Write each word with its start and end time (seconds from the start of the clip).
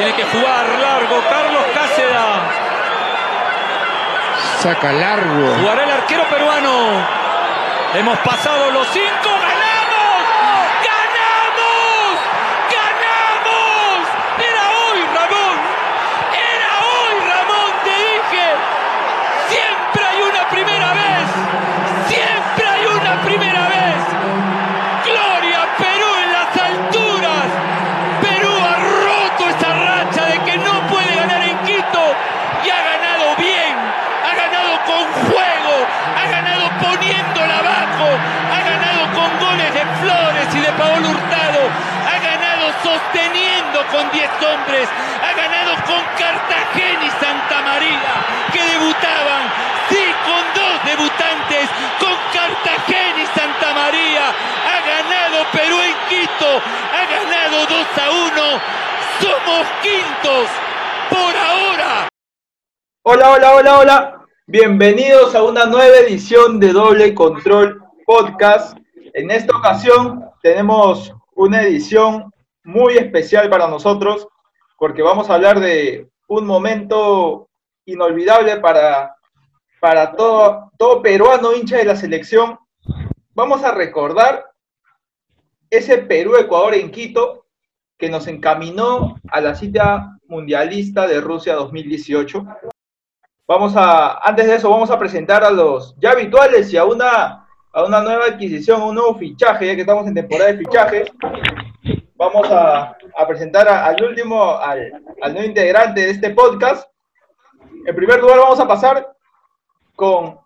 Tiene 0.00 0.16
que 0.16 0.24
jugar 0.24 0.66
largo 0.80 1.20
Carlos 1.28 1.62
Cáceda. 1.74 2.40
Saca 4.60 4.92
largo. 4.92 5.56
Jugará 5.60 5.84
el 5.84 5.90
arquero 5.90 6.26
peruano. 6.26 7.06
Hemos 7.92 8.18
pasado 8.20 8.70
los 8.70 8.88
cinco. 8.94 9.28
Con 44.00 44.10
10 44.12 44.30
hombres, 44.48 44.88
ha 45.20 45.32
ganado 45.36 45.72
con 45.84 46.00
Cartagena 46.16 47.04
y 47.04 47.10
Santa 47.20 47.60
María, 47.60 48.12
que 48.50 48.62
debutaban, 48.72 49.44
sí, 49.90 50.04
con 50.24 50.42
dos 50.56 50.76
debutantes, 50.88 51.68
con 52.00 52.14
Cartagena 52.32 53.22
y 53.22 53.26
Santa 53.38 53.74
María, 53.74 54.24
ha 54.30 54.78
ganado 54.88 55.44
Perú 55.52 55.76
en 55.84 55.96
Quito, 56.08 56.50
ha 56.96 57.04
ganado 57.12 57.66
2 57.68 57.86
a 57.98 58.10
1, 58.10 58.60
somos 59.20 59.66
quintos, 59.82 60.48
por 61.10 61.36
ahora. 61.36 62.08
Hola, 63.02 63.30
hola, 63.32 63.54
hola, 63.54 63.78
hola. 63.80 64.26
Bienvenidos 64.46 65.34
a 65.34 65.42
una 65.42 65.66
nueva 65.66 65.96
edición 65.96 66.58
de 66.58 66.72
Doble 66.72 67.14
Control 67.14 67.82
Podcast. 68.06 68.78
En 69.12 69.30
esta 69.30 69.54
ocasión 69.54 70.24
tenemos 70.42 71.12
una 71.34 71.62
edición 71.62 72.32
muy 72.64 72.96
especial 72.96 73.48
para 73.48 73.68
nosotros 73.68 74.28
porque 74.80 75.02
vamos 75.02 75.28
a 75.28 75.34
hablar 75.34 75.60
de 75.60 76.08
un 76.26 76.46
momento 76.46 77.50
inolvidable 77.84 78.56
para, 78.56 79.14
para 79.78 80.12
todo, 80.12 80.70
todo 80.78 81.02
peruano 81.02 81.54
hincha 81.54 81.76
de 81.76 81.84
la 81.84 81.96
selección. 81.96 82.58
Vamos 83.34 83.62
a 83.62 83.72
recordar 83.72 84.46
ese 85.68 85.98
Perú-Ecuador 85.98 86.74
en 86.74 86.90
Quito 86.90 87.46
que 87.98 88.08
nos 88.08 88.26
encaminó 88.26 89.16
a 89.30 89.40
la 89.40 89.54
cita 89.54 90.16
mundialista 90.26 91.06
de 91.06 91.20
Rusia 91.20 91.54
2018. 91.54 92.46
Vamos 93.46 93.74
a, 93.76 94.18
antes 94.26 94.46
de 94.46 94.54
eso, 94.54 94.70
vamos 94.70 94.90
a 94.90 94.98
presentar 94.98 95.44
a 95.44 95.50
los 95.50 95.94
ya 95.98 96.12
habituales 96.12 96.72
y 96.72 96.78
a 96.78 96.84
una, 96.84 97.46
a 97.72 97.84
una 97.84 98.00
nueva 98.00 98.26
adquisición, 98.26 98.80
un 98.80 98.94
nuevo 98.94 99.16
fichaje, 99.16 99.66
ya 99.66 99.74
que 99.74 99.82
estamos 99.82 100.06
en 100.06 100.14
temporada 100.14 100.52
de 100.52 100.58
fichajes. 100.58 101.10
Vamos 102.20 102.46
a, 102.50 102.98
presentar 103.26 103.66
al 103.66 104.04
último, 104.04 104.58
al, 104.58 104.92
al 105.22 105.32
nuevo 105.32 105.48
integrante 105.48 106.02
de 106.02 106.10
este 106.10 106.28
podcast. 106.28 106.86
En 107.86 107.96
primer 107.96 108.20
lugar, 108.20 108.40
vamos 108.40 108.60
a 108.60 108.68
pasar 108.68 109.10
con 109.96 110.38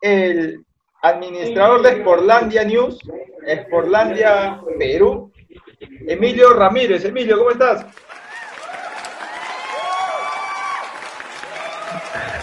el 0.00 0.64
administrador 1.02 1.82
de 1.82 2.00
Sportlandia 2.00 2.64
News, 2.64 2.98
Sportlandia 3.62 4.60
Perú, 4.76 5.30
Emilio 6.08 6.52
Ramírez. 6.52 7.04
Emilio, 7.04 7.38
¿cómo 7.38 7.52
estás? 7.52 7.86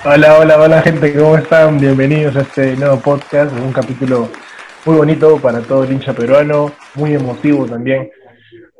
Hola, 0.06 0.38
hola, 0.40 0.62
hola 0.62 0.82
gente, 0.82 1.14
¿cómo 1.14 1.36
están? 1.36 1.78
Bienvenidos 1.78 2.38
a 2.38 2.42
este 2.44 2.78
nuevo 2.78 3.02
podcast, 3.02 3.52
un 3.52 3.74
capítulo 3.74 4.30
muy 4.86 4.96
bonito 4.96 5.38
para 5.40 5.60
todo 5.60 5.84
el 5.84 5.92
hincha 5.92 6.14
peruano, 6.14 6.72
muy 6.96 7.16
emotivo 7.16 7.66
también. 7.66 8.10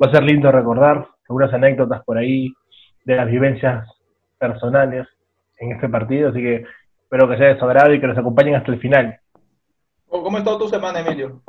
Va 0.02 0.08
a 0.08 0.12
ser 0.12 0.22
lindo 0.22 0.50
recordar 0.52 1.08
algunas 1.28 1.52
anécdotas 1.52 2.04
por 2.04 2.18
ahí 2.18 2.52
de 3.04 3.16
las 3.16 3.26
vivencias 3.26 3.86
personales 4.38 5.06
en 5.58 5.72
este 5.72 5.88
partido, 5.88 6.30
así 6.30 6.40
que 6.40 6.64
espero 7.02 7.28
que 7.28 7.36
sea 7.36 7.48
de 7.48 7.58
su 7.58 7.64
agrado 7.64 7.92
y 7.92 8.00
que 8.00 8.06
nos 8.06 8.18
acompañen 8.18 8.54
hasta 8.54 8.70
el 8.70 8.78
final. 8.78 9.18
¿Cómo 10.08 10.36
ha 10.36 10.40
estado 10.40 10.58
tu 10.58 10.68
semana, 10.68 11.00
Emilio? 11.00 11.42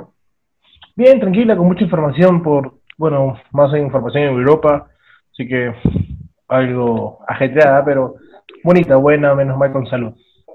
Bien, 0.95 1.19
tranquila, 1.19 1.55
con 1.55 1.67
mucha 1.67 1.83
información 1.83 2.41
por, 2.41 2.73
bueno, 2.97 3.39
más 3.51 3.73
información 3.77 4.23
en 4.23 4.29
Europa, 4.33 4.87
así 5.31 5.47
que 5.47 5.73
algo 6.47 7.19
ajetreada, 7.27 7.85
pero 7.85 8.15
bonita, 8.63 8.95
buena, 8.95 9.35
menos 9.35 9.57
mal 9.57 9.71
con 9.71 9.85
salud. 9.87 10.13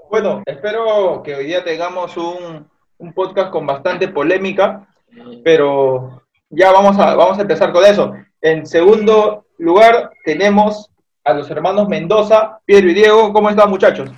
Bueno, 0.09 0.43
espero 0.45 1.23
que 1.23 1.35
hoy 1.35 1.45
día 1.45 1.63
tengamos 1.63 2.15
un, 2.17 2.67
un 2.97 3.13
podcast 3.13 3.49
con 3.49 3.65
bastante 3.65 4.09
polémica, 4.09 4.87
pero 5.43 6.24
ya 6.55 6.71
vamos 6.71 6.97
a, 6.97 7.15
vamos 7.15 7.37
a 7.37 7.41
empezar 7.41 7.71
con 7.71 7.85
eso. 7.85 8.13
En 8.41 8.65
segundo 8.65 9.45
lugar 9.57 10.11
tenemos 10.23 10.89
a 11.23 11.33
los 11.33 11.49
hermanos 11.49 11.87
Mendoza, 11.87 12.59
Piero 12.65 12.89
y 12.89 12.93
Diego. 12.93 13.33
¿Cómo 13.33 13.49
están, 13.49 13.69
muchachos? 13.69 14.09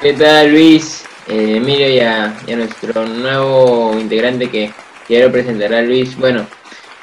¿Qué 0.00 0.12
tal 0.14 0.50
Luis? 0.50 1.04
Eh, 1.28 1.56
Emilio 1.56 1.88
y 1.88 2.00
a, 2.00 2.24
a 2.24 2.56
nuestro 2.56 3.06
nuevo 3.06 3.96
integrante 3.98 4.50
que 4.50 4.72
ya 5.08 5.20
lo 5.20 5.30
presentará 5.30 5.80
Luis. 5.82 6.18
Bueno, 6.18 6.46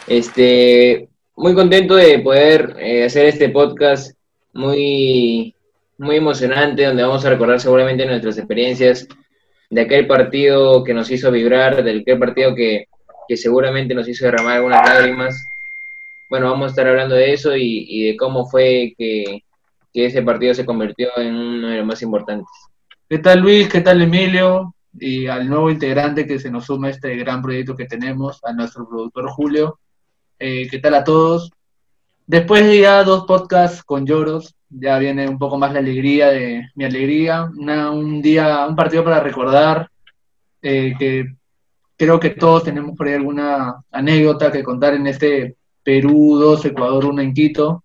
este, 0.07 1.07
muy 1.35 1.55
contento 1.55 1.95
de 1.95 2.19
poder 2.19 2.75
eh, 2.79 3.05
hacer 3.05 3.27
este 3.27 3.47
podcast 3.49 4.17
muy, 4.51 5.55
muy 5.97 6.17
emocionante, 6.17 6.83
donde 6.83 7.03
vamos 7.03 7.23
a 7.23 7.29
recordar 7.29 7.61
seguramente 7.61 8.05
nuestras 8.05 8.37
experiencias 8.37 9.07
de 9.69 9.81
aquel 9.81 10.07
partido 10.07 10.83
que 10.83 10.93
nos 10.93 11.11
hizo 11.11 11.31
vibrar, 11.31 11.83
de 11.83 11.99
aquel 11.99 12.17
partido 12.17 12.55
que, 12.55 12.85
que 13.27 13.37
seguramente 13.37 13.93
nos 13.93 14.07
hizo 14.07 14.25
derramar 14.25 14.57
algunas 14.57 14.87
lágrimas. 14.89 15.45
Bueno, 16.29 16.49
vamos 16.49 16.65
a 16.65 16.69
estar 16.69 16.87
hablando 16.87 17.15
de 17.15 17.33
eso 17.33 17.55
y, 17.55 17.85
y 17.87 18.07
de 18.07 18.17
cómo 18.17 18.45
fue 18.47 18.93
que, 18.97 19.43
que 19.93 20.05
ese 20.05 20.21
partido 20.21 20.53
se 20.53 20.65
convirtió 20.65 21.09
en 21.17 21.35
uno 21.35 21.69
de 21.69 21.77
los 21.77 21.85
más 21.85 22.01
importantes. 22.01 22.47
¿Qué 23.07 23.19
tal 23.19 23.39
Luis? 23.39 23.67
¿Qué 23.67 23.81
tal 23.81 24.01
Emilio? 24.01 24.75
Y 24.99 25.27
al 25.27 25.47
nuevo 25.47 25.69
integrante 25.69 26.25
que 26.27 26.39
se 26.39 26.51
nos 26.51 26.65
suma 26.65 26.87
a 26.87 26.91
este 26.91 27.15
gran 27.15 27.41
proyecto 27.41 27.75
que 27.75 27.85
tenemos, 27.85 28.39
a 28.43 28.53
nuestro 28.53 28.87
productor 28.87 29.29
Julio. 29.29 29.79
Eh, 30.37 30.67
¿Qué 30.69 30.79
tal 30.79 30.95
a 30.95 31.03
todos? 31.03 31.51
Después 32.25 32.65
de 32.65 32.81
ya 32.81 33.03
dos 33.03 33.25
podcasts 33.25 33.83
con 33.83 34.05
lloros, 34.05 34.55
ya 34.69 34.97
viene 34.99 35.27
un 35.27 35.37
poco 35.39 35.57
más 35.57 35.73
la 35.73 35.79
alegría 35.79 36.27
de 36.29 36.69
mi 36.75 36.85
alegría. 36.85 37.49
Una- 37.57 37.91
un 37.91 38.21
día, 38.21 38.65
un 38.67 38.75
partido 38.75 39.03
para 39.03 39.19
recordar, 39.19 39.89
eh, 40.61 40.93
que 40.97 41.25
creo 41.97 42.19
que 42.19 42.31
todos 42.31 42.63
tenemos 42.63 42.95
por 42.95 43.07
ahí 43.07 43.13
alguna 43.15 43.81
anécdota 43.91 44.51
que 44.51 44.63
contar 44.63 44.93
en 44.93 45.07
este 45.07 45.55
Perú 45.83 46.37
2, 46.39 46.65
Ecuador 46.65 47.05
1 47.05 47.21
en 47.21 47.33
Quito. 47.33 47.83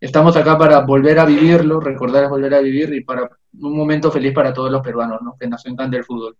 Estamos 0.00 0.36
acá 0.36 0.58
para 0.58 0.80
volver 0.80 1.18
a 1.18 1.24
vivirlo, 1.24 1.80
recordar 1.80 2.24
es 2.24 2.30
volver 2.30 2.52
a 2.54 2.60
vivir 2.60 2.92
y 2.92 3.00
para 3.02 3.30
un 3.60 3.76
momento 3.76 4.10
feliz 4.10 4.32
para 4.34 4.52
todos 4.52 4.70
los 4.70 4.82
peruanos, 4.82 5.22
¿no? 5.22 5.36
Que 5.40 5.46
nos 5.48 5.64
encanta 5.66 5.96
el 5.96 6.04
fútbol. 6.04 6.36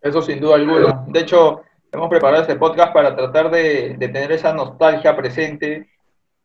Eso 0.00 0.22
sin 0.22 0.40
duda 0.40 0.54
alguna. 0.54 1.04
De 1.08 1.20
hecho, 1.20 1.60
hemos 1.92 2.08
preparado 2.08 2.42
este 2.42 2.56
podcast 2.56 2.94
para 2.94 3.14
tratar 3.14 3.50
de, 3.50 3.96
de 3.98 4.08
tener 4.08 4.32
esa 4.32 4.54
nostalgia 4.54 5.14
presente, 5.14 5.90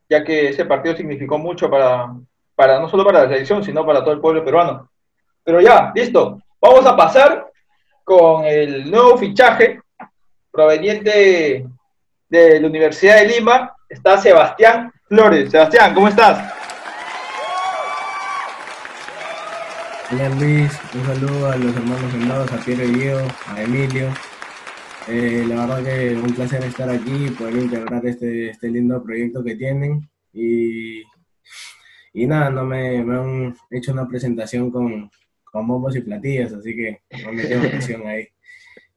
ya 0.10 0.24
que 0.24 0.50
ese 0.50 0.66
partido 0.66 0.96
significó 0.96 1.38
mucho 1.38 1.70
para, 1.70 2.14
para 2.56 2.80
no 2.80 2.90
solo 2.90 3.06
para 3.06 3.24
la 3.24 3.30
selección, 3.30 3.64
sino 3.64 3.86
para 3.86 4.02
todo 4.02 4.14
el 4.14 4.22
pueblo 4.22 4.44
peruano. 4.44 4.90
Pero 5.44 5.62
ya, 5.62 5.92
listo. 5.94 6.40
Vamos 6.60 6.86
a 6.86 6.96
pasar 6.96 7.52
con 8.04 8.46
el 8.46 8.90
nuevo 8.90 9.18
fichaje 9.18 9.82
proveniente 10.52 11.66
de 12.30 12.60
la 12.60 12.68
Universidad 12.68 13.18
de 13.18 13.28
Lima. 13.28 13.76
Está 13.90 14.18
Sebastián 14.18 14.92
Flores. 15.08 15.52
Sebastián, 15.52 15.94
¿cómo 15.94 16.08
estás? 16.08 16.54
Hola 20.12 20.30
Luis, 20.30 20.72
un 20.94 21.06
saludo 21.06 21.52
a 21.52 21.56
los 21.58 21.76
hermanos 21.76 22.14
Mendoza, 22.14 22.56
a 22.56 22.60
Piero 22.60 22.84
y 22.84 22.92
Diego, 22.92 23.28
a 23.48 23.62
Emilio. 23.62 24.10
Eh, 25.08 25.46
la 25.48 25.66
verdad 25.68 25.84
que 25.84 26.16
un 26.16 26.34
placer 26.34 26.64
estar 26.64 26.90
aquí 26.90 27.28
y 27.28 27.30
poder 27.30 27.58
integrar 27.58 28.06
este, 28.08 28.50
este 28.50 28.70
lindo 28.70 29.04
proyecto 29.04 29.44
que 29.44 29.56
tienen. 29.56 30.10
Y, 30.34 31.04
y 32.14 32.26
nada, 32.26 32.50
no 32.50 32.66
me, 32.66 33.04
me 33.04 33.16
han 33.16 33.56
hecho 33.70 33.94
una 33.94 34.08
presentación 34.08 34.72
con, 34.72 35.10
con 35.44 35.68
bombos 35.68 35.96
y 35.96 36.02
platillas, 36.02 36.54
así 36.54 36.76
que 36.76 37.02
no 37.24 37.34
me 37.34 37.48
quedo 37.48 37.70
presión 37.70 38.08
ahí. 38.08 38.28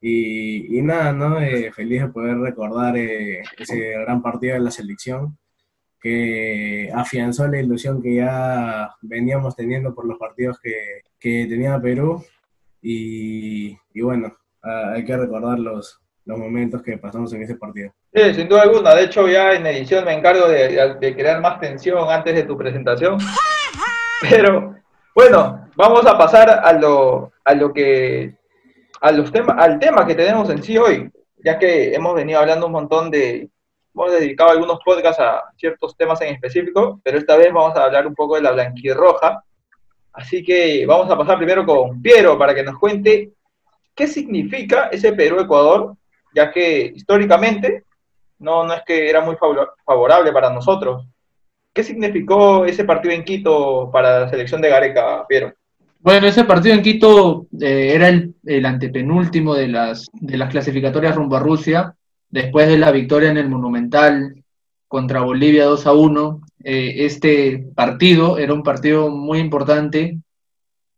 Y, 0.01 0.79
y 0.79 0.83
nada, 0.83 1.13
¿no? 1.13 1.41
Eh, 1.41 1.73
feliz 1.73 2.03
de 2.03 2.09
poder 2.09 2.39
recordar 2.39 2.97
eh, 2.97 3.43
ese 3.59 3.91
gran 3.91 4.23
partido 4.23 4.55
de 4.55 4.61
la 4.61 4.71
selección 4.71 5.37
que 6.01 6.89
afianzó 6.95 7.49
la 7.49 7.61
ilusión 7.61 8.01
que 8.01 8.15
ya 8.15 8.95
veníamos 9.03 9.57
teniendo 9.57 9.95
por 9.95 10.07
los 10.07 10.17
partidos 10.17 10.59
que, 10.61 11.03
que 11.19 11.47
tenía 11.49 11.81
Perú. 11.81 12.25
Y, 12.81 13.77
y 13.93 14.01
bueno, 14.01 14.38
ah, 14.63 14.93
hay 14.95 15.05
que 15.05 15.17
recordar 15.17 15.59
los, 15.59 16.01
los 16.25 16.39
momentos 16.39 16.83
que 16.83 16.99
pasamos 16.99 17.33
en 17.33 17.43
ese 17.43 17.57
partido. 17.57 17.93
Sí, 18.15 18.35
sin 18.35 18.49
duda 18.49 18.63
alguna. 18.63 18.95
De 18.95 19.05
hecho, 19.05 19.29
ya 19.29 19.55
en 19.55 19.67
edición 19.67 20.05
me 20.05 20.15
encargo 20.15 20.49
de, 20.49 20.97
de 21.01 21.17
crear 21.17 21.41
más 21.41 21.61
tensión 21.61 22.11
antes 22.11 22.35
de 22.35 22.43
tu 22.45 22.57
presentación. 22.57 23.19
Pero 24.31 24.75
bueno, 25.15 25.69
vamos 25.77 26.07
a 26.07 26.19
pasar 26.19 26.51
a 26.51 26.73
lo, 26.73 27.33
a 27.45 27.55
lo 27.55 27.73
que 27.73 28.37
a 29.01 29.13
los 29.13 29.31
temas, 29.31 29.57
al 29.59 29.79
tema 29.79 30.07
que 30.07 30.15
tenemos 30.15 30.51
en 30.51 30.63
sí 30.63 30.77
hoy, 30.77 31.11
ya 31.45 31.59
que 31.59 31.95
hemos 31.95 32.15
venido 32.15 32.41
hablando 32.41 32.67
un 32.67 32.73
montón 32.73 33.11
de, 33.11 33.49
hemos 33.95 34.13
dedicado 34.13 34.51
algunos 34.51 34.79
podcasts 34.85 35.21
a 35.21 35.43
ciertos 35.57 35.97
temas 35.97 36.21
en 36.21 36.35
específico, 36.35 37.01
pero 37.03 37.19
esta 37.19 37.37
vez 37.37 37.53
vamos 37.53 37.77
a 37.77 37.85
hablar 37.85 38.07
un 38.07 38.15
poco 38.15 38.37
de 38.37 38.43
la 38.43 38.53
blanquirroja. 38.53 39.43
Así 40.13 40.43
que 40.43 40.85
vamos 40.87 41.11
a 41.11 41.17
pasar 41.17 41.37
primero 41.37 41.65
con 41.65 42.03
Piero 42.03 42.37
para 42.37 42.55
que 42.55 42.63
nos 42.63 42.79
cuente 42.79 43.33
qué 43.99 44.07
significa 44.07 44.89
ese 44.93 45.13
Perú-Ecuador, 45.13 45.97
ya 46.33 46.53
que 46.53 46.93
históricamente 46.95 47.83
no, 48.39 48.63
no 48.65 48.73
es 48.73 48.83
que 48.87 49.11
era 49.11 49.23
muy 49.23 49.35
favorable 49.85 50.33
para 50.33 50.51
nosotros. 50.51 51.05
¿Qué 51.75 51.83
significó 51.83 52.65
ese 52.65 52.85
partido 52.85 53.13
en 53.13 53.25
Quito 53.25 53.91
para 53.93 54.21
la 54.21 54.29
selección 54.31 54.61
de 54.61 54.69
Gareca, 54.69 55.27
Piero? 55.27 55.53
Bueno, 55.99 56.29
ese 56.29 56.45
partido 56.45 56.77
en 56.77 56.83
Quito 56.83 57.49
eh, 57.61 57.91
era 57.93 58.07
el, 58.07 58.67
antepenúltimo 58.67 59.57
de 59.57 59.67
las, 59.67 60.07
de 60.13 60.39
las 60.39 60.51
clasificatorias 60.51 61.17
rumbo 61.17 61.35
a 61.35 61.41
Rusia, 61.41 61.97
después 62.31 62.69
de 62.69 62.79
la 62.79 62.93
victoria 62.93 63.31
en 63.31 63.39
el 63.39 63.49
Monumental 63.49 64.45
contra 64.87 65.23
Bolivia 65.23 65.65
2 65.65 65.87
a 65.89 65.93
1. 65.93 66.41
Eh, 66.63 66.95
este 66.99 67.67
partido 67.75 68.39
era 68.39 68.55
un 68.55 68.63
partido 68.63 69.11
muy 69.11 69.41
importante 69.41 70.19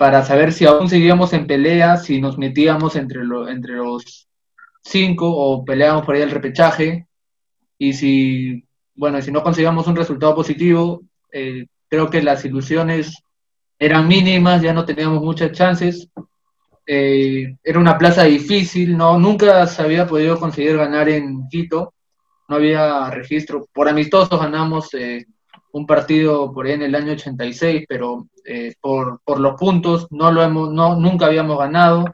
para 0.01 0.25
saber 0.25 0.55
si 0.55 0.65
aún 0.65 0.89
seguíamos 0.89 1.35
en 1.35 1.47
pelea, 1.47 1.99
si 1.99 2.23
nos 2.23 2.39
metíamos 2.39 2.97
entre, 2.97 3.23
lo, 3.23 3.51
entre 3.51 3.75
los 3.75 4.31
cinco 4.83 5.31
o 5.31 5.63
peleábamos 5.63 6.07
por 6.07 6.15
ahí 6.15 6.23
el 6.23 6.31
repechaje, 6.31 7.07
y 7.77 7.93
si 7.93 8.65
bueno, 8.95 9.21
si 9.21 9.31
no 9.31 9.43
conseguíamos 9.43 9.87
un 9.89 9.97
resultado 9.97 10.35
positivo, 10.35 11.03
eh, 11.31 11.67
creo 11.87 12.09
que 12.09 12.23
las 12.23 12.43
ilusiones 12.47 13.15
eran 13.79 14.09
mínimas, 14.09 14.63
ya 14.63 14.73
no 14.73 14.87
teníamos 14.87 15.23
muchas 15.23 15.53
chances. 15.53 16.09
Eh, 16.87 17.59
era 17.63 17.79
una 17.79 17.99
plaza 17.99 18.25
difícil, 18.25 18.97
no, 18.97 19.19
nunca 19.19 19.67
se 19.67 19.83
había 19.83 20.07
podido 20.07 20.41
conseguir 20.41 20.79
ganar 20.79 21.11
en 21.11 21.47
Quito, 21.51 21.93
no 22.49 22.57
había 22.57 23.11
registro. 23.11 23.69
Por 23.71 23.87
amistosos 23.87 24.41
ganamos 24.41 24.95
eh, 24.95 25.27
un 25.73 25.87
partido 25.87 26.53
por 26.53 26.67
ahí 26.67 26.73
en 26.73 26.83
el 26.83 26.95
año 26.95 27.13
86, 27.13 27.85
pero 27.89 28.27
eh, 28.45 28.75
por, 28.81 29.21
por, 29.25 29.41
los 29.41 29.59
puntos 29.59 30.07
no 30.11 30.31
lo 30.33 30.43
hemos, 30.43 30.73
no, 30.73 30.97
nunca 30.97 31.27
habíamos 31.27 31.59
ganado. 31.59 32.05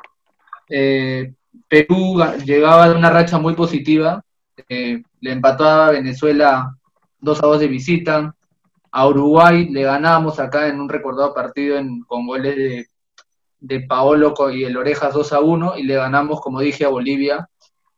Eh, 0.68 1.32
Perú 1.68 2.22
llegaba 2.44 2.88
de 2.88 2.96
una 2.96 3.10
racha 3.10 3.38
muy 3.38 3.54
positiva, 3.54 4.22
le 4.68 5.02
empató 5.20 5.64
a 5.64 5.90
Venezuela 5.90 6.76
2 7.20 7.42
a 7.42 7.46
2 7.46 7.60
de 7.60 7.68
visita. 7.68 8.34
A 8.92 9.08
Uruguay 9.08 9.68
le 9.68 9.82
ganamos 9.82 10.38
acá 10.38 10.68
en 10.68 10.80
un 10.80 10.88
recordado 10.88 11.34
partido 11.34 11.76
en, 11.76 12.02
con 12.02 12.26
goles 12.26 12.56
de, 12.56 12.86
de 13.60 13.80
Paolo 13.80 14.34
y 14.52 14.64
el 14.64 14.76
Orejas 14.76 15.12
2 15.14 15.32
a 15.32 15.40
1 15.40 15.78
y 15.78 15.82
le 15.82 15.96
ganamos, 15.96 16.40
como 16.40 16.60
dije, 16.60 16.84
a 16.84 16.88
Bolivia 16.88 17.48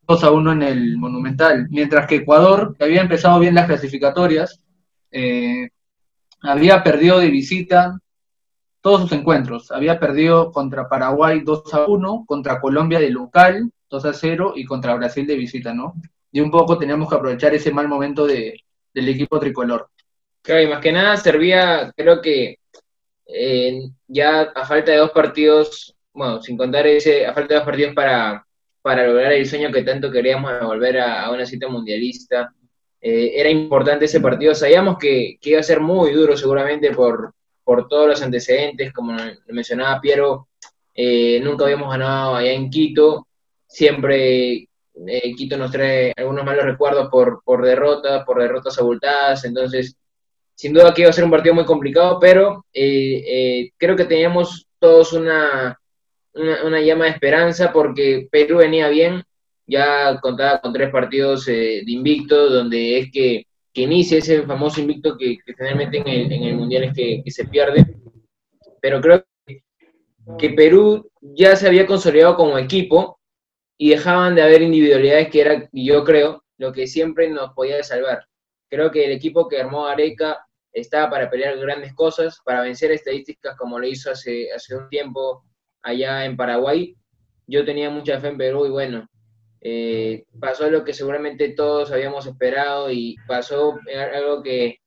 2 0.06 0.24
a 0.24 0.30
1 0.30 0.52
en 0.52 0.62
el 0.62 0.96
Monumental. 0.96 1.68
Mientras 1.70 2.06
que 2.06 2.16
Ecuador, 2.16 2.74
que 2.76 2.84
había 2.84 3.02
empezado 3.02 3.38
bien 3.38 3.54
las 3.54 3.66
clasificatorias, 3.66 4.60
eh, 5.10 5.68
había 6.42 6.82
perdido 6.82 7.18
de 7.18 7.30
visita 7.30 7.98
todos 8.80 9.02
sus 9.02 9.12
encuentros. 9.12 9.70
Había 9.70 9.98
perdido 9.98 10.52
contra 10.52 10.88
Paraguay 10.88 11.40
2 11.44 11.74
a 11.74 11.86
1, 11.86 12.24
contra 12.26 12.60
Colombia 12.60 13.00
de 13.00 13.10
local 13.10 13.70
2 13.90 14.04
a 14.04 14.12
0 14.12 14.52
y 14.56 14.64
contra 14.64 14.94
Brasil 14.94 15.26
de 15.26 15.36
visita, 15.36 15.72
¿no? 15.74 15.94
Y 16.30 16.40
un 16.40 16.50
poco 16.50 16.78
teníamos 16.78 17.08
que 17.08 17.16
aprovechar 17.16 17.54
ese 17.54 17.72
mal 17.72 17.88
momento 17.88 18.26
de, 18.26 18.62
del 18.92 19.08
equipo 19.08 19.38
tricolor. 19.38 19.88
Claro, 20.42 20.62
y 20.62 20.66
más 20.68 20.80
que 20.80 20.92
nada 20.92 21.16
servía, 21.16 21.92
creo 21.96 22.20
que 22.20 22.58
eh, 23.26 23.80
ya 24.06 24.42
a 24.42 24.64
falta 24.66 24.92
de 24.92 24.98
dos 24.98 25.10
partidos, 25.10 25.96
bueno, 26.12 26.40
sin 26.42 26.56
contar 26.56 26.86
ese, 26.86 27.26
a 27.26 27.34
falta 27.34 27.54
de 27.54 27.60
dos 27.60 27.66
partidos 27.66 27.94
para, 27.94 28.46
para 28.82 29.06
lograr 29.06 29.32
el 29.32 29.46
sueño 29.46 29.72
que 29.72 29.82
tanto 29.82 30.10
queríamos 30.10 30.52
de 30.52 30.66
volver 30.66 30.98
a, 30.98 31.24
a 31.24 31.30
una 31.30 31.46
cita 31.46 31.68
mundialista, 31.68 32.54
eh, 33.00 33.32
era 33.34 33.50
importante 33.50 34.06
ese 34.06 34.20
partido. 34.20 34.54
Sabíamos 34.54 34.98
que, 34.98 35.38
que, 35.40 35.50
iba 35.50 35.60
a 35.60 35.62
ser 35.62 35.80
muy 35.80 36.12
duro 36.12 36.36
seguramente 36.36 36.92
por, 36.92 37.32
por 37.64 37.86
todos 37.86 38.08
los 38.08 38.22
antecedentes, 38.22 38.92
como 38.92 39.14
mencionaba 39.48 40.00
Piero, 40.00 40.48
eh, 40.94 41.38
nunca 41.42 41.64
habíamos 41.64 41.90
ganado 41.90 42.34
allá 42.34 42.52
en 42.52 42.70
Quito, 42.70 43.28
siempre 43.66 44.68
eh, 45.06 45.34
Quito 45.36 45.56
nos 45.56 45.70
trae 45.70 46.12
algunos 46.16 46.44
malos 46.44 46.64
recuerdos 46.64 47.08
por, 47.08 47.42
por 47.44 47.64
derrotas, 47.64 48.24
por 48.24 48.40
derrotas 48.40 48.78
abultadas, 48.78 49.44
entonces 49.44 49.96
sin 50.54 50.72
duda 50.72 50.92
que 50.92 51.02
iba 51.02 51.10
a 51.10 51.12
ser 51.12 51.24
un 51.24 51.30
partido 51.30 51.54
muy 51.54 51.64
complicado, 51.64 52.18
pero 52.18 52.64
eh, 52.72 53.70
creo 53.76 53.94
que 53.94 54.06
teníamos 54.06 54.66
todos 54.80 55.12
una, 55.12 55.78
una, 56.34 56.64
una, 56.64 56.80
llama 56.80 57.04
de 57.04 57.10
esperanza 57.10 57.72
porque 57.72 58.28
Perú 58.28 58.56
venía 58.56 58.88
bien, 58.88 59.22
ya 59.68 60.18
contaba 60.20 60.60
con 60.60 60.72
tres 60.72 60.90
partidos 60.90 61.46
eh, 61.48 61.82
de 61.84 61.92
invicto, 61.92 62.50
donde 62.50 62.98
es 62.98 63.12
que, 63.12 63.46
que, 63.72 63.82
inicia 63.82 64.18
ese 64.18 64.42
famoso 64.42 64.80
invicto 64.80 65.16
que, 65.16 65.38
que 65.44 65.54
generalmente 65.54 65.98
en 65.98 66.08
el, 66.08 66.32
en 66.32 66.42
el, 66.42 66.56
Mundial 66.56 66.84
es 66.84 66.94
que, 66.94 67.22
se 67.30 67.46
pierde, 67.46 67.86
pero 68.80 69.00
creo 69.00 69.24
que, 69.46 69.62
que 70.38 70.50
Perú 70.50 71.08
ya 71.20 71.54
se 71.54 71.68
había 71.68 71.86
consolidado 71.86 72.34
como 72.36 72.58
equipo, 72.58 73.18
y 73.78 73.90
dejaban 73.90 74.34
de 74.34 74.42
haber 74.42 74.60
individualidades 74.60 75.30
que 75.30 75.40
era, 75.40 75.68
yo 75.72 76.04
creo, 76.04 76.44
lo 76.58 76.72
que 76.72 76.88
siempre 76.88 77.30
nos 77.30 77.52
podía 77.54 77.82
salvar. 77.84 78.26
Creo 78.68 78.90
que 78.90 79.04
el 79.04 79.12
equipo 79.12 79.48
que 79.48 79.60
armó 79.60 79.86
Areca 79.86 80.44
estaba 80.72 81.08
para 81.08 81.30
pelear 81.30 81.56
grandes 81.58 81.94
cosas, 81.94 82.40
para 82.44 82.62
vencer 82.62 82.90
estadísticas 82.90 83.56
como 83.56 83.78
lo 83.78 83.86
hizo 83.86 84.10
hace, 84.10 84.52
hace 84.52 84.76
un 84.76 84.88
tiempo 84.88 85.44
allá 85.82 86.24
en 86.24 86.36
Paraguay. 86.36 86.96
Yo 87.46 87.64
tenía 87.64 87.88
mucha 87.88 88.18
fe 88.20 88.28
en 88.28 88.36
Perú 88.36 88.66
y 88.66 88.70
bueno, 88.70 89.08
eh, 89.60 90.24
pasó 90.40 90.70
lo 90.70 90.84
que 90.84 90.94
seguramente 90.94 91.50
todos 91.50 91.92
habíamos 91.92 92.26
esperado 92.26 92.90
y 92.90 93.16
pasó 93.26 93.78
algo 94.14 94.42
que, 94.42 94.78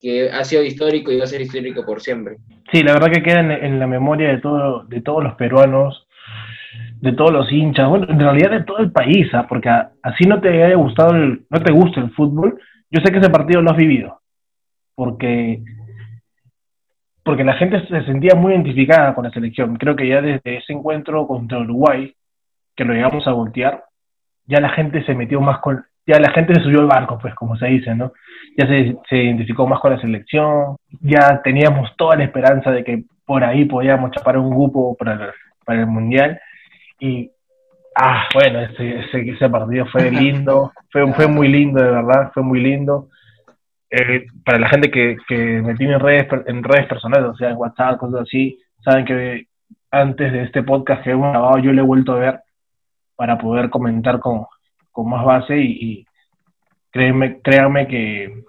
que, 0.00 0.30
ha 0.30 0.44
sido 0.44 0.62
histórico 0.62 1.12
y 1.12 1.18
va 1.18 1.24
a 1.24 1.28
ser 1.28 1.40
histórico 1.40 1.84
por 1.84 2.00
siempre. 2.00 2.38
Sí, 2.72 2.82
la 2.82 2.94
verdad 2.94 3.12
que 3.12 3.22
queda 3.22 3.40
en, 3.40 3.78
la 3.78 3.86
memoria 3.86 4.28
de, 4.28 4.38
todo, 4.38 4.84
de 4.84 5.00
todos 5.00 5.22
los 5.22 5.34
peruanos 5.34 6.04
de 7.00 7.12
todos 7.12 7.30
los 7.30 7.50
hinchas, 7.52 7.88
bueno, 7.88 8.06
en 8.08 8.18
realidad 8.18 8.50
de 8.50 8.64
todo 8.64 8.78
el 8.78 8.90
país, 8.90 9.32
¿ah? 9.32 9.46
porque 9.48 9.68
así 10.02 10.24
no 10.24 10.40
te 10.40 10.64
haya 10.64 10.74
gustado, 10.74 11.14
el, 11.14 11.44
no 11.48 11.62
te 11.62 11.72
gusta 11.72 12.00
el 12.00 12.10
fútbol, 12.10 12.60
yo 12.90 13.00
sé 13.00 13.12
que 13.12 13.18
ese 13.18 13.30
partido 13.30 13.62
lo 13.62 13.70
has 13.70 13.76
vivido, 13.76 14.20
porque, 14.94 15.62
porque 17.22 17.44
la 17.44 17.54
gente 17.54 17.86
se 17.86 18.04
sentía 18.04 18.34
muy 18.34 18.52
identificada 18.52 19.14
con 19.14 19.24
la 19.24 19.30
selección. 19.30 19.76
Creo 19.76 19.94
que 19.94 20.08
ya 20.08 20.20
desde 20.20 20.56
ese 20.56 20.72
encuentro 20.72 21.26
contra 21.26 21.58
Uruguay, 21.58 22.14
que 22.74 22.84
lo 22.84 22.94
llegamos 22.94 23.26
a 23.26 23.32
voltear, 23.32 23.84
ya 24.48 24.60
la 24.60 24.70
gente 24.70 25.04
se 25.04 25.14
metió 25.14 25.40
más 25.40 25.58
con, 25.58 25.84
ya 26.06 26.18
la 26.18 26.32
gente 26.32 26.54
se 26.54 26.62
subió 26.62 26.80
al 26.80 26.86
barco, 26.86 27.18
pues 27.20 27.34
como 27.34 27.56
se 27.56 27.66
dice, 27.66 27.94
¿no? 27.94 28.12
Ya 28.56 28.66
se, 28.66 28.96
se 29.08 29.16
identificó 29.16 29.66
más 29.66 29.78
con 29.78 29.92
la 29.92 30.00
selección, 30.00 30.76
ya 31.00 31.42
teníamos 31.44 31.94
toda 31.96 32.16
la 32.16 32.24
esperanza 32.24 32.70
de 32.70 32.82
que 32.82 33.04
por 33.26 33.44
ahí 33.44 33.66
podíamos 33.66 34.10
chapar 34.12 34.38
un 34.38 34.50
grupo 34.50 34.96
para 34.96 35.12
el, 35.12 35.20
para 35.64 35.80
el 35.80 35.86
Mundial 35.86 36.40
y, 36.98 37.30
ah, 37.94 38.26
bueno, 38.32 38.60
ese, 38.60 39.00
ese, 39.00 39.30
ese 39.30 39.48
partido 39.50 39.84
fue 39.86 40.10
lindo, 40.10 40.72
fue, 40.90 41.12
fue 41.12 41.28
muy 41.28 41.48
lindo, 41.48 41.82
de 41.82 41.90
verdad, 41.90 42.30
fue 42.32 42.42
muy 42.42 42.60
lindo. 42.60 43.08
Eh, 43.90 44.26
para 44.44 44.58
la 44.58 44.68
gente 44.68 44.90
que, 44.90 45.16
que 45.28 45.36
me 45.36 45.74
tiene 45.74 45.94
en 45.94 46.00
redes, 46.00 46.26
en 46.46 46.62
redes 46.62 46.86
personales, 46.86 47.28
o 47.28 47.36
sea, 47.36 47.50
en 47.50 47.56
WhatsApp, 47.56 47.98
cosas 47.98 48.22
así, 48.22 48.58
saben 48.82 49.04
que 49.04 49.46
antes 49.90 50.32
de 50.32 50.42
este 50.42 50.62
podcast 50.62 51.02
que 51.02 51.10
hemos 51.10 51.30
grabado 51.30 51.58
yo 51.58 51.72
le 51.72 51.80
he 51.80 51.84
vuelto 51.84 52.12
a 52.12 52.18
ver 52.18 52.40
para 53.18 53.36
poder 53.36 53.68
comentar 53.68 54.20
con, 54.20 54.46
con 54.92 55.10
más 55.10 55.24
base 55.24 55.58
y, 55.58 55.72
y 55.80 56.06
créanme, 56.92 57.40
créanme 57.42 57.88
que 57.88 58.44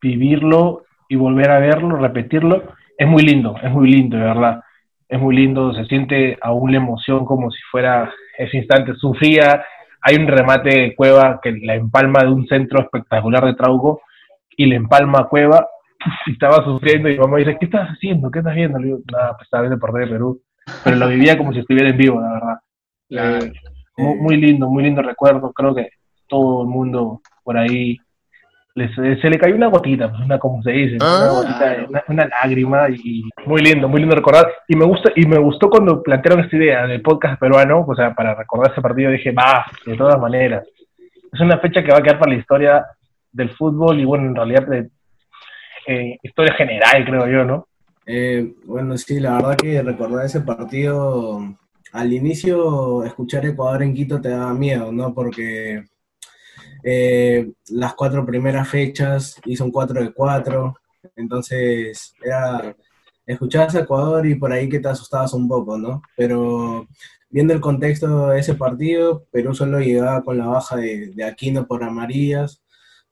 vivirlo 0.00 0.84
y 1.08 1.16
volver 1.16 1.50
a 1.50 1.58
verlo, 1.58 1.96
repetirlo, 1.96 2.62
es 2.96 3.08
muy 3.08 3.24
lindo, 3.24 3.56
es 3.60 3.72
muy 3.72 3.90
lindo, 3.90 4.16
de 4.16 4.22
verdad 4.22 4.62
es 5.08 5.20
muy 5.20 5.36
lindo, 5.36 5.74
se 5.74 5.84
siente 5.86 6.38
aún 6.40 6.72
la 6.72 6.78
emoción 6.78 7.26
como 7.26 7.50
si 7.50 7.60
fuera 7.70 8.10
ese 8.38 8.56
instante. 8.56 8.94
Sufría, 8.94 9.62
hay 10.00 10.16
un 10.16 10.26
remate 10.26 10.70
de 10.70 10.94
Cueva 10.94 11.38
que 11.42 11.52
la 11.52 11.74
empalma 11.74 12.20
de 12.20 12.30
un 12.30 12.46
centro 12.46 12.80
espectacular 12.80 13.44
de 13.44 13.54
Trauco 13.54 14.00
y 14.56 14.64
le 14.64 14.76
empalma 14.76 15.18
a 15.18 15.28
Cueva 15.28 15.68
y 16.26 16.32
estaba 16.32 16.64
sufriendo 16.64 17.10
y 17.10 17.12
mi 17.12 17.18
mamá 17.18 17.36
dice, 17.36 17.58
¿qué 17.60 17.66
estás 17.66 17.88
haciendo? 17.90 18.30
¿Qué 18.30 18.38
estás 18.38 18.54
viendo? 18.54 18.78
Le 18.78 18.86
digo, 18.86 19.00
nada, 19.12 19.34
pues 19.36 19.42
estaba 19.48 19.64
viendo 19.64 19.78
perder 19.78 20.08
Perú. 20.08 20.40
Pero 20.82 20.96
lo 20.96 21.08
vivía 21.08 21.36
como 21.36 21.52
si 21.52 21.58
estuviera 21.58 21.90
en 21.90 21.98
vivo, 21.98 22.18
la 22.18 22.32
verdad. 22.32 22.58
Claro. 23.10 23.44
Eh, 23.44 23.52
muy, 23.96 24.16
muy 24.16 24.36
lindo, 24.36 24.68
muy 24.68 24.82
lindo 24.84 25.02
recuerdo. 25.02 25.52
Creo 25.52 25.74
que 25.74 25.88
todo 26.28 26.62
el 26.62 26.68
mundo 26.68 27.20
por 27.44 27.56
ahí 27.58 27.96
les- 28.74 28.94
se 29.20 29.28
le 29.28 29.38
cayó 29.38 29.54
una 29.54 29.66
gotita, 29.68 30.10
pues, 30.10 30.22
una 30.24 30.38
como 30.38 30.62
se 30.62 30.70
dice, 30.70 30.96
una, 30.96 31.28
gotita, 31.30 31.76
una, 31.88 32.04
una 32.08 32.26
lágrima 32.28 32.88
y 32.88 33.22
muy 33.44 33.60
lindo, 33.60 33.88
muy 33.88 34.00
lindo 34.00 34.14
recordar. 34.16 34.46
Y 34.68 34.76
me 34.76 34.86
gusta 34.86 35.10
y 35.14 35.26
me 35.26 35.38
gustó 35.38 35.68
cuando 35.68 36.02
plantearon 36.02 36.44
esta 36.44 36.56
idea 36.56 36.86
del 36.86 37.02
podcast 37.02 37.38
peruano, 37.38 37.84
o 37.86 37.94
sea, 37.94 38.14
para 38.14 38.34
recordar 38.34 38.72
ese 38.72 38.80
partido 38.80 39.10
dije, 39.10 39.32
va, 39.32 39.64
de 39.84 39.96
todas 39.96 40.18
maneras. 40.18 40.66
Es 41.32 41.40
una 41.40 41.58
fecha 41.58 41.82
que 41.82 41.92
va 41.92 41.98
a 41.98 42.02
quedar 42.02 42.18
para 42.18 42.32
la 42.32 42.38
historia 42.38 42.86
del 43.30 43.50
fútbol 43.50 43.98
y 44.00 44.04
bueno, 44.04 44.26
en 44.26 44.36
realidad 44.36 44.66
de 44.66 44.88
eh, 45.86 46.18
historia 46.22 46.54
general, 46.54 47.04
creo 47.04 47.26
yo, 47.26 47.44
¿no? 47.44 47.66
Eh, 48.06 48.54
bueno, 48.64 48.96
sí, 48.96 49.20
la 49.20 49.34
verdad 49.36 49.56
que 49.56 49.82
recordar 49.82 50.24
ese 50.26 50.40
partido, 50.40 51.40
al 51.92 52.12
inicio 52.12 53.04
escuchar 53.04 53.44
Ecuador 53.46 53.82
en 53.82 53.94
Quito 53.94 54.20
te 54.20 54.30
daba 54.30 54.54
miedo, 54.54 54.90
¿no? 54.90 55.14
Porque 55.14 55.84
eh, 56.82 57.52
las 57.68 57.94
cuatro 57.94 58.24
primeras 58.26 58.68
fechas 58.68 59.36
hizo 59.44 59.64
un 59.64 59.70
4 59.70 60.02
de 60.02 60.12
4, 60.12 60.74
entonces 61.16 62.14
era, 62.22 62.74
escuchabas 63.26 63.74
a 63.74 63.80
Ecuador 63.80 64.26
y 64.26 64.34
por 64.34 64.52
ahí 64.52 64.68
que 64.68 64.80
te 64.80 64.88
asustabas 64.88 65.34
un 65.34 65.46
poco, 65.48 65.78
¿no? 65.78 66.02
Pero 66.16 66.88
viendo 67.30 67.52
el 67.52 67.60
contexto 67.60 68.28
de 68.28 68.40
ese 68.40 68.54
partido, 68.54 69.26
Perú 69.30 69.54
solo 69.54 69.80
llegaba 69.80 70.22
con 70.22 70.38
la 70.38 70.46
baja 70.46 70.76
de, 70.76 71.14
Aquino 71.24 71.66
por 71.66 71.84
amarillas, 71.84 72.62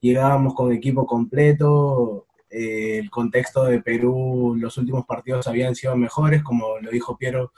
llegábamos 0.00 0.54
con 0.54 0.72
equipo 0.72 1.06
completo, 1.06 2.26
eh, 2.50 2.98
el 2.98 3.10
contexto 3.10 3.64
de 3.64 3.80
Perú, 3.82 4.56
los 4.58 4.78
últimos 4.78 5.06
partidos 5.06 5.46
habían 5.46 5.74
sido 5.74 5.96
mejores, 5.96 6.42
como 6.42 6.78
lo 6.80 6.90
dijo 6.90 7.16
Piero, 7.16 7.52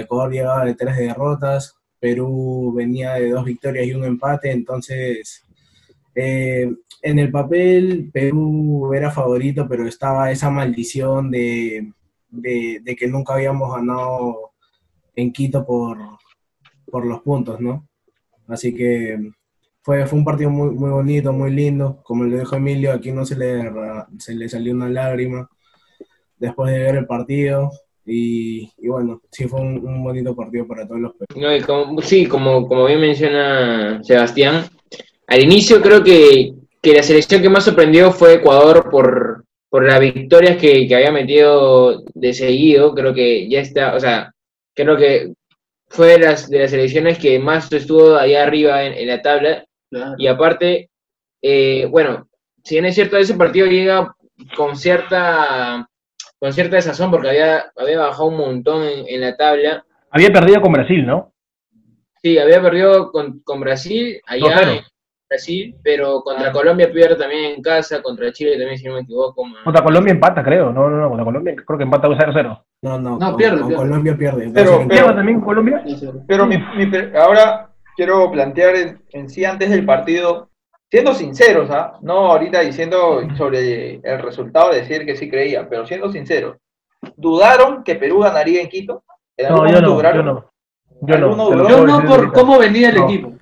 Ecuador 0.00 0.32
llegaba 0.32 0.64
de 0.64 0.74
tres 0.74 0.96
derrotas, 0.96 1.74
Perú 1.98 2.72
venía 2.76 3.14
de 3.14 3.30
dos 3.30 3.44
victorias 3.44 3.86
y 3.86 3.94
un 3.94 4.04
empate, 4.04 4.50
entonces 4.50 5.42
eh, 6.14 6.70
en 7.02 7.18
el 7.18 7.30
papel 7.30 8.10
Perú 8.12 8.92
era 8.94 9.10
favorito, 9.10 9.66
pero 9.68 9.86
estaba 9.86 10.30
esa 10.30 10.50
maldición 10.50 11.30
de, 11.30 11.92
de, 12.28 12.80
de 12.82 12.96
que 12.96 13.06
nunca 13.06 13.34
habíamos 13.34 13.74
ganado 13.74 14.52
en 15.14 15.32
Quito 15.32 15.64
por, 15.64 15.98
por 16.90 17.06
los 17.06 17.20
puntos, 17.22 17.60
¿no? 17.60 17.88
Así 18.46 18.74
que 18.74 19.18
fue, 19.82 20.06
fue 20.06 20.18
un 20.18 20.24
partido 20.24 20.50
muy, 20.50 20.70
muy 20.70 20.90
bonito, 20.90 21.32
muy 21.32 21.50
lindo. 21.50 22.02
Como 22.02 22.24
le 22.24 22.40
dijo 22.40 22.56
Emilio, 22.56 22.92
aquí 22.92 23.12
no 23.12 23.24
se 23.24 23.36
le, 23.36 23.72
se 24.18 24.34
le 24.34 24.48
salió 24.48 24.74
una 24.74 24.88
lágrima 24.88 25.48
después 26.38 26.72
de 26.72 26.78
ver 26.78 26.96
el 26.96 27.06
partido. 27.06 27.70
Y, 28.06 28.70
y 28.78 28.88
bueno, 28.88 29.20
sí 29.32 29.48
fue 29.48 29.60
un, 29.60 29.84
un 29.86 30.04
bonito 30.04 30.34
partido 30.34 30.66
para 30.66 30.86
todos 30.86 31.00
los. 31.00 31.12
No, 31.34 31.54
y 31.54 31.60
como- 31.60 32.00
sí, 32.02 32.26
como, 32.26 32.66
como 32.68 32.86
bien 32.86 33.00
menciona 33.00 34.00
Sebastián, 34.04 34.64
al 35.26 35.42
inicio 35.42 35.82
creo 35.82 36.04
que, 36.04 36.52
que 36.80 36.94
la 36.94 37.02
selección 37.02 37.42
que 37.42 37.48
más 37.48 37.64
sorprendió 37.64 38.12
fue 38.12 38.34
Ecuador 38.34 38.88
por, 38.90 39.44
por 39.68 39.84
las 39.84 39.98
victorias 39.98 40.56
que, 40.56 40.86
que 40.86 40.94
había 40.94 41.10
metido 41.10 42.04
de 42.14 42.32
seguido. 42.32 42.94
Creo 42.94 43.12
que 43.12 43.48
ya 43.48 43.60
está, 43.60 43.96
o 43.96 44.00
sea, 44.00 44.32
creo 44.74 44.96
que 44.96 45.32
fue 45.88 46.08
de 46.12 46.18
las, 46.20 46.48
de 46.48 46.60
las 46.60 46.70
selecciones 46.70 47.18
que 47.18 47.38
más 47.40 47.72
estuvo 47.72 48.14
allá 48.16 48.44
arriba 48.44 48.84
en, 48.84 48.92
en 48.94 49.08
la 49.08 49.20
tabla. 49.20 49.64
Claro. 49.90 50.14
Y 50.18 50.28
aparte, 50.28 50.90
eh, 51.42 51.86
bueno, 51.90 52.28
si 52.62 52.76
bien 52.76 52.84
es 52.86 52.94
cierto, 52.94 53.16
ese 53.16 53.34
partido 53.34 53.66
llega 53.66 54.14
con 54.56 54.76
cierta 54.76 55.88
con 56.38 56.52
cierta 56.52 56.76
desazón 56.76 57.10
porque 57.10 57.28
había, 57.30 57.72
había 57.76 57.98
bajado 57.98 58.26
un 58.26 58.36
montón 58.36 58.82
en, 58.82 59.06
en 59.08 59.20
la 59.20 59.36
tabla. 59.36 59.84
Había 60.10 60.32
perdido 60.32 60.60
con 60.60 60.72
Brasil, 60.72 61.06
¿no? 61.06 61.32
Sí, 62.22 62.38
había 62.38 62.60
perdido 62.60 63.10
con, 63.12 63.40
con 63.40 63.60
Brasil, 63.60 64.20
allá 64.26 64.62
2-0. 64.62 64.78
en 64.78 64.84
Brasil, 65.28 65.76
pero 65.82 66.20
contra 66.22 66.48
Ah. 66.48 66.52
Colombia 66.52 66.90
pierde 66.92 67.16
también 67.16 67.54
en 67.56 67.62
casa, 67.62 68.02
contra 68.02 68.32
Chile 68.32 68.52
también, 68.58 68.78
si 68.78 68.86
no 68.86 68.94
me 68.94 69.00
equivoco. 69.00 69.44
man. 69.44 69.62
Contra 69.64 69.82
Colombia 69.82 70.12
empata, 70.12 70.42
creo. 70.42 70.72
No, 70.72 70.88
no, 70.88 70.96
no, 70.98 71.08
contra 71.08 71.24
Colombia 71.24 71.54
creo 71.56 71.78
que 71.78 71.84
empata 71.84 72.08
0-0. 72.08 72.64
No, 72.82 72.98
no, 73.00 73.18
No, 73.18 73.18
con, 73.30 73.36
pierde, 73.36 73.58
con 73.60 73.68
pierde. 73.68 73.82
Colombia 73.84 74.16
pierde. 74.16 74.50
Pero- 74.54 74.84
pero- 74.86 75.00
¿Lleva 75.02 75.14
también 75.16 75.40
Colombia? 75.40 75.82
Pero 76.28 76.46
mi, 76.46 76.56
mi 76.58 76.90
ahora 77.18 77.70
quiero 77.96 78.30
plantear 78.30 78.76
en, 78.76 79.02
en 79.12 79.28
sí 79.28 79.44
antes 79.44 79.70
del 79.70 79.84
partido, 79.84 80.50
siendo 80.90 81.14
sinceros, 81.14 81.70
¿ah? 81.70 81.98
no 82.02 82.30
ahorita 82.32 82.60
diciendo 82.60 83.20
sobre 83.36 83.94
el 84.02 84.18
resultado, 84.22 84.72
decir 84.72 85.04
que 85.04 85.16
sí 85.16 85.28
creía, 85.28 85.68
pero 85.68 85.86
siendo 85.86 86.10
sinceros, 86.10 86.56
¿dudaron 87.16 87.82
que 87.84 87.96
Perú 87.96 88.20
ganaría 88.20 88.60
en 88.62 88.68
Quito? 88.68 89.02
¿En 89.36 89.46
algún 89.46 89.64
No, 89.66 89.72
yo 89.72 89.80
no, 89.80 90.02
yo 90.02 90.22
no. 90.22 90.50
Yo 91.02 91.18
no. 91.18 91.68
Yo 91.68 91.86
no 91.86 92.04
por 92.04 92.32
cómo 92.32 92.58
venía 92.58 92.88
el 92.90 92.96
No. 92.96 93.04
equipo. 93.04 93.32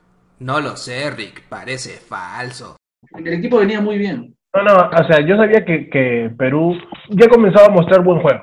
No 0.40 0.60
lo 0.60 0.76
sé, 0.76 1.10
Rick, 1.10 1.44
parece 1.48 1.90
falso. 1.90 2.76
El 3.14 3.32
equipo 3.32 3.58
venía 3.58 3.80
muy 3.80 3.98
bien. 3.98 4.34
No, 4.54 4.62
no, 4.62 4.90
o 4.90 5.04
sea, 5.04 5.20
yo 5.20 5.36
sabía 5.36 5.64
que, 5.64 5.88
que 5.88 6.30
Perú 6.36 6.76
ya 7.10 7.28
comenzaba 7.28 7.66
a 7.66 7.70
mostrar 7.70 8.02
buen 8.02 8.20
juego, 8.20 8.40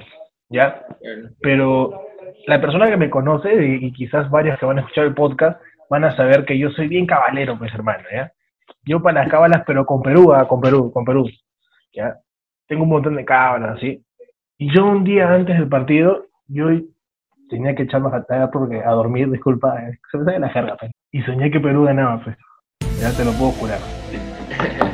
¿ya? 0.49 0.85
Pero 1.41 2.07
la 2.47 2.59
persona 2.59 2.89
que 2.89 2.97
me 2.97 3.09
conoce, 3.09 3.53
y, 3.53 3.85
y 3.85 3.93
quizás 3.93 4.29
varios 4.29 4.59
que 4.59 4.65
van 4.65 4.77
a 4.77 4.81
escuchar 4.81 5.05
el 5.05 5.13
podcast, 5.13 5.59
van 5.89 6.03
a 6.03 6.15
saber 6.15 6.45
que 6.45 6.57
yo 6.57 6.69
soy 6.71 6.87
bien 6.87 7.05
cabalero, 7.05 7.57
pues 7.57 7.73
hermano, 7.73 8.03
¿ya? 8.13 8.31
Yo 8.83 9.01
para 9.01 9.21
las 9.23 9.31
cábalas, 9.31 9.63
pero 9.65 9.85
con 9.85 10.01
Perú, 10.01 10.33
ah, 10.33 10.47
con 10.47 10.59
Perú, 10.61 10.91
con 10.91 11.05
Perú, 11.05 11.27
¿ya? 11.93 12.15
Tengo 12.67 12.83
un 12.83 12.89
montón 12.89 13.15
de 13.15 13.25
cábalas, 13.25 13.79
¿sí? 13.79 14.03
Y 14.57 14.73
yo 14.73 14.85
un 14.85 15.03
día 15.03 15.31
antes 15.31 15.57
del 15.57 15.67
partido, 15.69 16.25
yo 16.47 16.65
tenía 17.49 17.75
que 17.75 17.83
echarme 17.83 18.07
a 18.07 18.11
jatar 18.11 18.49
porque 18.51 18.81
a 18.83 18.91
dormir, 18.91 19.29
disculpa, 19.29 19.75
eh, 19.83 19.97
se 20.11 20.17
me 20.17 20.25
sale 20.25 20.39
la 20.39 20.49
jerga, 20.49 20.77
pues. 20.79 20.91
Y 21.11 21.21
soñé 21.23 21.51
que 21.51 21.59
Perú 21.59 21.83
ganaba, 21.83 22.23
pues. 22.23 22.37
Ya 22.99 23.11
te 23.15 23.25
lo 23.25 23.31
puedo 23.33 23.51
jurar. 23.51 23.79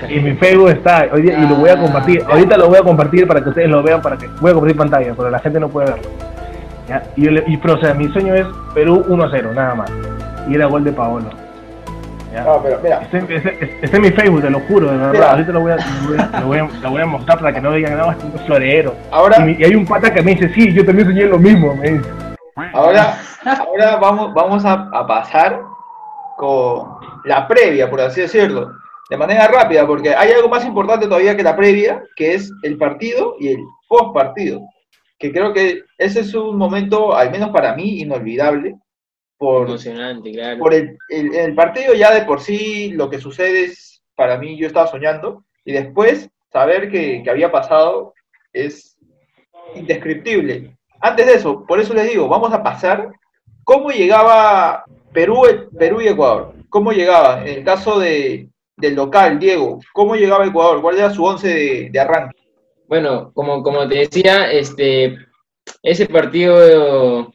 Y 0.09 0.19
mi 0.21 0.33
Facebook 0.35 0.69
está, 0.69 1.07
hoy 1.11 1.23
día, 1.23 1.37
y 1.37 1.49
lo 1.49 1.55
voy 1.55 1.69
a 1.69 1.77
compartir. 1.77 2.23
Ahorita 2.29 2.55
lo 2.57 2.67
voy 2.69 2.77
a 2.77 2.83
compartir 2.83 3.27
para 3.27 3.41
que 3.43 3.49
ustedes 3.49 3.69
lo 3.69 3.83
vean, 3.83 4.01
para 4.01 4.15
que 4.17 4.27
voy 4.39 4.51
a 4.51 4.53
compartir 4.53 4.77
pantalla, 4.77 5.13
pero 5.17 5.29
la 5.29 5.39
gente 5.39 5.59
no 5.59 5.67
puede 5.67 5.91
verlo. 5.91 6.09
¿Ya? 6.87 7.03
Y, 7.17 7.25
yo 7.25 7.31
le- 7.31 7.43
y, 7.47 7.57
pero, 7.57 7.73
o 7.73 7.77
sea, 7.77 7.93
mi 7.93 8.07
sueño 8.07 8.33
es 8.33 8.47
Perú 8.73 9.03
1-0, 9.09 9.53
nada 9.53 9.75
más. 9.75 9.91
Y 10.47 10.55
era 10.55 10.67
gol 10.67 10.85
de 10.85 10.93
Paolo. 10.93 11.29
No, 12.43 12.61
pero 12.63 12.79
mira, 12.83 13.01
Está 13.01 13.17
en, 13.19 13.31
está- 13.31 13.49
está 13.81 13.97
en 13.97 14.01
mi 14.03 14.11
Facebook, 14.11 14.41
te 14.41 14.49
lo 14.49 14.59
juro, 14.61 14.91
de 14.91 14.97
verdad. 14.97 15.11
Mira. 15.13 15.31
Ahorita 15.31 15.51
lo 15.51 15.61
voy, 15.61 15.71
a, 15.71 15.75
lo, 15.75 16.47
voy 16.47 16.57
a, 16.59 16.63
lo 16.81 16.89
voy 16.91 17.01
a- 17.01 17.05
mostrar 17.05 17.39
para 17.39 17.53
que 17.53 17.61
no 17.61 17.71
digan 17.73 17.97
nada 17.97 18.15
que 18.17 18.25
un 18.25 18.33
florero. 18.45 18.95
ahora, 19.11 19.47
Y, 19.49 19.61
y 19.61 19.63
hay 19.65 19.75
un 19.75 19.85
pata 19.85 20.13
que 20.13 20.21
me 20.21 20.35
dice, 20.35 20.53
sí, 20.53 20.73
yo 20.73 20.85
también 20.85 21.07
soñé 21.07 21.25
lo 21.25 21.37
mismo, 21.39 21.75
me 21.75 21.91
dice. 21.91 22.09
ahora, 22.73 23.17
ahora 23.45 23.95
vamos, 23.97 24.33
vamos 24.33 24.65
a, 24.65 24.89
a 24.93 25.05
pasar 25.07 25.61
con 26.37 26.87
la 27.25 27.47
previa, 27.47 27.89
por 27.89 28.01
así 28.01 28.21
decirlo, 28.21 28.71
de 29.09 29.17
manera 29.17 29.47
rápida, 29.47 29.85
porque 29.87 30.13
hay 30.13 30.31
algo 30.31 30.49
más 30.49 30.65
importante 30.65 31.07
todavía 31.07 31.35
que 31.35 31.43
la 31.43 31.55
previa, 31.55 32.03
que 32.15 32.33
es 32.35 32.51
el 32.63 32.77
partido 32.77 33.35
y 33.39 33.49
el 33.49 33.59
post 33.87 34.13
partido, 34.13 34.61
que 35.17 35.31
creo 35.31 35.53
que 35.53 35.81
ese 35.97 36.19
es 36.19 36.33
un 36.35 36.57
momento, 36.57 37.15
al 37.15 37.31
menos 37.31 37.49
para 37.49 37.73
mí, 37.73 38.01
inolvidable, 38.01 38.75
por, 39.37 39.67
Emocionante, 39.67 40.31
claro. 40.31 40.59
por 40.59 40.73
el, 40.73 40.97
el, 41.09 41.33
el 41.35 41.55
partido 41.55 41.93
ya 41.93 42.13
de 42.13 42.25
por 42.25 42.41
sí, 42.41 42.91
lo 42.91 43.09
que 43.09 43.19
sucede 43.19 43.65
es, 43.65 44.01
para 44.15 44.37
mí, 44.37 44.57
yo 44.57 44.67
estaba 44.67 44.87
soñando, 44.87 45.43
y 45.63 45.73
después 45.73 46.29
saber 46.51 46.89
que, 46.89 47.21
que 47.23 47.29
había 47.29 47.51
pasado 47.51 48.13
es 48.53 48.97
indescriptible. 49.75 50.75
Antes 50.99 51.25
de 51.25 51.33
eso, 51.33 51.65
por 51.67 51.79
eso 51.79 51.93
les 51.93 52.09
digo, 52.09 52.27
vamos 52.27 52.51
a 52.53 52.63
pasar 52.63 53.11
cómo 53.63 53.91
llegaba 53.91 54.83
Perú, 55.13 55.43
Perú 55.77 56.01
y 56.01 56.07
Ecuador. 56.07 56.53
¿Cómo 56.69 56.91
llegaba? 56.91 57.41
En 57.41 57.59
el 57.59 57.63
caso 57.63 57.99
de, 57.99 58.49
del 58.75 58.95
local, 58.95 59.39
Diego, 59.39 59.79
¿cómo 59.93 60.15
llegaba 60.15 60.45
Ecuador? 60.45 60.81
¿Cuál 60.81 60.97
era 60.97 61.09
su 61.11 61.23
once 61.23 61.47
de, 61.47 61.89
de 61.91 61.99
arranque? 61.99 62.37
Bueno, 62.87 63.31
como, 63.33 63.61
como 63.61 63.87
te 63.87 63.99
decía, 63.99 64.49
este, 64.51 65.17
ese 65.83 66.07
partido, 66.07 67.33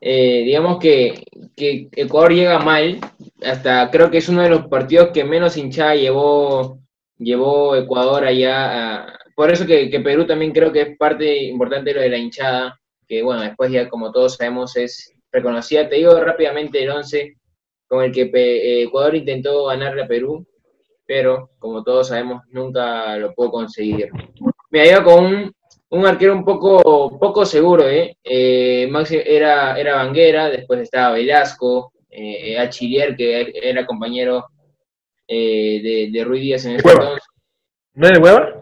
eh, 0.00 0.42
digamos 0.44 0.78
que, 0.78 1.24
que 1.56 1.88
Ecuador 1.92 2.32
llega 2.32 2.58
mal, 2.60 2.98
hasta 3.42 3.90
creo 3.90 4.10
que 4.10 4.18
es 4.18 4.28
uno 4.28 4.42
de 4.42 4.50
los 4.50 4.66
partidos 4.68 5.10
que 5.12 5.24
menos 5.24 5.56
hinchada 5.56 5.94
llevó, 5.96 6.78
llevó 7.18 7.76
Ecuador 7.76 8.24
allá. 8.24 8.96
a- 9.04 9.18
por 9.34 9.52
eso 9.52 9.66
que, 9.66 9.88
que 9.88 10.00
Perú 10.00 10.26
también 10.26 10.52
creo 10.52 10.72
que 10.72 10.80
es 10.82 10.96
parte 10.98 11.44
importante 11.44 11.90
de 11.90 11.94
lo 11.94 12.00
de 12.02 12.08
la 12.08 12.16
hinchada, 12.18 12.80
que 13.06 13.22
bueno, 13.22 13.42
después 13.42 13.70
ya 13.70 13.88
como 13.88 14.10
todos 14.10 14.34
sabemos 14.36 14.76
es 14.76 15.12
reconocida. 15.30 15.88
Te 15.88 15.96
digo 15.96 16.18
rápidamente 16.20 16.82
el 16.82 16.90
11 16.90 17.36
con 17.86 18.02
el 18.04 18.10
que 18.12 18.30
eh, 18.34 18.82
Ecuador 18.82 19.14
intentó 19.14 19.66
ganarle 19.66 20.02
a 20.02 20.08
Perú, 20.08 20.44
pero 21.06 21.50
como 21.58 21.82
todos 21.84 22.08
sabemos 22.08 22.42
nunca 22.50 23.16
lo 23.16 23.32
pudo 23.32 23.50
conseguir. 23.52 24.10
Me 24.70 24.88
iba 24.88 25.02
con 25.04 25.24
un, 25.24 25.52
un 25.90 26.06
arquero 26.06 26.34
un 26.34 26.44
poco, 26.44 27.18
poco 27.18 27.44
seguro, 27.46 27.88
¿eh? 27.88 28.16
Eh, 28.22 28.86
Maxi 28.90 29.20
era, 29.24 29.78
era 29.78 29.96
Banguera, 29.96 30.48
después 30.50 30.80
estaba 30.80 31.14
Velasco, 31.14 31.92
eh, 32.10 32.58
Achillier, 32.58 33.16
que 33.16 33.52
era 33.54 33.86
compañero 33.86 34.46
eh, 35.26 35.80
de, 35.82 36.08
de 36.18 36.24
Ruiz 36.24 36.42
Díaz 36.42 36.64
en 36.66 36.72
ese 36.74 36.82
Cueva. 36.82 37.02
entonces. 37.02 37.28
¿No 37.94 38.06
es 38.06 38.12
de 38.12 38.18
hueva? 38.20 38.54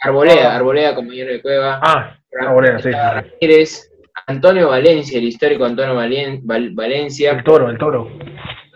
Arboleda, 0.00 0.56
Arboleda, 0.56 0.94
compañero 0.94 1.32
de 1.32 1.42
Cueva. 1.42 1.80
Ah, 1.82 2.18
Arboleda, 2.40 2.78
sí. 2.80 2.90
Ramírez, 2.90 3.90
Antonio 4.26 4.68
Valencia, 4.68 5.18
el 5.18 5.24
histórico 5.24 5.64
Antonio 5.64 5.94
Valen- 5.94 6.40
Val- 6.42 6.70
Valencia, 6.74 7.32
El 7.32 7.44
toro, 7.44 7.70
el 7.70 7.78
toro. 7.78 8.10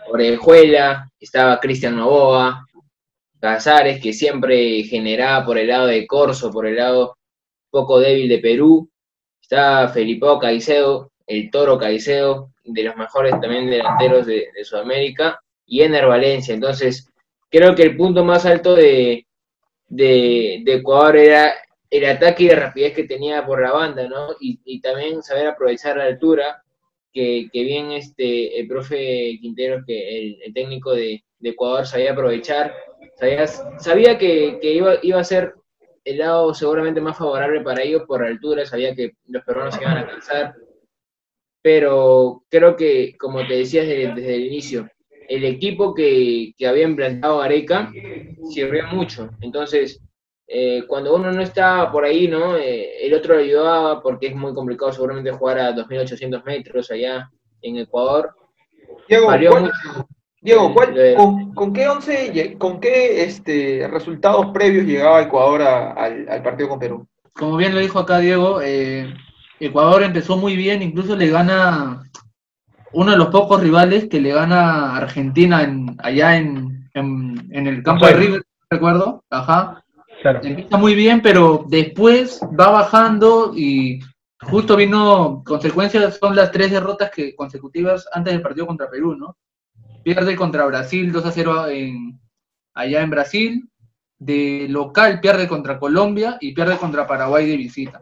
Orejuela, 0.08 1.08
estaba 1.20 1.58
Cristian 1.60 1.96
Novoa, 1.96 2.64
Casares, 3.40 4.00
que 4.02 4.12
siempre 4.12 4.82
generaba 4.84 5.44
por 5.44 5.56
el 5.58 5.68
lado 5.68 5.86
de 5.86 6.06
Corso, 6.06 6.50
por 6.50 6.66
el 6.66 6.76
lado 6.76 7.16
poco 7.70 8.00
débil 8.00 8.28
de 8.28 8.38
Perú. 8.38 8.90
Está 9.40 9.88
Felipe 9.88 10.26
Caicedo, 10.40 11.12
el 11.26 11.50
Toro 11.50 11.78
Caicedo, 11.78 12.52
de 12.64 12.82
los 12.84 12.96
mejores 12.96 13.32
también 13.40 13.70
delanteros 13.70 14.26
de, 14.26 14.48
de 14.54 14.64
Sudamérica, 14.64 15.40
y 15.66 15.82
Ener 15.82 16.06
Valencia. 16.06 16.54
Entonces, 16.54 17.08
creo 17.48 17.74
que 17.74 17.82
el 17.82 17.96
punto 17.96 18.24
más 18.24 18.44
alto 18.44 18.74
de, 18.74 19.26
de, 19.88 20.62
de 20.64 20.74
Ecuador 20.74 21.16
era 21.16 21.54
el 21.90 22.04
ataque 22.04 22.44
y 22.44 22.48
la 22.48 22.56
rapidez 22.56 22.94
que 22.94 23.04
tenía 23.04 23.44
por 23.44 23.62
la 23.62 23.72
banda, 23.72 24.08
¿no? 24.08 24.34
Y, 24.40 24.60
y 24.64 24.80
también 24.80 25.22
saber 25.22 25.48
aprovechar 25.48 25.96
la 25.96 26.04
altura, 26.04 26.62
que, 27.12 27.48
que, 27.52 27.64
bien 27.64 27.90
este, 27.90 28.60
el 28.60 28.68
profe 28.68 29.38
Quintero, 29.40 29.82
que 29.84 30.18
el, 30.18 30.42
el 30.42 30.54
técnico 30.54 30.92
de, 30.92 31.24
de, 31.40 31.50
Ecuador, 31.50 31.86
sabía 31.86 32.12
aprovechar, 32.12 32.72
sabía, 33.16 33.46
sabía 33.46 34.16
que, 34.16 34.58
que, 34.62 34.74
iba, 34.74 34.94
iba 35.02 35.18
a 35.18 35.24
ser 35.24 35.54
el 36.04 36.18
lado 36.18 36.54
seguramente 36.54 37.00
más 37.00 37.16
favorable 37.16 37.60
para 37.60 37.82
ellos 37.82 38.02
por 38.06 38.24
altura, 38.24 38.64
sabía 38.64 38.94
que 38.94 39.12
los 39.26 39.44
peruanos 39.44 39.74
se 39.74 39.82
iban 39.82 39.98
a 39.98 40.06
cansar, 40.06 40.54
pero 41.62 42.44
creo 42.48 42.76
que, 42.76 43.16
como 43.18 43.46
te 43.46 43.58
decías 43.58 43.86
desde, 43.86 44.14
desde 44.14 44.34
el 44.34 44.46
inicio, 44.46 44.88
el 45.28 45.44
equipo 45.44 45.94
que, 45.94 46.54
que 46.56 46.66
había 46.66 46.84
implantado 46.84 47.40
Areca 47.40 47.92
sirvió 48.50 48.86
mucho, 48.88 49.30
entonces 49.40 50.02
eh, 50.52 50.82
cuando 50.88 51.14
uno 51.14 51.30
no 51.30 51.40
está 51.42 51.92
por 51.92 52.04
ahí, 52.04 52.26
¿no? 52.26 52.56
Eh, 52.56 53.06
el 53.06 53.14
otro 53.14 53.34
lo 53.34 53.40
ayudaba 53.40 54.02
porque 54.02 54.26
es 54.26 54.34
muy 54.34 54.52
complicado 54.52 54.92
seguramente 54.92 55.30
jugar 55.30 55.60
a 55.60 55.72
2.800 55.72 56.42
metros 56.44 56.90
allá 56.90 57.30
en 57.62 57.76
Ecuador. 57.76 58.34
Diego, 59.06 59.26
¿cuál, 59.26 59.70
Diego 60.40 60.72
¿cuál, 60.72 60.94
de... 60.94 61.14
con, 61.14 61.54
con, 61.54 61.72
qué 61.72 61.88
once, 61.88 62.56
con 62.58 62.80
qué 62.80 63.24
este, 63.24 63.86
resultados 63.88 64.46
previos 64.52 64.86
llegaba 64.86 65.22
Ecuador 65.22 65.62
a, 65.62 65.92
al, 65.92 66.28
al, 66.28 66.42
partido 66.42 66.68
con 66.68 66.78
Perú? 66.78 67.06
Como 67.34 67.56
bien 67.56 67.74
lo 67.74 67.80
dijo 67.80 67.98
acá 67.98 68.18
Diego, 68.18 68.60
eh, 68.62 69.14
Ecuador 69.58 70.02
empezó 70.02 70.36
muy 70.36 70.56
bien, 70.56 70.82
incluso 70.82 71.16
le 71.16 71.28
gana 71.28 72.02
uno 72.92 73.10
de 73.12 73.16
los 73.18 73.28
pocos 73.28 73.60
rivales 73.60 74.08
que 74.08 74.20
le 74.20 74.32
gana 74.32 74.92
a 74.92 74.96
Argentina 74.96 75.62
en, 75.62 75.96
allá 75.98 76.36
en, 76.36 76.88
en, 76.94 77.48
en 77.50 77.66
el 77.66 77.82
campo 77.82 78.06
de 78.06 78.14
River, 78.14 78.42
recuerdo, 78.70 79.22
ajá 79.30 79.84
Claro. 80.20 80.40
Empieza 80.42 80.76
muy 80.76 80.94
bien, 80.94 81.22
pero 81.22 81.64
después 81.68 82.40
va 82.58 82.70
bajando 82.70 83.52
y 83.56 84.00
justo 84.42 84.76
vino 84.76 85.42
consecuencias, 85.44 86.18
son 86.18 86.36
las 86.36 86.52
tres 86.52 86.70
derrotas 86.70 87.10
que 87.10 87.34
consecutivas 87.34 88.06
antes 88.12 88.32
del 88.32 88.42
partido 88.42 88.66
contra 88.66 88.90
Perú, 88.90 89.16
¿no? 89.16 89.36
Pierde 90.02 90.36
contra 90.36 90.66
Brasil 90.66 91.12
2 91.12 91.26
a 91.26 91.30
0 91.30 91.68
en, 91.68 92.20
allá 92.74 93.02
en 93.02 93.10
Brasil, 93.10 93.68
de 94.18 94.66
local 94.68 95.20
pierde 95.20 95.48
contra 95.48 95.78
Colombia 95.78 96.36
y 96.40 96.52
pierde 96.52 96.76
contra 96.76 97.06
Paraguay 97.06 97.48
de 97.48 97.56
visita. 97.56 98.00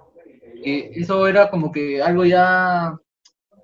Eh, 0.64 0.90
eso 0.95 1.26
era 1.28 1.49
como 1.49 1.71
que 1.71 2.02
algo 2.02 2.25
ya 2.25 2.95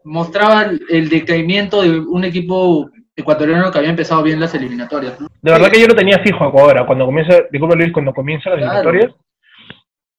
mostraba 0.04 0.70
el 0.88 1.08
decaimiento 1.08 1.82
de 1.82 1.98
un 1.98 2.24
equipo 2.24 2.90
ecuatoriano 3.16 3.70
que 3.70 3.78
había 3.78 3.90
empezado 3.90 4.22
bien 4.22 4.40
las 4.40 4.54
eliminatorias. 4.54 5.20
¿no? 5.20 5.28
De 5.42 5.52
verdad 5.52 5.70
que 5.70 5.80
yo 5.80 5.88
lo 5.88 5.94
tenía 5.94 6.18
fijo 6.20 6.44
ahora, 6.44 6.86
cuando 6.86 7.06
comienza, 7.06 7.42
disculpa 7.50 7.74
Luis, 7.74 7.92
cuando 7.92 8.12
comienza 8.12 8.50
las 8.50 8.58
claro. 8.60 8.90
eliminatorias. 8.90 9.14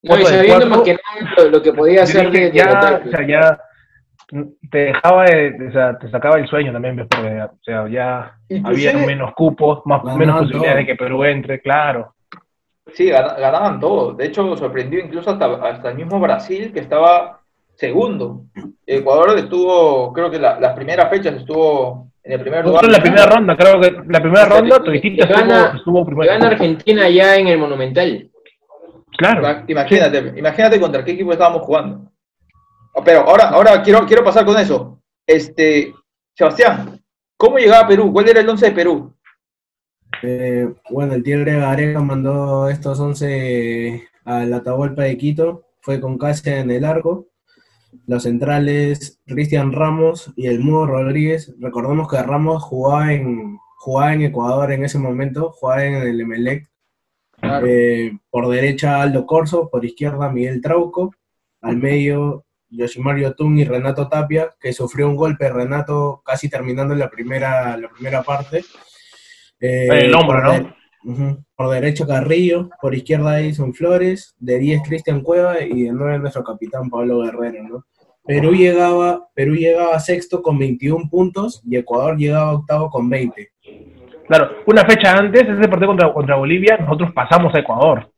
No, 0.03 0.19
y 0.19 0.25
sabiendo 0.25 0.67
más 0.67 0.81
que 0.81 0.93
nada 0.93 1.49
lo 1.49 1.61
que 1.61 1.73
podía 1.73 2.03
hacer 2.03 2.29
de, 2.29 2.51
ya, 2.51 2.99
de 2.99 3.09
o 3.09 3.11
sea, 3.11 3.27
ya 3.27 3.59
te 4.71 4.77
dejaba 4.77 5.25
de, 5.25 5.67
o 5.69 5.71
sea, 5.71 5.97
te 5.97 6.09
sacaba 6.09 6.37
el 6.37 6.47
sueño 6.47 6.71
también, 6.71 6.95
¿ves? 6.95 7.07
porque 7.09 7.41
o 7.41 7.63
sea, 7.63 7.87
ya 7.87 8.37
había 8.63 8.93
menos 8.93 9.33
cupos, 9.33 9.81
más, 9.85 10.03
menos 10.15 10.41
posibilidades 10.41 10.77
de 10.77 10.85
que 10.85 10.95
Perú 10.95 11.23
entre, 11.23 11.61
claro. 11.61 12.13
Sí, 12.93 13.09
ganaban 13.09 13.79
todo. 13.79 14.13
De 14.13 14.25
hecho, 14.25 14.55
sorprendió 14.55 14.99
incluso 14.99 15.31
hasta, 15.31 15.45
hasta 15.55 15.89
el 15.89 15.95
mismo 15.95 16.19
Brasil, 16.19 16.71
que 16.71 16.81
estaba 16.81 17.39
segundo. 17.75 18.43
Ecuador 18.85 19.37
estuvo, 19.37 20.13
creo 20.13 20.29
que 20.29 20.39
la, 20.39 20.59
las 20.59 20.73
primeras 20.73 21.09
fechas 21.09 21.33
estuvo 21.35 22.11
en 22.23 22.33
el 22.33 22.41
primer 22.41 22.65
lugar. 22.65 22.85
en 22.85 22.91
la 22.91 23.01
primera 23.01 23.25
ronda, 23.25 23.57
creo 23.57 23.79
que 23.79 23.91
la 23.91 24.21
primera 24.21 24.45
ronda, 24.45 24.83
Toditita 24.83 25.25
gana, 25.25 25.65
estuvo, 25.65 25.77
estuvo 25.77 26.05
primero. 26.05 26.31
Gana 26.31 26.47
Argentina 26.47 27.09
ya 27.09 27.35
en 27.35 27.47
el 27.47 27.57
Monumental. 27.57 28.29
Claro. 29.17 29.63
Imagínate, 29.67 30.33
imagínate 30.35 30.79
contra 30.79 31.03
qué 31.03 31.11
equipo 31.11 31.31
estábamos 31.31 31.61
jugando. 31.63 32.11
Pero 33.03 33.21
ahora, 33.21 33.49
ahora 33.49 33.81
quiero, 33.83 34.05
quiero 34.05 34.23
pasar 34.23 34.45
con 34.45 34.57
eso. 34.57 35.01
Este, 35.27 35.93
Sebastián, 36.33 37.01
¿cómo 37.37 37.57
llegaba 37.57 37.85
a 37.85 37.87
Perú? 37.87 38.11
¿Cuál 38.13 38.29
era 38.29 38.39
el 38.39 38.49
11 38.49 38.65
de 38.67 38.71
Perú? 38.71 39.15
Eh, 40.21 40.73
bueno, 40.89 41.13
el 41.13 41.23
Tigre 41.23 41.59
Gareca 41.59 42.01
mandó 42.01 42.69
estos 42.69 42.99
11 42.99 44.07
a 44.23 44.45
la 44.45 44.57
Atahualpa 44.57 45.03
de 45.03 45.17
Quito, 45.17 45.65
fue 45.81 45.99
con 45.99 46.17
Casia 46.17 46.59
en 46.59 46.71
el 46.71 46.85
arco, 46.85 47.27
los 48.07 48.23
centrales 48.23 49.19
Cristian 49.25 49.71
Ramos 49.71 50.31
y 50.35 50.47
el 50.47 50.59
Mudo 50.59 50.87
Rodríguez. 50.87 51.53
Recordemos 51.59 52.09
que 52.09 52.21
Ramos 52.21 52.63
jugaba 52.63 53.13
en, 53.13 53.57
jugaba 53.77 54.13
en 54.13 54.21
Ecuador 54.23 54.71
en 54.71 54.83
ese 54.83 54.99
momento, 54.99 55.51
jugaba 55.51 55.85
en 55.85 55.95
el 55.95 56.21
Emelec. 56.21 56.69
Claro. 57.31 57.67
Eh, 57.67 58.17
por 58.29 58.47
derecha 58.47 59.01
Aldo 59.01 59.25
Corso, 59.25 59.69
por 59.69 59.83
izquierda 59.83 60.29
Miguel 60.29 60.61
Trauco, 60.61 61.13
al 61.61 61.77
medio 61.77 62.44
Yoshimaru 62.77 63.33
Tun 63.33 63.57
y 63.59 63.65
Renato 63.65 64.07
Tapia, 64.07 64.53
que 64.59 64.73
sufrió 64.73 65.07
un 65.07 65.15
golpe 65.15 65.49
Renato 65.49 66.21
casi 66.25 66.49
terminando 66.49 66.95
la 66.95 67.09
primera, 67.09 67.77
la 67.77 67.89
primera 67.89 68.23
parte. 68.23 68.63
Eh, 69.59 69.87
el 69.89 70.13
hombro, 70.13 70.41
¿no? 70.41 70.51
De, 70.51 70.59
uh 71.05 71.13
-huh. 71.13 71.45
Por 71.55 71.69
derecha 71.69 72.05
Carrillo, 72.05 72.69
por 72.81 72.93
izquierda 72.93 73.39
Edison 73.39 73.73
Flores, 73.73 74.35
de 74.39 74.59
10 74.59 74.81
Cristian 74.83 75.21
Cueva 75.21 75.61
y 75.61 75.83
de 75.83 75.91
9 75.91 76.19
nuestro 76.19 76.43
capitán 76.43 76.89
Pablo 76.89 77.21
Guerrero, 77.21 77.63
¿no? 77.63 77.85
Perú 78.25 78.53
llegaba, 78.53 79.27
Perú 79.35 79.53
llegaba 79.53 79.99
sexto 79.99 80.41
con 80.41 80.57
21 80.57 81.09
puntos 81.09 81.61
y 81.63 81.77
Ecuador 81.77 82.17
llegaba 82.17 82.53
octavo 82.53 82.89
con 82.89 83.07
20. 83.07 83.51
Claro, 84.27 84.49
una 84.65 84.83
fecha 84.83 85.13
antes, 85.15 85.43
ese 85.43 85.67
partido 85.67 85.87
contra, 85.89 86.11
contra 86.11 86.35
Bolivia, 86.35 86.77
nosotros 86.77 87.11
pasamos 87.13 87.53
a 87.53 87.59
Ecuador. 87.59 88.11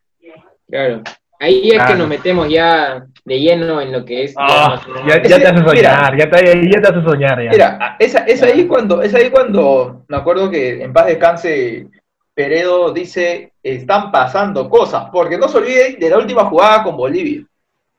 Claro. 0.70 1.04
Ahí 1.40 1.70
es 1.70 1.76
claro. 1.76 1.92
que 1.92 1.98
nos 2.00 2.08
metemos 2.08 2.50
ya 2.50 3.06
de 3.24 3.40
lleno 3.40 3.80
en 3.80 3.92
lo 3.92 4.04
que 4.04 4.24
es. 4.24 4.36
Oh, 4.38 4.76
ya, 5.08 5.22
ya, 5.22 5.38
te 5.38 5.48
hace 5.48 5.64
soñar, 5.64 6.14
mira, 6.14 6.18
ya, 6.18 6.30
te, 6.30 6.70
ya 6.70 6.82
te 6.82 6.88
hace 6.88 7.02
soñar. 7.04 7.44
Ya. 7.44 7.50
Mira, 7.52 7.96
es, 8.00 8.16
es, 8.16 8.44
ahí 8.44 8.66
cuando, 8.66 9.02
es 9.02 9.14
ahí 9.14 9.30
cuando 9.30 10.04
me 10.08 10.18
acuerdo 10.18 10.50
que 10.50 10.84
en 10.84 10.94
paz 10.94 11.06
descanse 11.06 11.88
Peredo 12.34 12.92
dice: 12.92 13.54
están 13.62 14.12
pasando 14.12 14.70
cosas, 14.70 15.10
porque 15.12 15.38
no 15.38 15.48
se 15.48 15.60
olviden 15.60 16.00
de 16.00 16.10
la 16.10 16.18
última 16.18 16.46
jugada 16.46 16.84
con 16.84 16.98
Bolivia. 16.98 17.44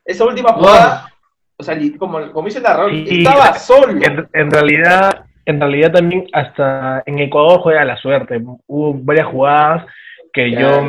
Esa 0.05 0.25
última 0.25 0.53
jugada. 0.53 1.05
Oh 1.07 1.19
o 1.61 1.65
sea, 1.65 1.77
como, 1.99 2.33
como 2.33 2.47
dice 2.47 2.59
el 2.59 2.65
narrador, 2.65 2.95
y, 2.95 3.19
estaba 3.19 3.53
solo. 3.55 3.93
En, 4.01 4.29
en, 4.33 4.51
realidad, 4.51 5.25
en 5.45 5.61
realidad 5.61 5.93
también 5.93 6.27
hasta 6.33 7.03
en 7.05 7.19
Ecuador 7.19 7.61
juega 7.61 7.85
la 7.85 7.97
suerte. 7.97 8.41
Hubo 8.67 8.95
varias 8.95 9.27
jugadas 9.27 9.85
que 10.39 10.53
yo 10.53 10.87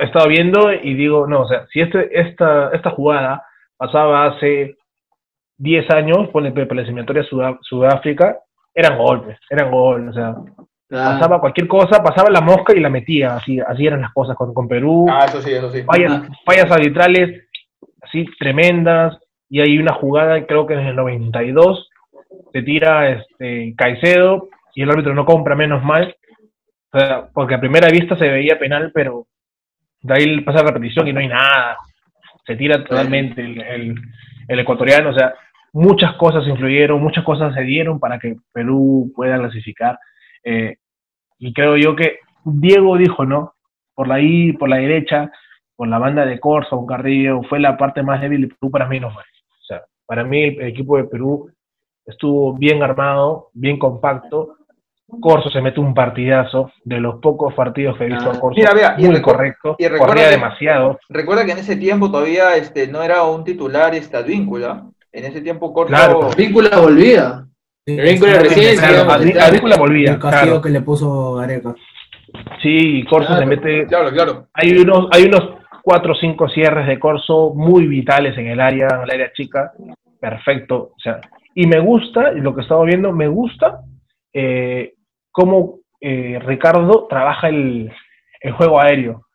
he 0.00 0.04
estado 0.04 0.28
viendo 0.28 0.70
y 0.70 0.92
digo, 0.92 1.26
no, 1.26 1.42
o 1.42 1.48
sea, 1.48 1.66
si 1.72 1.80
este, 1.80 2.20
esta, 2.20 2.70
esta 2.74 2.90
jugada 2.90 3.42
pasaba 3.78 4.26
hace 4.26 4.76
10 5.56 5.90
años, 5.92 6.28
por 6.28 6.42
la 6.42 6.50
eliminatoria 6.50 7.22
Sudá, 7.24 7.58
Sudáfrica, 7.62 8.36
eran 8.74 8.98
golpes, 8.98 9.38
eran 9.48 9.70
goles, 9.70 10.10
o 10.10 10.12
sea, 10.12 10.34
pasaba 10.90 11.40
cualquier 11.40 11.68
cosa, 11.68 12.02
pasaba 12.02 12.28
la 12.28 12.42
mosca 12.42 12.74
y 12.76 12.80
la 12.80 12.90
metía, 12.90 13.36
así, 13.36 13.58
así 13.60 13.86
eran 13.86 14.02
las 14.02 14.12
cosas 14.12 14.36
con, 14.36 14.52
con 14.52 14.68
Perú. 14.68 15.06
Ah, 15.08 15.24
eso 15.26 15.40
sí, 15.40 15.52
eso 15.52 15.70
sí. 15.70 15.82
Fallas, 15.84 16.28
fallas 16.44 16.70
arbitrales 16.70 17.48
así 18.02 18.26
tremendas, 18.38 19.16
y 19.48 19.60
hay 19.60 19.78
una 19.78 19.94
jugada, 19.94 20.46
creo 20.46 20.66
que 20.66 20.74
en 20.74 20.80
el 20.80 20.96
92, 20.96 21.88
se 22.52 22.62
tira 22.62 23.10
este, 23.10 23.74
Caicedo 23.74 24.48
y 24.74 24.82
el 24.82 24.90
árbitro 24.90 25.14
no 25.14 25.24
compra, 25.24 25.54
menos 25.54 25.82
mal, 25.82 26.14
o 26.92 26.98
sea, 26.98 27.26
porque 27.32 27.54
a 27.54 27.60
primera 27.60 27.88
vista 27.88 28.16
se 28.16 28.28
veía 28.28 28.58
penal, 28.58 28.90
pero 28.94 29.26
de 30.00 30.14
ahí 30.14 30.40
pasa 30.40 30.62
la 30.62 30.70
repetición 30.70 31.08
y 31.08 31.12
no 31.12 31.20
hay 31.20 31.28
nada, 31.28 31.78
se 32.44 32.56
tira 32.56 32.84
totalmente 32.84 33.40
el, 33.40 33.60
el, 33.60 33.94
el 34.48 34.58
ecuatoriano, 34.58 35.10
o 35.10 35.14
sea, 35.14 35.34
muchas 35.72 36.14
cosas 36.14 36.46
influyeron, 36.46 37.00
muchas 37.00 37.24
cosas 37.24 37.54
se 37.54 37.62
dieron 37.62 37.98
para 37.98 38.18
que 38.18 38.36
Perú 38.52 39.12
pueda 39.14 39.38
clasificar, 39.38 39.98
eh, 40.44 40.76
y 41.38 41.52
creo 41.52 41.76
yo 41.76 41.96
que 41.96 42.18
Diego 42.44 42.96
dijo, 42.96 43.24
¿no? 43.24 43.54
Por 43.94 44.08
la 44.08 44.20
I, 44.20 44.52
por 44.52 44.68
la 44.68 44.76
derecha, 44.76 45.30
por 45.76 45.88
la 45.88 45.98
banda 45.98 46.24
de 46.24 46.38
Corso, 46.38 46.78
un 46.78 46.86
Carrillo, 46.86 47.42
fue 47.48 47.58
la 47.60 47.76
parte 47.76 48.02
más 48.02 48.20
débil 48.20 48.42
de 48.42 48.48
Perú 48.48 48.70
para 48.70 48.86
mí, 48.86 49.00
no 49.00 49.10
fue. 49.10 49.22
Para 50.06 50.24
mí 50.24 50.42
el 50.42 50.62
equipo 50.62 50.96
de 50.96 51.04
Perú 51.04 51.50
estuvo 52.04 52.54
bien 52.54 52.82
armado, 52.82 53.48
bien 53.54 53.78
compacto. 53.78 54.56
Corso 55.20 55.50
se 55.50 55.60
mete 55.60 55.80
un 55.80 55.94
partidazo, 55.94 56.72
de 56.84 56.98
los 56.98 57.20
pocos 57.20 57.52
partidos 57.54 57.96
que 57.96 58.04
he 58.04 58.08
visto 58.08 58.30
ah, 58.30 58.40
Corso, 58.40 58.58
mira, 58.58 58.74
mira, 58.74 58.96
muy 58.98 59.16
y 59.16 59.22
correcto, 59.22 59.76
y 59.78 59.88
corría 59.88 60.24
que, 60.24 60.30
demasiado. 60.30 60.98
Recuerda 61.08 61.44
que 61.44 61.52
en 61.52 61.58
ese 61.58 61.76
tiempo 61.76 62.10
todavía 62.10 62.56
este, 62.56 62.88
no 62.88 63.02
era 63.02 63.22
un 63.24 63.44
titular 63.44 63.94
esta 63.94 64.22
víncula, 64.22 64.86
en 65.12 65.24
ese 65.24 65.40
tiempo 65.40 65.72
Corso... 65.72 65.88
Claro. 65.88 66.30
Víncula 66.36 66.78
volvía. 66.78 67.44
Recién, 67.84 68.78
Advíncula 68.80 69.76
volvía. 69.76 70.12
El 70.12 70.18
castigo 70.18 70.44
claro. 70.44 70.62
que 70.62 70.70
le 70.70 70.80
puso 70.80 71.34
Gareca. 71.34 71.74
Sí, 72.62 72.98
y 72.98 73.04
Corso 73.04 73.36
se 73.36 73.44
mete. 73.44 73.86
Claro, 73.86 74.10
claro. 74.10 74.46
Hay 74.54 74.70
unos, 74.78 75.08
hay 75.10 75.24
unos 75.24 75.56
cuatro 75.82 76.12
o 76.12 76.16
cinco 76.16 76.48
cierres 76.48 76.86
de 76.86 76.98
Corso 76.98 77.52
muy 77.54 77.86
vitales 77.86 78.38
en 78.38 78.46
el 78.46 78.60
área, 78.60 78.88
en 78.96 79.02
el 79.02 79.10
área 79.10 79.32
chica. 79.32 79.72
Perfecto. 80.20 80.92
O 80.96 81.00
sea, 81.02 81.20
y 81.54 81.66
me 81.66 81.80
gusta, 81.80 82.30
lo 82.32 82.54
que 82.54 82.62
estaba 82.62 82.84
viendo, 82.84 83.12
me 83.12 83.28
gusta 83.28 83.80
eh, 84.32 84.94
cómo 85.32 85.80
eh, 86.00 86.38
Ricardo 86.44 87.06
trabaja 87.08 87.48
el, 87.48 87.92
el 88.40 88.52
juego 88.52 88.80
aéreo. 88.80 89.26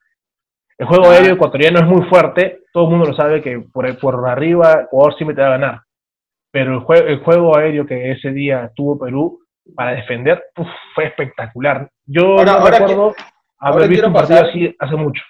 El 0.78 0.86
juego 0.88 1.10
aéreo 1.10 1.34
ecuatoriano 1.34 1.80
es 1.80 1.86
muy 1.86 2.04
fuerte, 2.08 2.62
todo 2.72 2.86
el 2.86 2.92
mundo 2.92 3.08
lo 3.08 3.16
sabe 3.16 3.42
que 3.42 3.60
por, 3.60 3.98
por 4.00 4.28
arriba 4.30 4.82
Ecuador 4.84 5.16
siempre 5.16 5.36
te 5.36 5.42
va 5.42 5.48
a 5.48 5.58
ganar. 5.58 5.82
Pero 6.52 6.74
el, 6.76 6.80
jue- 6.82 7.06
el 7.08 7.20
juego 7.24 7.58
aéreo 7.58 7.86
que 7.86 8.12
ese 8.12 8.32
día 8.32 8.72
tuvo 8.76 8.98
Perú 9.00 9.40
para 9.76 9.92
defender 9.92 10.44
uf, 10.58 10.68
fue 10.94 11.06
espectacular. 11.08 11.90
Yo 12.06 12.38
Ahora- 12.38 12.46
no 12.46 12.52
ahora 12.60 12.80
recuerdo 12.80 13.16
ahora 13.60 13.76
haber 13.76 13.90
visto 13.90 14.04
quiero 14.04 14.08
un 14.08 14.14
partido 14.14 14.40
pasar- 14.40 14.50
así 14.50 14.76
hace 14.80 14.96
mucho. 14.96 15.24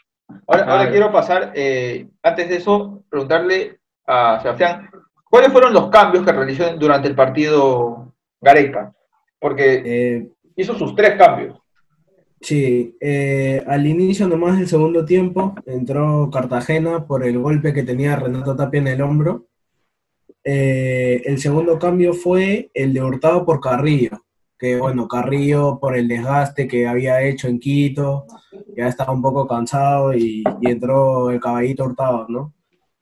Ahora, 0.47 0.62
ahora 0.63 0.75
Claro. 0.75 0.91
quiero 0.91 1.12
pasar, 1.12 1.51
eh, 1.56 2.08
antes 2.21 2.49
de 2.49 2.56
eso, 2.58 3.03
preguntarle 3.10 3.77
a 4.06 4.39
Sebastián, 4.41 4.89
¿cuáles 5.30 5.51
fueron 5.53 5.73
los 5.73 5.89
cambios 5.89 6.25
que 6.25 6.32
realizó 6.34 6.75
durante 6.75 7.08
el 7.08 7.15
partido 7.15 8.13
Gareca? 8.41 8.91
Porque 9.39 9.82
Eh, 9.86 10.27
hizo 10.58 10.78
sus 10.78 10.93
tres 10.96 11.17
cambios. 11.17 11.58
Sí, 12.41 12.96
eh, 13.00 13.63
al 13.65 13.88
inicio 13.88 14.28
nomás 14.28 14.58
del 14.58 14.67
segundo 14.67 15.06
tiempo 15.06 15.56
entró 15.65 16.30
Cartagena 16.32 17.08
por 17.08 17.24
el 17.24 17.39
golpe 17.39 17.74
que 17.74 17.84
tenía 17.84 18.15
Renato 18.15 18.56
Tapia 18.56 18.80
en 18.80 18.88
el 18.88 19.02
hombro. 19.02 19.48
Eh, 20.43 21.22
el 21.26 21.39
segundo 21.39 21.80
cambio 21.80 22.13
fue 22.13 22.70
el 22.74 22.93
de 22.93 23.02
Hurtado 23.02 23.46
por 23.46 23.60
Carrillo, 23.60 24.24
que 24.58 24.78
bueno, 24.78 25.08
Carrillo 25.08 25.80
por 25.80 25.98
el 25.98 26.08
desgaste 26.08 26.67
que 26.67 26.88
había 26.88 27.22
hecho 27.22 27.48
en 27.48 27.60
Quito, 27.60 28.26
ya 28.76 28.88
estaba 28.88 29.13
un 29.13 29.22
poco 29.22 29.48
cansado 29.48 30.13
y, 30.13 30.43
y 30.62 30.70
entró 30.70 31.32
el 31.32 31.39
caballito 31.39 31.86
Hurtado, 31.86 32.28
¿no? 32.30 32.54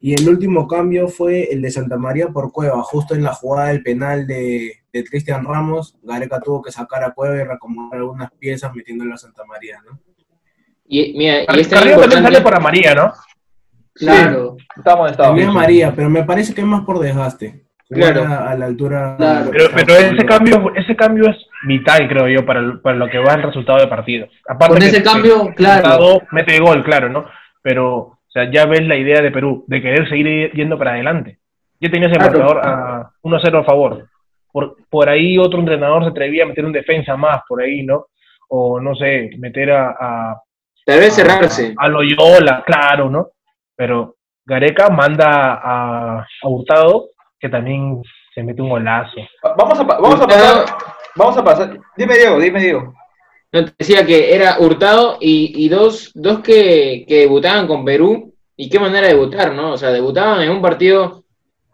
Y 0.05 0.13
el 0.13 0.29
último 0.29 0.67
cambio 0.67 1.07
fue 1.07 1.51
el 1.51 1.63
de 1.63 1.71
Santa 1.71 1.97
María 1.97 2.27
por 2.27 2.51
Cueva, 2.51 2.83
justo 2.83 3.15
en 3.15 3.23
la 3.23 3.33
jugada 3.33 3.69
del 3.69 3.81
penal 3.81 4.27
de, 4.27 4.83
de 4.93 5.03
Cristian 5.03 5.43
Ramos, 5.43 5.97
Gareca 6.03 6.39
tuvo 6.39 6.61
que 6.61 6.71
sacar 6.71 7.03
a 7.03 7.09
Cueva 7.11 7.37
y 7.37 7.43
recomodar 7.43 7.97
algunas 8.01 8.29
piezas 8.33 8.71
metiéndolo 8.75 9.15
a 9.15 9.17
Santa 9.17 9.43
María, 9.45 9.79
¿no? 9.83 9.97
Y, 10.87 11.17
mira, 11.17 11.39
y 11.41 11.59
es 11.59 11.67
tan 11.69 11.79
Carrillo 11.79 12.01
también 12.01 12.21
sale 12.21 12.41
por 12.41 12.61
María, 12.61 12.93
¿no? 12.93 13.13
Claro. 13.95 14.57
Estamos 14.77 15.07
en 15.07 15.11
estado. 15.13 15.29
También 15.29 15.51
María, 15.51 15.91
pero 15.95 16.07
me 16.11 16.23
parece 16.23 16.53
que 16.53 16.61
es 16.61 16.67
más 16.67 16.85
por 16.85 16.99
desgaste. 16.99 17.65
Claro. 17.89 18.25
A, 18.25 18.51
a 18.51 18.55
la 18.55 18.65
altura. 18.67 19.15
Claro. 19.17 19.49
Pero, 19.51 19.65
pero 19.73 19.93
ese 19.95 20.25
cambio, 20.25 20.71
ese 20.75 20.95
cambio 20.95 21.29
es 21.31 21.37
vital, 21.67 22.07
creo 22.07 22.27
yo, 22.27 22.45
para, 22.45 22.59
el- 22.59 22.79
para 22.79 22.95
lo 22.97 23.09
que 23.09 23.17
va 23.17 23.33
el 23.33 23.41
resultado 23.43 23.79
de 23.79 23.87
partido. 23.87 24.27
Aparte 24.47 24.73
Con 24.73 24.79
que- 24.81 24.87
ese 24.87 25.01
cambio, 25.03 25.47
que 25.47 25.55
claro. 25.55 25.77
Hurtado 25.87 26.21
mete 26.31 26.59
gol, 26.59 26.83
claro, 26.83 27.09
¿no? 27.09 27.25
Pero, 27.63 28.19
sea, 28.35 28.51
ya 28.51 28.65
ves 28.65 28.85
la 28.87 28.95
idea 28.95 29.21
de 29.21 29.31
Perú, 29.31 29.63
de 29.67 29.81
querer 29.81 30.07
seguir 30.09 30.51
yendo 30.53 30.77
para 30.77 30.91
adelante. 30.91 31.39
Ya 31.79 31.89
tenías 31.89 32.11
el 32.11 32.17
Claro. 32.19 32.39
marcador 32.39 32.61
a 32.65 33.09
1-0 33.23 33.59
a 33.59 33.63
favor. 33.63 34.07
Por, 34.51 34.77
por 34.89 35.09
ahí 35.09 35.37
otro 35.37 35.59
entrenador 35.59 36.03
se 36.03 36.09
atrevía 36.09 36.43
a 36.43 36.47
meter 36.47 36.63
un 36.65 36.71
defensa 36.71 37.15
más, 37.17 37.41
por 37.47 37.61
ahí, 37.61 37.83
¿no? 37.83 38.05
O, 38.49 38.79
no 38.79 38.95
sé, 38.95 39.29
meter 39.37 39.71
a, 39.71 39.89
a, 39.99 40.41
Tal 40.85 40.99
vez 40.99 41.13
cerrarse. 41.15 41.73
a 41.77 41.87
Loyola, 41.87 42.63
claro, 42.65 43.09
¿no? 43.09 43.27
Pero 43.75 44.15
Gareca 44.45 44.89
manda 44.89 45.55
a, 45.55 46.19
a 46.19 46.47
Hurtado, 46.47 47.07
que 47.39 47.49
también 47.49 48.01
se 48.33 48.43
mete 48.43 48.61
un 48.61 48.69
golazo. 48.69 49.17
Vamos 49.57 49.79
a, 49.79 49.83
vamos 49.83 50.21
a 50.21 50.27
pasar, 50.27 50.65
vamos 51.15 51.37
a 51.37 51.43
pasar. 51.43 51.77
Dime 51.97 52.15
Diego, 52.15 52.39
dime 52.39 52.59
Diego. 52.61 52.93
No, 53.55 53.63
te 53.63 53.71
decía 53.79 54.05
que 54.05 54.35
era 54.35 54.59
Hurtado 54.59 55.17
y, 55.21 55.63
y 55.63 55.69
dos, 55.69 56.11
dos 56.13 56.39
que, 56.41 57.05
que 57.07 57.19
debutaban 57.19 57.67
con 57.67 57.85
Perú. 57.85 58.33
Y 58.57 58.69
qué 58.69 58.79
manera 58.79 59.07
de 59.07 59.13
debutar, 59.13 59.53
¿no? 59.53 59.71
O 59.71 59.77
sea, 59.77 59.91
debutaban 59.91 60.41
en 60.41 60.49
un 60.49 60.61
partido 60.61 61.23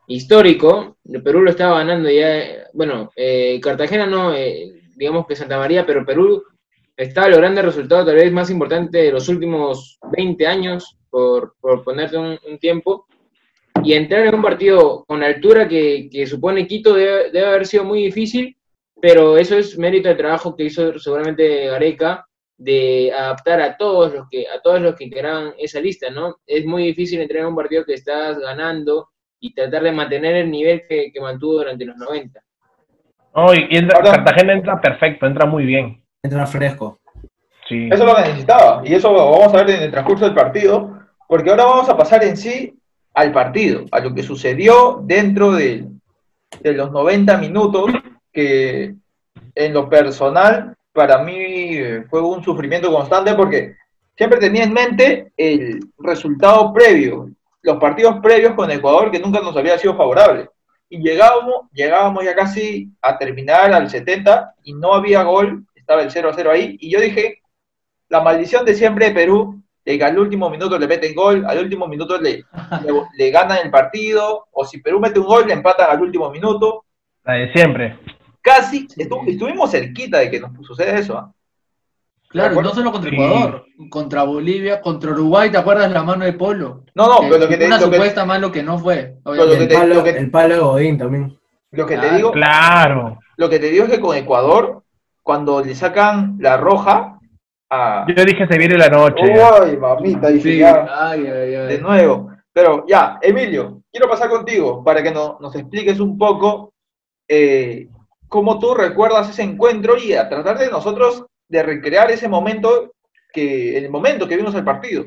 histórico. 0.06 0.98
Perú 1.24 1.42
lo 1.42 1.50
estaba 1.50 1.80
ganando 1.80 2.08
ya. 2.08 2.68
Bueno, 2.74 3.10
eh, 3.16 3.60
Cartagena 3.64 4.06
no, 4.06 4.32
eh, 4.32 4.84
digamos 4.96 5.26
que 5.26 5.36
Santa 5.36 5.58
María, 5.58 5.84
pero 5.84 6.06
Perú 6.06 6.44
estaba 6.96 7.30
logrando 7.30 7.62
el 7.62 7.66
resultado 7.66 8.06
tal 8.06 8.16
vez 8.16 8.32
más 8.32 8.52
importante 8.52 9.00
de 9.00 9.12
los 9.12 9.28
últimos 9.28 9.98
20 10.16 10.46
años, 10.46 10.98
por, 11.10 11.56
por 11.60 11.84
ponerte 11.84 12.16
un, 12.16 12.38
un 12.48 12.60
tiempo. 12.60 13.08
Y 13.84 13.94
entrar 13.94 14.28
en 14.28 14.36
un 14.36 14.44
partido 14.44 15.04
con 15.08 15.24
altura 15.24 15.68
que, 15.68 16.10
que 16.12 16.28
supone 16.28 16.68
Quito 16.68 16.94
debe, 16.94 17.32
debe 17.32 17.48
haber 17.48 17.66
sido 17.66 17.86
muy 17.86 18.04
difícil 18.04 18.56
pero 19.02 19.38
eso 19.38 19.58
es 19.58 19.78
mérito 19.78 20.08
del 20.08 20.18
trabajo 20.18 20.56
que 20.56 20.66
hizo 20.66 20.98
seguramente 21.00 21.68
Gareca 21.68 22.26
de 22.58 23.12
adaptar 23.12 23.60
a 23.62 23.76
todos 23.76 24.14
los 24.14 24.30
que 24.30 24.46
a 24.48 24.62
todos 24.62 24.80
los 24.82 24.96
que 24.96 25.06
integraban 25.06 25.54
esa 25.58 25.80
lista, 25.80 26.10
¿no? 26.12 26.38
Es 26.46 26.66
muy 26.66 26.84
difícil 26.84 27.20
entrar 27.20 27.42
en 27.42 27.48
un 27.48 27.56
partido 27.56 27.84
que 27.84 27.96
estás 27.96 28.38
ganando 28.40 29.10
y 29.40 29.54
tratar 29.54 29.82
de 29.84 29.92
mantener 29.92 30.36
el 30.36 30.52
nivel 30.52 30.84
que, 30.88 31.12
que 31.12 31.20
mantuvo 31.20 31.54
durante 31.54 31.84
los 31.86 31.98
90. 31.98 32.40
No, 33.36 33.54
y, 33.54 33.68
entra- 33.72 34.02
Cartagena 34.04 34.54
entra 34.54 34.80
perfecto, 34.80 35.26
entra 35.26 35.46
muy 35.48 35.66
bien. 35.66 36.04
Entra 36.22 36.46
fresco. 36.46 37.00
Sí. 37.68 37.88
Eso 37.92 38.04
es 38.04 38.10
lo 38.10 38.16
que 38.16 38.22
necesitaba. 38.22 38.82
Y 38.86 38.94
eso 38.94 39.12
lo 39.12 39.32
vamos 39.32 39.54
a 39.54 39.64
ver 39.64 39.70
en 39.78 39.84
el 39.84 39.92
transcurso 39.92 40.26
del 40.26 40.36
partido. 40.36 41.00
Porque 41.28 41.50
ahora 41.50 41.64
vamos 41.64 41.90
a 41.90 41.98
pasar 41.98 42.24
en 42.24 42.36
sí 42.38 42.78
al 43.16 43.32
partido, 43.32 43.86
a 43.92 44.00
lo 44.02 44.14
que 44.14 44.22
sucedió 44.22 45.02
dentro 45.04 45.54
de, 45.54 45.86
de 46.60 46.74
los 46.74 46.92
90 46.92 47.38
minutos, 47.38 47.90
que 48.32 48.96
en 49.56 49.74
lo 49.74 49.90
personal 49.90 50.76
para 50.94 51.20
mí 51.20 51.36
eh, 51.38 52.06
fue 52.10 52.22
un 52.22 52.44
sufrimiento 52.44 52.92
constante 52.92 53.34
porque 53.34 53.76
siempre 54.16 54.40
tenía 54.40 54.64
en 54.64 54.74
mente 54.74 55.32
el 55.38 55.80
resultado 55.98 56.74
previo, 56.74 57.30
los 57.62 57.78
partidos 57.78 58.20
previos 58.22 58.54
con 58.54 58.72
Ecuador 58.72 59.12
que 59.12 59.20
nunca 59.20 59.40
nos 59.40 59.56
había 59.56 59.78
sido 59.78 59.96
favorable. 59.96 60.50
Y 60.90 61.02
llegábamos, 61.02 61.68
llegábamos 61.72 62.26
ya 62.26 62.36
casi 62.36 62.90
a 63.02 63.18
terminar 63.18 63.72
al 63.72 63.90
70 63.90 64.56
y 64.64 64.74
no 64.74 64.94
había 64.94 65.24
gol, 65.24 65.66
estaba 65.76 66.02
el 66.02 66.12
0 66.12 66.30
a 66.30 66.34
0 66.34 66.52
ahí. 66.52 66.78
Y 66.82 66.92
yo 66.92 67.00
dije, 67.00 67.42
la 68.10 68.20
maldición 68.20 68.66
de 68.66 68.74
siempre 68.74 69.08
de 69.08 69.14
Perú, 69.14 69.64
de 69.86 69.98
que 69.98 70.04
al 70.04 70.20
último 70.20 70.50
minuto 70.50 70.78
le 70.78 70.88
meten 70.88 71.16
gol, 71.16 71.46
al 71.48 71.60
último 71.60 71.88
minuto 71.88 72.20
le, 72.20 72.44
le, 72.84 72.94
le 73.18 73.32
ganan 73.32 73.60
el 73.64 73.72
partido, 73.72 74.48
o 74.52 74.66
si 74.66 74.82
Perú 74.82 75.00
mete 75.00 75.20
un 75.20 75.28
gol, 75.28 75.48
le 75.48 75.54
empatan 75.54 75.90
al 75.90 76.02
último 76.02 76.30
minuto. 76.30 76.84
La 77.24 77.36
de 77.36 77.54
siempre. 77.54 77.98
Casi 78.42 78.88
estu- 78.88 79.28
estuvimos 79.28 79.70
cerquita 79.72 80.20
de 80.20 80.32
que 80.32 80.40
nos 80.40 80.52
suceda 80.66 80.98
eso. 80.98 81.18
¿ah? 81.18 81.32
Claro, 82.30 82.62
no 82.62 82.70
solo 82.74 82.92
contra 82.92 83.10
Sí. 83.10 83.16
Ecuador, 83.16 83.66
contra 83.90 84.24
Bolivia, 84.24 84.80
contra 84.82 85.12
Uruguay, 85.12 85.52
¿te 85.52 85.58
acuerdas 85.58 85.92
la 85.92 86.02
mano 86.04 86.24
de 86.24 86.34
Polo? 86.34 86.86
No, 86.96 87.08
no, 87.08 87.20
pero 87.22 87.38
lo 87.40 87.48
que 87.50 87.58
te, 87.58 87.66
una 87.68 87.78
lo 87.78 87.90
que, 87.90 87.96
supuesta 87.98 88.26
mano 88.26 88.52
que 88.52 88.64
no 88.64 88.80
fue. 88.80 89.18
lo 89.26 89.34
El 89.34 89.58
que 89.60 89.68
te- 89.68 89.74
palo, 89.76 89.96
lo 89.96 90.04
que- 90.04 90.10
el 90.12 90.32
palo 90.32 90.54
de 90.56 90.60
Godín 90.62 90.98
también. 90.98 91.38
lo 91.72 91.86
que 91.86 91.98
te 91.98 92.16
digo, 92.16 92.32
Claro. 92.32 93.20
lo 93.38 93.50
que 93.50 93.60
te 93.60 93.70
digo 93.70 93.84
es 93.86 93.92
que 93.92 94.00
con 94.00 94.16
Ecuador, 94.16 94.84
cuando 95.22 95.62
le 95.64 95.76
sacan 95.76 96.38
la 96.40 96.58
roja 96.58 97.20
a... 97.70 98.06
Yo 98.08 98.26
dije 98.26 98.48
se 98.48 98.58
viene 98.58 98.78
la 98.78 98.90
noche. 98.90 99.24
Uy, 99.24 99.78
mamita, 99.78 100.30
dije 100.30 100.52
Sí, 100.54 100.58
ya. 100.60 100.88
ay, 100.90 101.28
ay, 101.28 101.56
ay. 101.56 101.68
de 101.68 101.80
nuevo. 101.82 102.32
Pero 102.54 102.86
ya, 102.88 103.18
Emilio, 103.22 103.82
quiero 103.92 104.10
pasar 104.10 104.30
contigo 104.30 104.84
para 104.84 105.02
que 105.04 105.12
no- 105.12 105.38
nos 105.42 105.54
expliques 105.56 106.00
un 106.00 106.18
poco 106.18 106.74
eh, 107.28 107.88
cómo 108.32 108.60
tú 108.60 108.74
recuerdas 108.74 109.30
ese 109.30 109.44
encuentro 109.44 109.98
y 109.98 110.14
a 110.14 110.30
tratar 110.30 110.58
de 110.58 110.72
nosotros 110.72 111.26
de 111.50 111.64
recrear 111.64 112.10
ese 112.12 112.30
momento 112.30 112.94
que 113.34 113.78
el 113.78 113.90
momento 113.90 114.26
que 114.26 114.38
vimos 114.38 114.56
el 114.56 114.64
partido. 114.64 115.04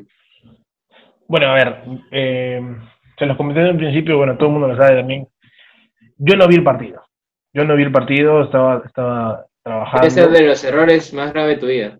Bueno, 1.27 1.47
a 1.47 1.55
ver, 1.55 1.83
eh, 2.11 2.61
se 3.17 3.25
los 3.25 3.35
comenté 3.35 3.61
en 3.61 3.71
un 3.71 3.77
principio, 3.77 4.17
bueno, 4.17 4.37
todo 4.37 4.49
el 4.49 4.53
mundo 4.53 4.67
lo 4.67 4.77
sabe 4.77 4.97
también. 4.97 5.27
Yo 6.17 6.35
no 6.35 6.47
vi 6.47 6.53
el 6.53 6.63
partido. 6.63 7.01
Yo 7.51 7.65
no 7.65 7.75
vi 7.75 7.81
el 7.81 7.91
partido, 7.91 8.43
estaba, 8.43 8.83
estaba 8.85 9.47
trabajando. 9.63 10.05
Ese 10.05 10.21
es 10.21 10.31
de 10.31 10.41
los 10.43 10.63
errores 10.63 11.11
más 11.15 11.33
graves 11.33 11.55
de 11.55 11.61
tu 11.61 11.65
vida. 11.65 11.97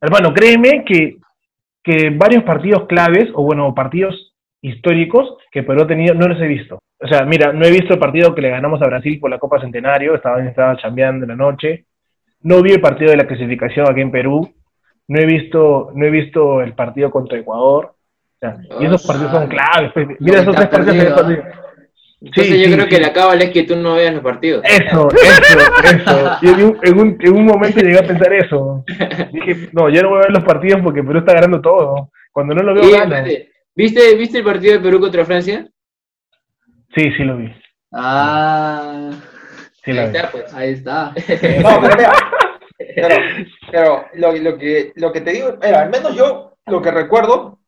Hermano, 0.00 0.34
créeme 0.34 0.84
que, 0.84 1.18
que 1.84 2.10
varios 2.10 2.42
partidos 2.42 2.88
claves, 2.88 3.28
o 3.34 3.44
bueno, 3.44 3.72
partidos 3.76 4.31
históricos 4.62 5.36
que 5.50 5.62
Perú 5.62 5.82
ha 5.82 5.86
tenido, 5.86 6.14
no 6.14 6.28
los 6.28 6.40
he 6.40 6.46
visto. 6.46 6.78
O 7.00 7.08
sea, 7.08 7.24
mira, 7.24 7.52
no 7.52 7.64
he 7.66 7.70
visto 7.70 7.92
el 7.94 7.98
partido 7.98 8.34
que 8.34 8.40
le 8.42 8.50
ganamos 8.50 8.80
a 8.80 8.86
Brasil 8.86 9.18
por 9.20 9.28
la 9.30 9.38
Copa 9.38 9.60
Centenario, 9.60 10.14
estaba, 10.14 10.42
estaba 10.44 10.76
chambeando 10.76 11.24
en 11.24 11.30
la 11.30 11.36
noche. 11.36 11.84
No 12.42 12.62
vi 12.62 12.72
el 12.72 12.80
partido 12.80 13.10
de 13.10 13.16
la 13.16 13.26
clasificación 13.26 13.86
aquí 13.90 14.00
en 14.00 14.10
Perú. 14.12 14.52
No 15.08 15.20
he 15.20 15.26
visto, 15.26 15.90
no 15.94 16.06
he 16.06 16.10
visto 16.10 16.62
el 16.62 16.74
partido 16.74 17.10
contra 17.10 17.38
Ecuador. 17.38 17.94
O 17.94 18.38
sea, 18.40 18.56
y 18.80 18.86
esos 18.86 19.04
Ah, 19.04 19.12
partidos 19.12 19.32
son 19.32 19.48
claves. 19.48 19.90
pues. 19.92 20.06
Mira 20.20 20.40
esos 20.40 20.54
tres 20.56 20.68
partidos. 20.68 20.96
Entonces 20.96 21.44
Sí, 22.34 22.60
yo 22.60 22.66
sí, 22.68 22.72
creo 22.74 22.84
sí. 22.84 22.88
que 22.90 23.00
la 23.00 23.12
cábala 23.12 23.42
es 23.42 23.50
que 23.50 23.64
tú 23.64 23.74
no 23.74 23.94
veas 23.94 24.14
los 24.14 24.22
partidos. 24.22 24.62
Eso, 24.64 25.08
eso, 25.10 25.58
eso. 25.92 26.36
Y 26.40 26.48
en 26.50 26.64
un, 26.66 26.78
en, 26.84 27.00
un, 27.00 27.16
en 27.20 27.32
un 27.36 27.44
momento 27.46 27.80
llegué 27.80 27.98
a 27.98 28.06
pensar 28.06 28.32
eso. 28.32 28.84
Dije, 29.32 29.68
no, 29.72 29.88
yo 29.88 30.02
no 30.02 30.10
voy 30.10 30.18
a 30.18 30.22
ver 30.22 30.30
los 30.30 30.44
partidos 30.44 30.80
porque 30.84 31.02
Perú 31.02 31.18
está 31.18 31.32
ganando 31.34 31.60
todo. 31.60 32.10
Cuando 32.30 32.54
no 32.54 32.62
lo 32.62 32.74
veo, 32.74 32.92
gana. 32.92 33.24
¿Viste, 33.74 34.14
¿Viste 34.16 34.38
el 34.38 34.44
partido 34.44 34.74
de 34.74 34.80
Perú 34.80 35.00
contra 35.00 35.24
Francia? 35.24 35.66
Sí, 36.94 37.10
sí 37.16 37.24
lo 37.24 37.36
vi. 37.38 37.52
Ah, 37.92 39.10
Sí 39.84 39.90
Ahí 39.90 39.98
está, 40.06 40.30
pues. 40.30 40.54
ahí 40.54 40.70
está. 40.72 41.12
No, 41.62 41.80
pero 41.80 41.96
mira, 41.96 42.12
Pero, 42.94 43.16
pero 43.70 44.04
lo, 44.14 44.32
lo 44.36 44.58
que, 44.58 44.92
lo 44.96 45.12
que 45.12 45.20
te 45.20 45.32
digo, 45.32 45.56
mira, 45.60 45.82
al 45.82 45.90
menos 45.90 46.14
yo, 46.14 46.52
lo 46.66 46.80
que 46.82 46.90
recuerdo, 46.90 47.58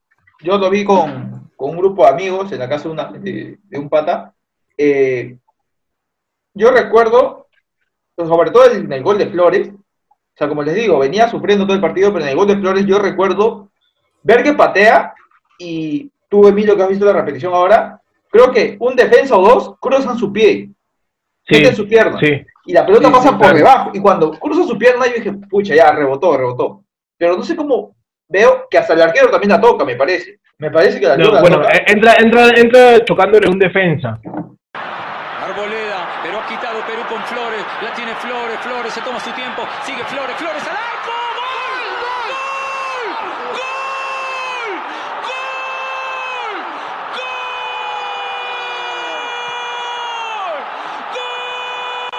yo 0.43 0.59
lo 0.59 0.71
vi 0.71 0.85
con, 0.85 1.51
con 1.57 1.71
un 1.71 1.77
grupo 1.79 2.05
de 2.05 2.11
amigos 2.11 2.53
en 2.53 2.59
la 2.61 2.69
casa 2.69 2.85
de, 2.85 2.91
una- 2.91 3.11
de- 3.13 3.59
de 3.63 3.79
un 3.79 3.89
pata. 3.89 4.33
eh, 4.79 5.39
yo 6.57 6.71
recuerdo, 6.71 7.49
pues, 8.15 8.29
sobre 8.29 8.51
todo 8.53 8.71
en 8.71 8.93
el 8.93 9.03
gol 9.03 9.19
de 9.19 9.27
Flores, 9.29 9.71
o 9.71 10.37
sea, 10.37 10.49
como 10.49 10.63
les 10.63 10.75
digo, 10.77 10.99
venía 11.01 11.29
sufriendo 11.29 11.65
todo 11.65 11.75
el 11.75 11.81
partido, 11.81 12.13
pero 12.13 12.25
en 12.25 12.31
el 12.31 12.37
gol 12.37 12.47
de 12.47 12.57
Flores 12.59 12.87
yo 12.87 12.99
recuerdo 13.01 13.73
ver 14.23 14.43
que 14.45 14.53
patea 14.53 15.15
y 15.59 16.11
tú, 16.29 16.47
Emilio, 16.49 16.77
que 16.77 16.83
has 16.83 16.89
visto 16.89 17.05
la 17.05 17.13
repetición 17.13 17.53
ahora, 17.55 18.01
creo 18.31 18.51
que 18.51 18.77
un 18.81 18.95
defensa 18.97 19.37
o 19.37 19.43
dos 19.47 19.75
cruzan 19.81 20.19
su 20.19 20.33
pie, 20.33 20.71
Sí, 21.47 21.63
su 21.75 21.87
pierna 21.87 22.19
sí. 22.19 22.43
y 22.65 22.73
la 22.73 22.87
pelota 22.87 23.09
Sí, 23.09 23.13
pasa 23.13 23.29
sí, 23.29 23.35
por 23.35 23.39
claro. 23.41 23.57
debajo. 23.59 23.91
Y 23.93 24.01
cuando 24.01 24.31
cruza 24.33 24.65
su 24.67 24.79
pierna, 24.79 25.07
yo 25.07 25.13
dije, 25.15 25.31
pucha, 25.51 25.75
ya, 25.75 25.93
rebotó, 25.93 26.37
rebotó. 26.39 26.83
Pero 27.19 27.37
no 27.37 27.43
sé 27.43 27.55
cómo 27.55 27.95
veo 28.29 28.67
que 28.71 28.79
hasta 28.79 28.95
el 28.95 29.03
arquero 29.03 29.31
también 29.31 29.51
la 29.51 29.61
toca, 29.61 29.85
me 29.85 29.95
parece. 29.95 30.41
Me 30.57 30.71
parece 30.71 30.99
que 30.99 31.07
arquero 31.07 31.29
No, 31.29 31.35
la 31.35 31.41
bueno, 31.43 31.57
toca. 31.61 31.69
entra, 31.87 32.15
entra, 32.19 32.49
entra 32.57 33.05
chocándole 33.05 33.47
un 33.49 33.59
defensa. 33.59 34.19
Arboleda, 34.73 36.09
pero 36.23 36.39
ha 36.41 36.47
quitado 36.47 36.81
Perú 36.87 37.03
con 37.11 37.23
Flores. 37.25 37.63
La 37.83 37.93
tiene 37.93 38.15
Flores, 38.15 38.59
Flores 38.61 38.93
se 38.95 39.03
toma 39.03 39.21
su 39.21 39.31
tiempo. 39.33 39.63
Sigue 39.85 40.03
Flores, 40.05 40.37
Flores 40.37 40.63
al 40.63 40.77
arco. 40.77 41.13
¡Gol! 42.01 42.33
¡Gol! 43.53 43.75
¡Gol! 45.21 45.85
¡Gol! 47.13 47.35
¡Gol! 51.13 51.35
¡Gol! 51.35 52.15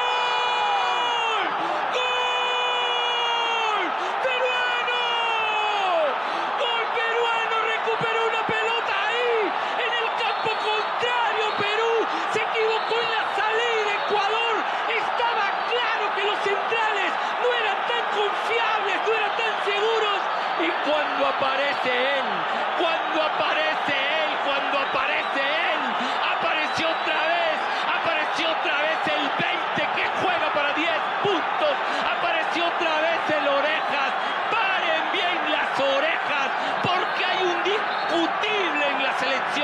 ¡Gol! 1.95 3.91
¡Peruano! 4.23 5.01
¡Gol 6.59 6.83
peruano! 6.95 7.55
Recuperó 7.73 8.19
una 8.29 8.43
pelota 8.47 8.93
ahí, 9.07 9.37
en 9.85 9.91
el 10.01 10.07
campo 10.21 10.51
contrario. 10.65 11.45
Perú 11.59 11.93
se 12.33 12.39
equivocó 12.41 12.95
en 13.01 13.09
la 13.15 13.23
salida. 13.35 13.89
Ecuador 14.05 14.55
estaba 14.91 15.45
claro 15.71 16.05
que 16.15 16.23
los 16.29 16.37
centrales 16.45 17.11
no 17.41 17.47
eran 17.51 17.79
tan 17.89 18.05
confiables, 18.15 18.95
no 19.05 19.11
eran 19.15 19.33
tan 19.39 19.53
seguros. 19.65 20.19
Y 20.65 20.69
cuando 20.87 21.21
aparece 21.27 21.91
él, 21.91 22.27
cuando 22.79 23.17
aparece 23.23 23.91
él, 23.91 24.31
cuando 24.47 24.75
aparece 24.79 25.41
él, 25.43 25.81
apareció 26.31 26.85
otra 26.95 27.19
vez, 27.27 27.57
apareció 27.91 28.45
otra 28.55 28.75
vez 28.87 28.97
el 29.11 29.23
20 29.35 29.83
que 29.99 30.05
juega 30.23 30.47
para 30.55 30.71
10 30.73 30.87
puntos, 31.27 31.75
apareció 32.07 32.61
otra 32.71 32.93
vez 33.03 33.19
el 33.35 33.45
orejas. 33.51 34.11
Paren 34.47 35.05
bien 35.11 35.37
las 35.51 35.71
orejas, 35.75 36.47
porque 36.87 37.21
hay 37.27 37.39
un 37.51 37.59
discutible 37.67 38.83
en 38.95 39.03
la 39.03 39.13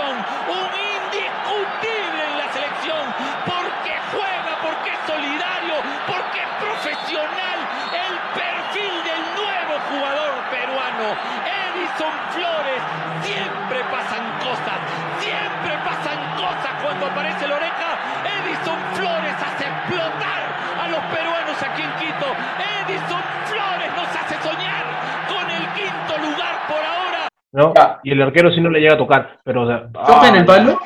un 0.10 0.70
indiscutible 0.72 2.22
en 2.26 2.38
la 2.38 2.48
selección, 2.54 3.04
porque 3.46 3.94
juega, 4.12 4.54
porque 4.62 4.90
es 4.90 5.02
solidario, 5.06 5.76
porque 6.08 6.40
es 6.42 6.52
profesional, 6.58 7.58
el 7.94 8.16
perfil 8.34 8.94
del 9.06 9.22
nuevo 9.38 9.74
jugador 9.90 10.32
peruano, 10.50 11.08
Edison 11.46 12.16
Flores, 12.34 12.82
siempre 13.22 13.84
pasan 13.92 14.26
cosas, 14.40 14.80
siempre 15.20 15.74
pasan 15.86 16.20
cosas 16.36 16.72
cuando 16.82 17.06
aparece 17.08 17.48
la 17.48 17.56
oreja, 17.56 17.90
Edison 18.26 18.80
Flores 18.96 19.36
hace 19.38 19.66
explotar 19.68 20.42
a 20.82 20.88
los 20.88 21.04
peruanos 21.14 21.58
aquí 21.62 21.82
en 21.82 21.94
Quito, 22.02 22.30
Edison 22.58 23.24
Flores 23.46 23.92
nos 23.96 24.10
hace 24.10 24.36
soñar 24.42 24.86
con 25.30 25.46
el 25.50 25.66
quinto 25.74 26.18
lugar 26.18 26.68
por 26.68 26.80
ahora. 26.84 27.32
¿No? 27.52 27.74
Ya. 27.76 28.00
Y 28.04 28.12
el 28.12 28.22
arquero 28.22 28.52
sí 28.52 28.62
no 28.62 28.70
le 28.70 28.80
llega 28.80 28.94
a 28.94 28.98
tocar, 28.98 29.40
pero 29.44 29.64
o 29.64 29.68
sea, 29.68 29.90
¿Choca 29.94 30.30
en 30.30 30.36
el 30.36 30.46
palo? 30.46 30.80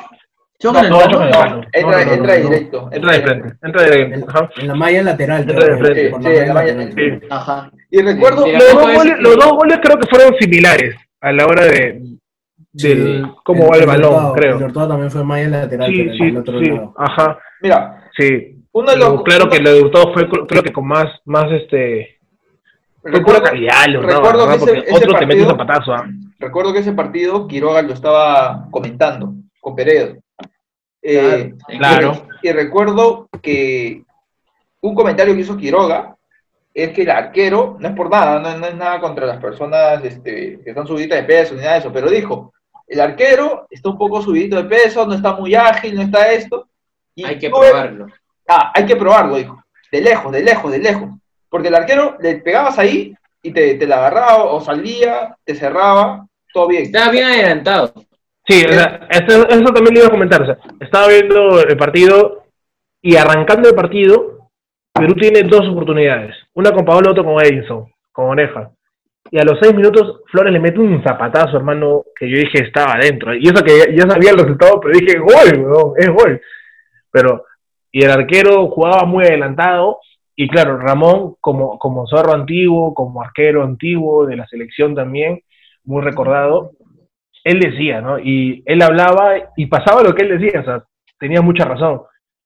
¿Choca 0.58 0.78
en 0.80 0.84
el 0.86 0.90
No, 0.90 0.98
palo? 0.98 1.10
choca 1.12 1.22
en 1.24 1.28
el 1.28 1.32
No, 1.32 1.38
palo. 1.40 1.60
entra, 1.72 2.14
entra 2.14 2.34
directo. 2.34 2.88
entra 2.92 3.12
de 3.12 3.20
frente, 3.22 3.48
entra 3.62 3.82
de 3.82 4.24
ajá. 4.26 4.50
En 4.56 4.68
la 4.68 4.74
malla 4.74 5.02
lateral. 5.02 5.40
Entra 5.50 5.66
de 5.66 5.76
frente. 5.78 6.10
Sí, 6.10 6.28
en 6.38 6.48
la 6.48 6.54
malla- 6.54 6.74
lateral. 6.74 7.20
Sí. 7.20 7.26
Ajá. 7.30 7.70
Y 7.90 8.02
recuerdo, 8.02 8.44
Sí, 8.44 8.52
Los 8.52 8.72
dos, 8.72 8.94
goles, 8.94 9.16
los 9.20 9.36
dos 9.36 9.50
goles 9.52 9.78
creo 9.82 9.98
que 9.98 10.06
fueron 10.08 10.34
similares 10.38 10.96
a 11.20 11.32
la 11.32 11.46
hora 11.46 11.64
de 11.64 12.02
del 12.72 13.24
Sí. 13.24 13.32
cómo 13.42 13.68
va 13.70 13.76
el, 13.78 13.86
balón, 13.86 14.12
Hurtado- 14.14 14.32
creo. 14.34 14.56
El 14.58 14.62
Hurtado 14.64 14.88
también 14.88 15.10
fue 15.10 15.24
malla 15.24 15.48
lateral, 15.48 15.88
Sí, 15.90 16.10
sí, 16.18 16.24
del 16.26 16.36
otro 16.38 16.58
sí, 16.58 16.66
lado. 16.66 16.94
ajá, 16.98 17.38
mira, 17.62 18.04
sí. 18.18 18.62
uno 18.72 18.90
de 18.90 18.96
los... 18.98 19.22
claro 19.22 19.48
que 19.48 19.60
lo 19.60 19.72
de 19.72 19.80
Hurtado 19.80 20.12
fue 20.12 20.28
cr- 20.28 20.46
creo 20.46 20.62
que 20.62 20.72
con 20.74 20.86
más, 20.86 21.06
más 21.24 21.50
este, 21.52 22.18
fue 23.00 23.12
pura 23.12 23.18
recuerdo, 23.18 23.42
calidad, 23.44 23.86
lo 23.88 24.02
recuerdo 24.02 24.46
que 24.48 24.54
ese- 24.56 24.66
porque 24.66 24.78
ese 24.80 24.94
otro 24.94 25.18
te 25.18 25.26
mete 25.26 25.40
un 25.42 25.46
partido- 25.46 25.50
zapatazo, 25.50 25.94
¿ah? 25.94 26.06
Recuerdo 26.38 26.72
que 26.72 26.80
ese 26.80 26.92
partido 26.92 27.46
Quiroga 27.46 27.82
lo 27.82 27.92
estaba 27.92 28.68
comentando 28.70 29.34
con 29.60 29.74
Peredo. 29.74 30.16
Eh, 31.02 31.54
Claro. 31.78 32.26
Y, 32.42 32.48
y 32.48 32.52
recuerdo 32.52 33.28
que 33.42 34.02
un 34.80 34.94
comentario 34.94 35.34
que 35.34 35.40
hizo 35.40 35.56
Quiroga 35.56 36.16
es 36.74 36.90
que 36.92 37.02
el 37.02 37.10
arquero, 37.10 37.76
no 37.80 37.88
es 37.88 37.94
por 37.94 38.10
nada, 38.10 38.38
no, 38.38 38.58
no 38.58 38.66
es 38.66 38.74
nada 38.74 39.00
contra 39.00 39.24
las 39.26 39.38
personas 39.38 40.04
este, 40.04 40.60
que 40.62 40.70
están 40.70 40.86
subiditas 40.86 41.18
de 41.18 41.24
peso 41.24 41.54
ni 41.54 41.60
nada 41.60 41.72
de 41.72 41.78
eso, 41.78 41.92
pero 41.92 42.10
dijo, 42.10 42.52
el 42.86 43.00
arquero 43.00 43.66
está 43.70 43.88
un 43.88 43.98
poco 43.98 44.20
subidito 44.20 44.56
de 44.56 44.64
peso, 44.64 45.06
no 45.06 45.14
está 45.14 45.34
muy 45.34 45.54
ágil, 45.54 45.94
no 45.94 46.02
está 46.02 46.30
esto. 46.32 46.68
y 47.14 47.24
Hay 47.24 47.38
que 47.38 47.48
probarlo. 47.48 48.06
Ah, 48.46 48.72
hay 48.74 48.84
que 48.84 48.94
probarlo, 48.94 49.36
dijo. 49.36 49.60
De 49.90 50.00
lejos, 50.02 50.30
de 50.30 50.42
lejos, 50.42 50.70
de 50.70 50.78
lejos. 50.78 51.08
Porque 51.48 51.68
el 51.68 51.74
arquero 51.74 52.16
le 52.20 52.36
pegabas 52.36 52.78
ahí 52.78 53.16
y 53.46 53.52
te, 53.52 53.74
te 53.76 53.86
la 53.86 53.98
agarraba 53.98 54.44
o 54.44 54.60
salía, 54.60 55.36
te 55.44 55.54
cerraba, 55.54 56.26
todo 56.52 56.68
bien. 56.68 56.82
Estaba 56.82 57.12
bien 57.12 57.24
adelantado. 57.24 57.92
Sí, 58.48 58.64
o 58.64 58.72
sea, 58.72 59.06
eso, 59.10 59.48
eso 59.48 59.72
también 59.72 59.94
le 59.94 60.00
iba 60.00 60.08
a 60.08 60.10
comentar. 60.10 60.42
O 60.42 60.46
sea, 60.46 60.58
estaba 60.80 61.08
viendo 61.08 61.60
el 61.60 61.76
partido 61.76 62.44
y 63.00 63.16
arrancando 63.16 63.68
el 63.68 63.74
partido, 63.74 64.50
Perú 64.92 65.14
tiene 65.14 65.42
dos 65.42 65.68
oportunidades. 65.68 66.34
Una 66.54 66.72
con 66.72 66.84
Paolo, 66.84 67.12
otra 67.12 67.22
con 67.22 67.40
Edison, 67.44 67.86
con 68.12 68.30
Oreja. 68.30 68.70
Y 69.30 69.38
a 69.38 69.44
los 69.44 69.58
seis 69.60 69.74
minutos, 69.74 70.22
Flores 70.30 70.52
le 70.52 70.60
mete 70.60 70.78
un 70.80 71.02
zapatazo, 71.04 71.56
hermano, 71.56 72.04
que 72.18 72.28
yo 72.28 72.38
dije 72.38 72.64
estaba 72.64 72.94
adentro. 72.94 73.34
Y 73.34 73.46
eso 73.46 73.62
que 73.62 73.78
ya, 73.78 73.84
ya 73.92 74.10
sabía 74.10 74.30
el 74.30 74.38
resultado, 74.38 74.80
pero 74.80 74.98
dije, 74.98 75.18
gol, 75.18 75.64
weón, 75.64 75.92
es 75.96 76.08
gol. 76.08 76.40
Pero, 77.10 77.44
y 77.92 78.04
el 78.04 78.10
arquero 78.10 78.68
jugaba 78.68 79.04
muy 79.04 79.24
adelantado. 79.24 80.00
Y 80.36 80.48
claro, 80.48 80.76
Ramón, 80.78 81.36
como, 81.40 81.78
como 81.78 82.06
zorro 82.06 82.34
antiguo, 82.34 82.92
como 82.92 83.22
arquero 83.22 83.64
antiguo 83.64 84.26
de 84.26 84.36
la 84.36 84.46
selección 84.46 84.94
también, 84.94 85.40
muy 85.84 86.02
recordado, 86.02 86.72
él 87.42 87.58
decía, 87.58 88.02
¿no? 88.02 88.18
Y 88.18 88.62
él 88.66 88.82
hablaba 88.82 89.32
y 89.56 89.66
pasaba 89.66 90.02
lo 90.02 90.14
que 90.14 90.24
él 90.24 90.38
decía, 90.38 90.60
o 90.60 90.64
sea, 90.64 90.84
tenía 91.18 91.40
mucha 91.40 91.64
razón. 91.64 92.02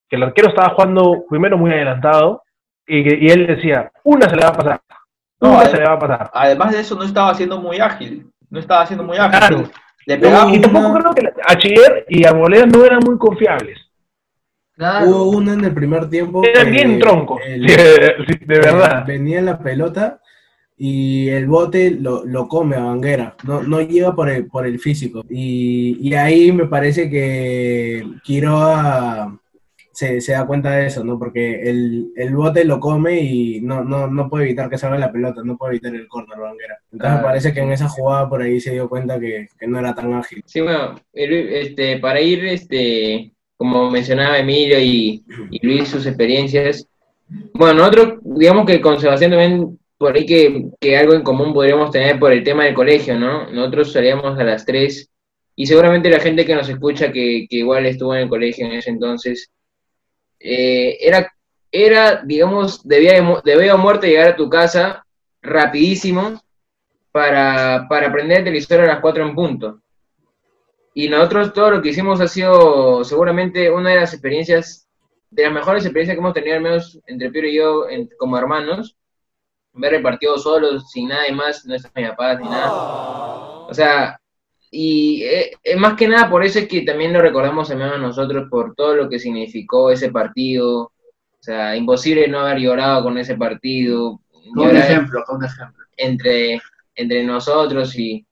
Que 0.08 0.16
el 0.16 0.22
arquero 0.22 0.50
estaba 0.50 0.74
jugando 0.74 1.24
primero 1.28 1.58
muy 1.58 1.72
adelantado 1.72 2.42
y, 2.86 3.26
y 3.26 3.30
él 3.30 3.46
decía, 3.46 3.90
una 4.04 4.28
se 4.28 4.36
le 4.36 4.42
va 4.42 4.48
a 4.50 4.56
pasar, 4.56 4.80
No, 5.40 5.54
una 5.54 5.64
se 5.64 5.76
le 5.76 5.84
va 5.84 5.94
a 5.94 5.98
pasar. 5.98 6.30
Además 6.32 6.72
de 6.72 6.80
eso, 6.80 6.94
no 6.94 7.02
estaba 7.02 7.34
siendo 7.34 7.60
muy 7.60 7.80
ágil. 7.80 8.30
No 8.50 8.60
estaba 8.60 8.86
siendo 8.86 9.04
muy 9.04 9.16
ágil. 9.16 9.38
Claro. 9.38 9.62
Le 10.06 10.16
pegaba. 10.16 10.54
Y 10.54 10.60
tampoco 10.60 10.94
creo 10.94 11.14
que 11.14 11.32
Achiller 11.46 12.06
y 12.08 12.24
Arboleda 12.24 12.66
no 12.66 12.84
eran 12.84 13.00
muy 13.04 13.18
confiables. 13.18 13.89
Claro. 14.80 15.10
Hubo 15.10 15.30
uno 15.36 15.52
en 15.52 15.62
el 15.62 15.74
primer 15.74 16.08
tiempo. 16.08 16.42
Eran 16.42 16.64
que 16.64 16.70
bien 16.70 16.98
troncos, 16.98 17.38
el- 17.46 17.68
sí, 17.68 17.74
sí, 18.26 18.34
de 18.46 18.58
verdad. 18.60 19.04
Venía 19.06 19.42
la 19.42 19.58
pelota 19.58 20.22
y 20.78 21.28
el 21.28 21.46
bote 21.48 21.90
lo, 21.90 22.24
lo 22.24 22.48
come 22.48 22.76
a 22.76 22.84
Banguera. 22.84 23.36
No, 23.44 23.62
no 23.62 23.82
llega 23.82 24.14
por 24.14 24.30
el, 24.30 24.46
por 24.46 24.66
el 24.66 24.78
físico. 24.78 25.22
Y, 25.28 25.98
y 26.00 26.14
ahí 26.14 26.50
me 26.50 26.64
parece 26.66 27.10
que 27.10 28.02
Quiroga 28.24 29.38
se, 29.92 30.22
se 30.22 30.32
da 30.32 30.46
cuenta 30.46 30.70
de 30.70 30.86
eso, 30.86 31.04
¿no? 31.04 31.18
Porque 31.18 31.60
el, 31.68 32.12
el 32.16 32.34
bote 32.34 32.64
lo 32.64 32.80
come 32.80 33.20
y 33.20 33.60
no, 33.60 33.84
no, 33.84 34.06
no 34.06 34.30
puede 34.30 34.44
evitar 34.46 34.70
que 34.70 34.78
salga 34.78 34.96
la 34.96 35.12
pelota, 35.12 35.42
no 35.44 35.58
puede 35.58 35.72
evitar 35.74 35.94
el 35.94 36.08
córner 36.08 36.38
Banguera. 36.38 36.78
Entonces 36.90 37.18
me 37.18 37.22
parece 37.22 37.52
que 37.52 37.60
en 37.60 37.72
esa 37.72 37.86
jugada 37.86 38.30
por 38.30 38.40
ahí 38.40 38.58
se 38.62 38.72
dio 38.72 38.88
cuenta 38.88 39.20
que, 39.20 39.46
que 39.58 39.66
no 39.66 39.78
era 39.78 39.94
tan 39.94 40.14
ágil. 40.14 40.42
Sí, 40.46 40.62
bueno, 40.62 40.94
este, 41.12 41.98
para 41.98 42.18
ir, 42.22 42.46
este, 42.46 43.30
como 43.60 43.90
mencionaba 43.90 44.38
Emilio 44.38 44.80
y, 44.80 45.22
Luis, 45.60 45.90
sus 45.90 46.06
experiencias. 46.06 46.88
Bueno, 47.52 47.74
nosotros, 47.74 48.20
digamos 48.22 48.64
que 48.64 48.80
con 48.80 48.98
Sebastián 48.98 49.32
también, 49.32 49.78
por 49.98 50.16
ahí 50.16 50.24
que, 50.24 50.70
que 50.80 50.96
algo 50.96 51.12
en 51.12 51.20
común 51.20 51.52
podríamos 51.52 51.90
tener 51.90 52.18
por 52.18 52.32
el 52.32 52.42
tema 52.42 52.64
del 52.64 52.72
colegio, 52.72 53.18
¿no? 53.18 53.50
Nosotros 53.50 53.92
salíamos 53.92 54.38
a 54.38 54.44
las 54.44 54.64
3 54.64 55.10
y 55.56 55.66
seguramente 55.66 56.08
la 56.08 56.20
gente 56.20 56.46
que 56.46 56.54
nos 56.54 56.70
escucha 56.70 57.12
que, 57.12 57.46
que 57.50 57.56
igual 57.58 57.84
estuvo 57.84 58.14
en 58.14 58.22
el 58.22 58.28
colegio 58.30 58.64
en 58.64 58.72
ese 58.72 58.88
entonces, 58.88 59.50
eh, 60.38 60.96
era, 60.98 61.30
era, 61.70 62.22
digamos, 62.24 62.82
de 62.88 62.98
vida, 62.98 63.12
de 63.44 63.74
muerte 63.76 64.08
llegar 64.08 64.28
a 64.28 64.36
tu 64.36 64.48
casa 64.48 65.04
rapidísimo 65.42 66.42
para, 67.12 67.84
para 67.90 68.08
aprender 68.08 68.38
el 68.38 68.44
televisor 68.44 68.80
a 68.80 68.86
las 68.86 69.00
4 69.00 69.22
en 69.22 69.34
punto. 69.34 69.82
Y 70.94 71.08
nosotros 71.08 71.52
todo 71.52 71.70
lo 71.70 71.82
que 71.82 71.90
hicimos 71.90 72.20
ha 72.20 72.28
sido 72.28 73.04
seguramente 73.04 73.70
una 73.70 73.90
de 73.90 73.96
las 74.00 74.12
experiencias, 74.12 74.88
de 75.30 75.44
las 75.44 75.52
mejores 75.52 75.84
experiencias 75.84 76.16
que 76.16 76.20
hemos 76.20 76.34
tenido, 76.34 76.56
al 76.56 76.62
menos 76.62 76.98
entre 77.06 77.30
Piero 77.30 77.48
y 77.48 77.56
yo, 77.56 77.88
en- 77.88 78.08
como 78.18 78.36
hermanos, 78.38 78.96
ver 79.74 79.94
el 79.94 80.02
partido 80.02 80.38
solo, 80.38 80.80
sin 80.80 81.08
nada 81.08 81.30
más, 81.32 81.64
no 81.66 81.74
está 81.74 81.90
mi 81.94 82.06
papá 82.08 82.34
ni 82.36 82.48
nada. 82.48 82.78
O 83.66 83.74
sea, 83.74 84.18
y 84.70 85.22
eh, 85.24 85.52
eh, 85.64 85.76
más 85.76 85.94
que 85.96 86.08
nada 86.08 86.28
por 86.30 86.44
eso 86.44 86.58
es 86.60 86.68
que 86.68 86.82
también 86.82 87.12
lo 87.12 87.20
recordamos 87.22 87.70
a 87.70 87.74
nosotros 87.98 88.48
por 88.50 88.74
todo 88.74 88.94
lo 88.96 89.08
que 89.08 89.18
significó 89.18 89.90
ese 89.90 90.10
partido. 90.10 90.82
O 90.82 91.42
sea, 91.42 91.76
imposible 91.76 92.28
no 92.28 92.40
haber 92.40 92.58
llorado 92.58 93.02
con 93.04 93.18
ese 93.18 93.36
partido. 93.36 94.20
Un 94.54 94.54
Llorar 94.64 94.76
ejemplo, 94.76 95.24
un 95.28 95.44
ejemplo. 95.44 95.84
entre, 95.96 96.60
entre 96.94 97.24
nosotros 97.24 97.96
y, 97.98 98.26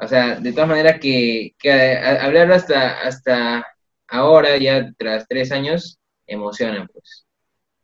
o 0.00 0.06
sea, 0.06 0.36
de 0.40 0.52
todas 0.52 0.68
maneras 0.68 0.98
que, 1.00 1.54
que 1.58 1.96
hablarlo 1.98 2.54
hasta, 2.54 3.00
hasta 3.00 3.66
ahora, 4.08 4.56
ya 4.56 4.92
tras 4.96 5.26
tres 5.28 5.52
años, 5.52 5.98
emociona, 6.26 6.86
pues. 6.92 7.24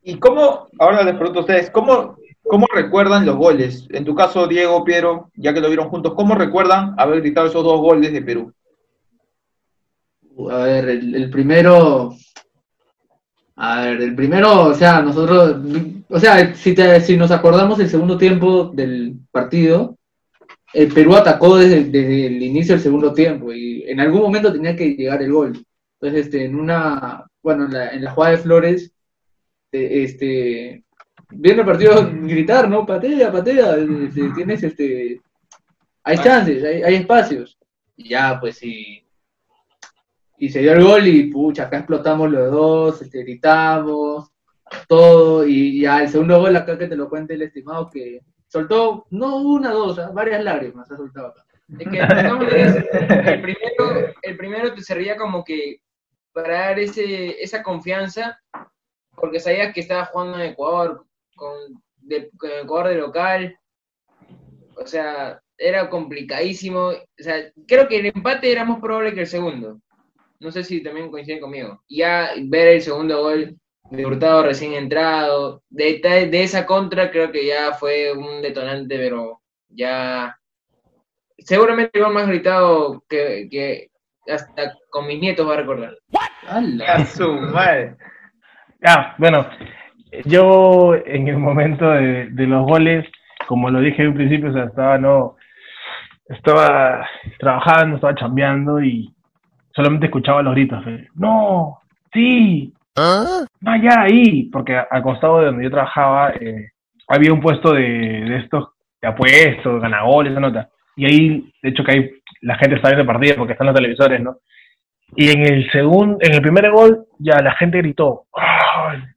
¿Y 0.03 0.19
cómo, 0.19 0.69
ahora 0.79 1.03
les 1.03 1.15
pregunto 1.15 1.41
a 1.41 1.43
ustedes, 1.43 1.71
¿cómo, 1.71 2.17
cómo 2.43 2.67
recuerdan 2.75 3.25
los 3.25 3.37
goles? 3.37 3.87
En 3.91 4.05
tu 4.05 4.15
caso, 4.15 4.47
Diego, 4.47 4.85
Piero, 4.85 5.31
ya 5.35 5.55
que 5.55 5.61
lo 5.61 5.69
vieron 5.69 5.89
juntos, 5.89 6.15
¿cómo 6.15 6.35
recuerdan 6.35 6.95
haber 6.99 7.21
gritado 7.21 7.47
esos 7.47 7.65
dos 7.65 7.81
goles 7.81 8.13
de 8.13 8.23
Perú? 8.23 8.53
A 10.51 10.59
ver, 10.59 10.89
el, 10.89 11.15
el 11.15 11.31
primero. 11.31 12.15
A 13.57 13.83
ver, 13.83 14.03
el 14.03 14.15
primero, 14.17 14.65
o 14.65 14.75
sea, 14.75 15.01
nosotros. 15.01 15.57
O 16.09 16.19
sea, 16.19 16.55
si, 16.55 16.75
te- 16.75 17.01
si 17.01 17.17
nos 17.17 17.31
acordamos 17.31 17.79
el 17.79 17.89
segundo 17.89 18.19
tiempo 18.19 18.65
del 18.75 19.17
partido, 19.31 19.97
el 20.75 20.93
Perú 20.93 21.15
atacó 21.15 21.57
desde, 21.57 21.85
desde 21.85 22.27
el 22.27 22.43
inicio 22.43 22.75
del 22.75 22.83
segundo 22.83 23.13
tiempo 23.15 23.53
y 23.53 23.85
en 23.87 24.01
algún 24.01 24.23
momento 24.23 24.53
tenía 24.53 24.77
que 24.77 24.91
llegar 24.91 25.23
el 25.23 25.33
gol. 25.33 25.65
Entonces, 26.01 26.27
este, 26.27 26.45
en 26.45 26.57
una. 26.57 27.25
Bueno, 27.43 27.67
en 27.67 27.73
la, 27.73 27.91
en 27.91 28.05
la 28.05 28.11
jugada 28.11 28.33
de 28.33 28.43
Flores, 28.43 28.93
eh, 29.73 30.03
este. 30.05 30.85
Viendo 31.31 31.63
el 31.63 31.69
partido 31.69 32.11
gritar, 32.23 32.69
¿no? 32.69 32.85
Patea, 32.87 33.33
patea. 33.33 33.77
este, 33.77 34.31
tienes 34.35 34.63
este. 34.63 35.21
Hay 36.03 36.19
chances, 36.19 36.63
hay, 36.63 36.83
hay 36.83 36.95
espacios. 36.97 37.59
Y 37.97 38.11
ya, 38.11 38.39
pues 38.41 38.59
sí 38.59 39.05
y 40.39 40.49
se 40.51 40.61
dio 40.61 40.73
el 40.73 40.85
gol 40.85 41.07
y 41.07 41.31
pucha, 41.31 41.65
acá 41.65 41.79
explotamos 41.79 42.31
los 42.31 42.51
dos, 42.51 43.03
este, 43.03 43.23
gritamos, 43.23 44.31
todo, 44.89 45.47
y 45.47 45.81
ya 45.81 46.03
el 46.03 46.09
segundo 46.09 46.41
gol 46.41 46.57
acá 46.57 46.77
que 46.77 46.89
te 46.89 46.97
lo 46.97 47.09
cuente 47.09 47.35
el 47.35 47.43
estimado 47.43 47.89
que 47.91 48.21
soltó, 48.55 49.05
no 49.11 49.39
una, 49.39 49.73
dos, 49.73 49.99
ah, 49.99 50.13
varias 50.15 50.45
lágrimas 50.45 50.89
ha 50.89 50.97
soltado 50.97 51.29
acá. 51.29 51.45
Es 51.81 51.89
que, 51.89 51.99
el 51.99 53.43
primero, 53.43 54.15
el 54.23 54.37
primero 54.37 54.75
te 54.75 54.83
servía 54.83 55.17
como 55.17 55.43
que 55.43 55.81
para 56.33 56.61
dar 56.67 56.79
ese, 56.79 57.43
esa 57.43 57.65
confianza, 57.65 58.39
porque 59.17 59.41
sabías 59.41 59.75
que 59.75 59.81
estaba 59.81 60.05
jugando 60.05 60.39
en 60.39 60.53
Ecuador, 60.53 61.05
con, 61.35 61.83
de, 61.97 62.31
con 62.37 62.51
Ecuador 62.51 62.89
de 62.91 62.95
local, 62.97 63.59
o 64.77 64.87
sea, 64.87 65.41
era 65.59 65.91
complicadísimo, 65.91 66.91
o 66.91 67.03
sea, 67.17 67.51
creo 67.67 67.89
que 67.89 67.99
el 67.99 68.07
empate 68.07 68.53
era 68.53 68.65
más 68.65 68.79
probable 68.79 69.15
que 69.15 69.23
el 69.23 69.27
segundo, 69.27 69.81
no 70.39 70.51
sé 70.53 70.63
si 70.63 70.81
también 70.81 71.11
coinciden 71.11 71.41
conmigo, 71.41 71.83
y 71.89 71.99
ya 71.99 72.31
ver 72.45 72.69
el 72.69 72.83
segundo 72.83 73.21
gol 73.21 73.59
de 73.91 74.07
Hurtado 74.07 74.43
recién 74.43 74.73
entrado, 74.73 75.63
de, 75.69 76.01
de 76.31 76.43
esa 76.43 76.67
contra 76.67 77.11
creo 77.11 77.31
que 77.31 77.47
ya 77.47 77.73
fue 77.73 78.13
un 78.13 78.43
detonante, 78.43 78.97
pero 78.97 79.41
ya 79.69 80.37
seguramente 81.39 81.99
el 81.99 82.05
gol 82.05 82.15
más 82.15 82.27
gritado 82.27 83.05
que, 83.09 83.49
que 83.51 83.91
hasta 84.33 84.75
con 84.91 85.07
mis 85.07 85.21
nietos 85.21 85.49
va 85.49 85.55
a 85.55 85.59
recordar. 85.59 85.95
¡Hala! 86.47 86.85
A 86.87 87.05
su 87.05 87.31
madre. 87.33 87.97
Ah, 88.87 89.15
bueno, 89.19 89.47
yo 90.25 90.95
en 90.95 91.29
el 91.29 91.39
momento 91.39 91.89
de, 91.91 92.29
de 92.31 92.47
los 92.47 92.67
goles, 92.67 93.07
como 93.47 93.71
lo 93.71 93.81
dije 93.81 94.03
en 94.03 94.09
un 94.09 94.15
principio, 94.15 94.51
o 94.51 94.53
sea, 94.53 94.65
estaba 94.65 94.99
no, 94.99 95.37
estaba 96.29 97.07
trabajando, 97.39 97.97
estaba 97.97 98.15
chambeando 98.15 98.83
y 98.83 99.15
solamente 99.75 100.07
escuchaba 100.07 100.43
los 100.43 100.55
gritos 100.55 100.85
no, 101.15 101.81
sí, 102.13 102.73
vaya 103.61 104.01
ahí, 104.01 104.45
porque 104.51 104.77
al 104.77 105.03
costado 105.03 105.41
de 105.41 105.47
donde 105.47 105.65
yo 105.65 105.71
trabajaba 105.71 106.31
eh, 106.33 106.71
había 107.09 107.33
un 107.33 107.41
puesto 107.41 107.73
de, 107.73 107.83
de 107.83 108.39
estos 108.39 108.69
de 109.01 109.09
apuestos, 109.09 109.83
ganagoles, 109.83 110.33
esa 110.33 110.41
nota, 110.41 110.69
y 110.97 111.05
ahí, 111.07 111.53
de 111.63 111.71
hecho 111.71 111.85
que 111.85 111.93
ahí 111.93 112.11
la 112.43 112.57
gente 112.57 112.77
está 112.77 112.89
viendo 112.89 113.07
partido 113.07 113.37
porque 113.37 113.53
están 113.53 113.67
los 113.67 113.77
televisores, 113.77 114.21
¿no? 114.21 114.39
Y 115.17 115.31
en 115.31 115.43
el 115.43 115.71
segundo, 115.71 116.19
en 116.21 116.35
el 116.35 116.43
primer 116.43 116.71
gol, 116.71 117.07
ya 117.19 117.41
la 117.41 117.55
gente 117.55 117.79
gritó. 117.79 118.25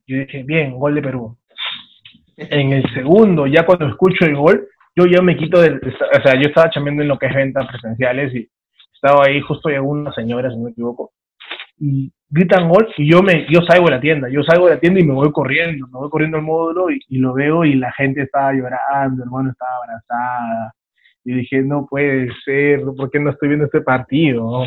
Yo 0.05 0.17
dije, 0.19 0.43
bien, 0.43 0.77
gol 0.77 0.95
de 0.95 1.01
Perú. 1.01 1.37
En 2.35 2.71
el 2.71 2.83
segundo, 2.93 3.47
ya 3.47 3.65
cuando 3.65 3.87
escucho 3.87 4.25
el 4.25 4.35
gol, 4.35 4.67
yo 4.95 5.05
ya 5.05 5.21
me 5.21 5.35
quito 5.35 5.59
del. 5.59 5.75
O 5.77 6.21
sea, 6.21 6.35
yo 6.35 6.47
estaba 6.47 6.69
chambeando 6.69 7.01
en 7.01 7.09
lo 7.09 7.17
que 7.17 7.27
es 7.27 7.33
ventas 7.35 7.67
presenciales 7.67 8.33
y 8.35 8.49
estaba 8.93 9.25
ahí, 9.25 9.41
justo 9.41 9.69
llegó 9.69 9.89
una 9.89 10.11
señora, 10.13 10.49
si 10.49 10.57
no 10.57 10.65
me 10.65 10.71
equivoco, 10.71 11.11
y 11.79 12.11
gritan 12.29 12.67
gol 12.69 12.87
y 12.97 13.09
yo 13.09 13.21
me 13.21 13.45
yo 13.49 13.61
salgo 13.61 13.85
de 13.85 13.91
la 13.91 14.01
tienda. 14.01 14.29
Yo 14.29 14.43
salgo 14.43 14.67
de 14.67 14.75
la 14.75 14.79
tienda 14.79 14.99
y 14.99 15.03
me 15.03 15.13
voy 15.13 15.31
corriendo, 15.31 15.87
me 15.87 15.99
voy 15.99 16.09
corriendo 16.09 16.37
al 16.37 16.43
módulo 16.43 16.91
y, 16.91 16.99
y 17.07 17.17
lo 17.17 17.33
veo 17.33 17.65
y 17.65 17.75
la 17.75 17.91
gente 17.93 18.23
estaba 18.23 18.53
llorando, 18.53 19.23
hermano 19.23 19.51
estaba 19.51 19.77
abrazada. 19.83 20.73
Y 21.23 21.33
dije, 21.33 21.61
no 21.61 21.85
puede 21.85 22.29
ser, 22.45 22.81
¿por 22.95 23.11
qué 23.11 23.19
no 23.19 23.31
estoy 23.31 23.49
viendo 23.49 23.65
este 23.65 23.81
partido? 23.81 24.63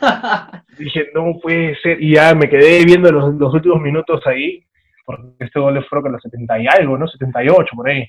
dije, 0.78 1.08
no 1.12 1.40
puede 1.42 1.74
ser. 1.80 2.00
Y 2.00 2.14
ya 2.14 2.34
me 2.36 2.48
quedé 2.48 2.84
viendo 2.84 3.10
los, 3.10 3.34
los 3.34 3.52
últimos 3.52 3.80
minutos 3.80 4.24
ahí, 4.26 4.64
porque 5.04 5.24
este 5.40 5.58
gol 5.58 5.84
fue 5.90 6.02
con 6.02 6.12
los 6.12 6.22
70 6.22 6.58
y 6.60 6.66
algo, 6.68 6.96
¿no? 6.96 7.08
78 7.08 7.70
por 7.74 7.88
ahí. 7.88 8.08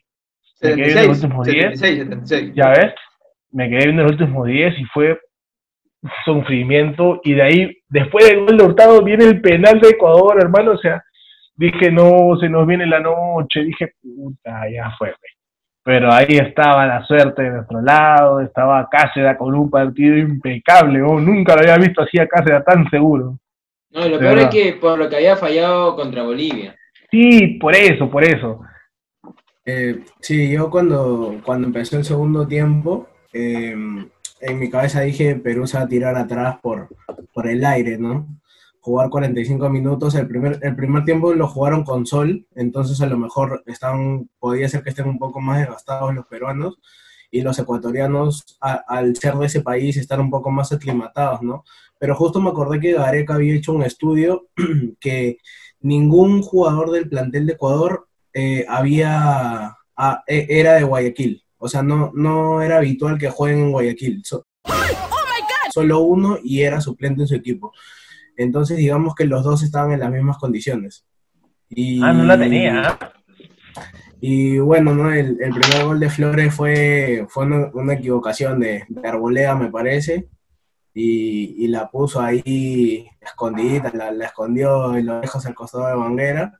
Me 0.61 0.75
quedé 0.75 1.07
los 1.07 1.17
76, 1.17 1.23
últimos 1.23 1.47
10. 1.47 1.79
76, 1.79 1.97
76. 2.03 2.53
Ya 2.53 2.69
ves, 2.69 2.93
me 3.51 3.69
quedé 3.69 3.85
viendo 3.85 4.03
los 4.03 4.11
últimos 4.11 4.47
10 4.47 4.79
y 4.79 4.83
fue 4.85 5.19
sufrimiento. 6.23 7.21
Y 7.23 7.33
de 7.33 7.41
ahí, 7.41 7.77
después 7.89 8.27
del 8.27 8.45
gol 8.45 8.57
de 8.57 8.63
Hurtado, 8.63 9.03
viene 9.03 9.25
el 9.25 9.41
penal 9.41 9.79
de 9.79 9.89
Ecuador, 9.89 10.37
hermano. 10.39 10.71
O 10.71 10.77
sea, 10.77 11.03
dije, 11.55 11.91
no, 11.91 12.37
se 12.39 12.49
nos 12.49 12.67
viene 12.67 12.85
la 12.85 12.99
noche. 12.99 13.63
Dije, 13.63 13.93
puta, 14.01 14.69
ya 14.69 14.91
fue. 14.97 15.13
Pero 15.83 16.11
ahí 16.11 16.37
estaba 16.37 16.87
la 16.87 17.05
suerte 17.05 17.43
de 17.43 17.51
nuestro 17.51 17.79
lado, 17.79 18.41
estaba 18.41 18.89
Cáceres 18.89 19.37
con 19.37 19.53
un 19.53 19.69
partido 19.69 20.17
impecable. 20.17 21.01
oh, 21.03 21.19
nunca 21.19 21.53
lo 21.55 21.61
había 21.61 21.77
visto 21.77 22.01
así 22.01 22.17
a 22.17 22.27
Cáceres 22.27 22.65
tan 22.65 22.89
seguro. 22.89 23.37
No, 23.91 24.05
y 24.05 24.09
lo 24.09 24.17
De 24.17 24.25
peor 24.25 24.39
es 24.39 24.47
que 24.47 24.73
por 24.73 24.97
lo 24.97 25.07
que 25.07 25.17
había 25.17 25.35
fallado 25.35 25.95
contra 25.95 26.23
Bolivia. 26.23 26.75
Sí, 27.11 27.59
por 27.61 27.75
eso, 27.75 28.09
por 28.09 28.23
eso. 28.23 28.61
Eh, 29.63 29.99
sí, 30.19 30.51
yo 30.51 30.69
cuando, 30.69 31.39
cuando 31.43 31.67
empezó 31.67 31.97
el 31.97 32.03
segundo 32.03 32.47
tiempo, 32.47 33.07
eh, 33.31 33.75
en 34.45 34.59
mi 34.59 34.69
cabeza 34.69 35.01
dije 35.01 35.35
Perú 35.35 35.67
se 35.67 35.77
va 35.77 35.83
a 35.83 35.87
tirar 35.87 36.15
atrás 36.15 36.57
por, 36.61 36.89
por 37.33 37.47
el 37.47 37.65
aire, 37.65 37.97
¿no? 37.97 38.27
Jugar 38.81 39.09
45 39.09 39.69
minutos, 39.69 40.13
el 40.15 40.27
primer, 40.27 40.59
el 40.61 40.75
primer 40.75 41.03
tiempo 41.05 41.33
lo 41.33 41.47
jugaron 41.47 41.83
con 41.83 42.05
sol, 42.05 42.47
entonces 42.55 43.01
a 43.01 43.07
lo 43.07 43.17
mejor 43.17 43.63
están, 43.65 44.29
podía 44.39 44.69
ser 44.69 44.83
que 44.83 44.89
estén 44.91 45.07
un 45.07 45.17
poco 45.19 45.41
más 45.41 45.59
desgastados 45.59 46.13
los 46.13 46.27
peruanos 46.27 46.77
y 47.31 47.41
los 47.41 47.57
ecuatorianos, 47.59 48.57
a- 48.61 48.83
al 48.87 49.15
ser 49.15 49.35
de 49.35 49.47
ese 49.47 49.61
país, 49.61 49.97
están 49.97 50.19
un 50.21 50.29
poco 50.29 50.51
más 50.51 50.71
aclimatados, 50.71 51.41
¿no? 51.41 51.63
Pero 51.99 52.15
justo 52.15 52.41
me 52.41 52.49
acordé 52.49 52.79
que 52.79 52.93
Gareca 52.93 53.35
había 53.35 53.55
hecho 53.55 53.73
un 53.73 53.83
estudio 53.83 54.47
que 54.99 55.37
ningún 55.79 56.41
jugador 56.43 56.91
del 56.91 57.09
plantel 57.09 57.45
de 57.47 57.53
Ecuador 57.53 58.07
eh, 58.33 58.65
había 58.69 59.75
ah, 59.97 60.23
e- 60.27 60.47
era 60.49 60.73
de 60.75 60.83
Guayaquil. 60.83 61.44
O 61.65 61.69
sea, 61.69 61.83
no, 61.83 62.11
no 62.15 62.61
era 62.61 62.77
habitual 62.77 63.17
que 63.17 63.29
jueguen 63.29 63.59
en 63.63 63.71
Guayaquil. 63.71 64.21
So- 64.23 64.45
solo 65.73 65.99
uno 65.99 66.37
y 66.41 66.61
era 66.61 66.79
suplente 66.79 67.21
en 67.23 67.27
su 67.27 67.35
equipo. 67.35 67.73
Entonces, 68.37 68.77
digamos 68.77 69.13
que 69.15 69.25
los 69.25 69.43
dos 69.43 69.61
estaban 69.63 69.91
en 69.91 69.99
las 69.99 70.11
mismas 70.11 70.37
condiciones. 70.37 71.05
Y, 71.69 72.01
Ah, 72.01 72.13
no 72.13 72.23
la 72.23 72.37
tenía. 72.39 72.97
Y 74.21 74.57
bueno, 74.59 74.95
¿no? 74.95 75.11
El, 75.11 75.37
el 75.41 75.51
primer 75.53 75.83
gol 75.85 75.99
de 75.99 76.09
Flores 76.09 76.53
fue, 76.53 77.25
fue 77.29 77.45
una, 77.45 77.69
una 77.73 77.93
equivocación 77.93 78.59
de, 78.59 78.85
de 78.87 79.07
Arboleda, 79.07 79.55
me 79.55 79.69
parece. 79.69 80.29
Y, 80.93 81.55
y 81.65 81.67
la 81.67 81.89
puso 81.91 82.21
ahí 82.21 83.07
escondidita, 83.19 83.91
la, 83.93 84.11
la 84.11 84.25
escondió 84.27 84.95
en 84.95 85.05
los 85.07 85.21
lejos 85.21 85.45
al 85.45 85.53
costado 85.53 85.87
de 85.87 85.95
Banguera. 85.95 86.59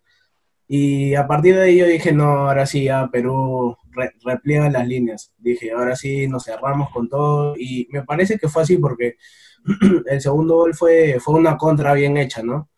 Y 0.68 1.16
a 1.16 1.26
partir 1.26 1.56
de 1.56 1.62
ahí 1.64 1.78
yo 1.78 1.86
dije, 1.86 2.12
no, 2.12 2.47
ahora 2.49 2.66
sí, 2.66 2.84
ya 2.84 3.08
Perú 3.08 3.78
re- 3.96 4.14
repliega 4.24 4.70
las 4.70 4.88
líneas. 4.88 5.34
Dije, 5.38 5.72
ahora 5.72 5.96
sí 5.96 6.28
nos 6.28 6.46
cerramos 6.46 6.89
con 6.91 7.10
todo. 7.10 7.56
Y 7.58 7.88
me 7.91 8.04
parece 8.04 8.38
que 8.38 8.50
fue 8.50 8.64
así 8.64 8.78
porque 8.78 9.16
el 10.08 10.22
segundo 10.22 10.56
gol 10.56 10.74
fue, 10.76 11.18
fue 11.20 11.36
una 11.36 11.58
contra 11.58 11.93
bien 11.93 12.18
hecha, 12.18 12.43
¿no? 12.43 12.70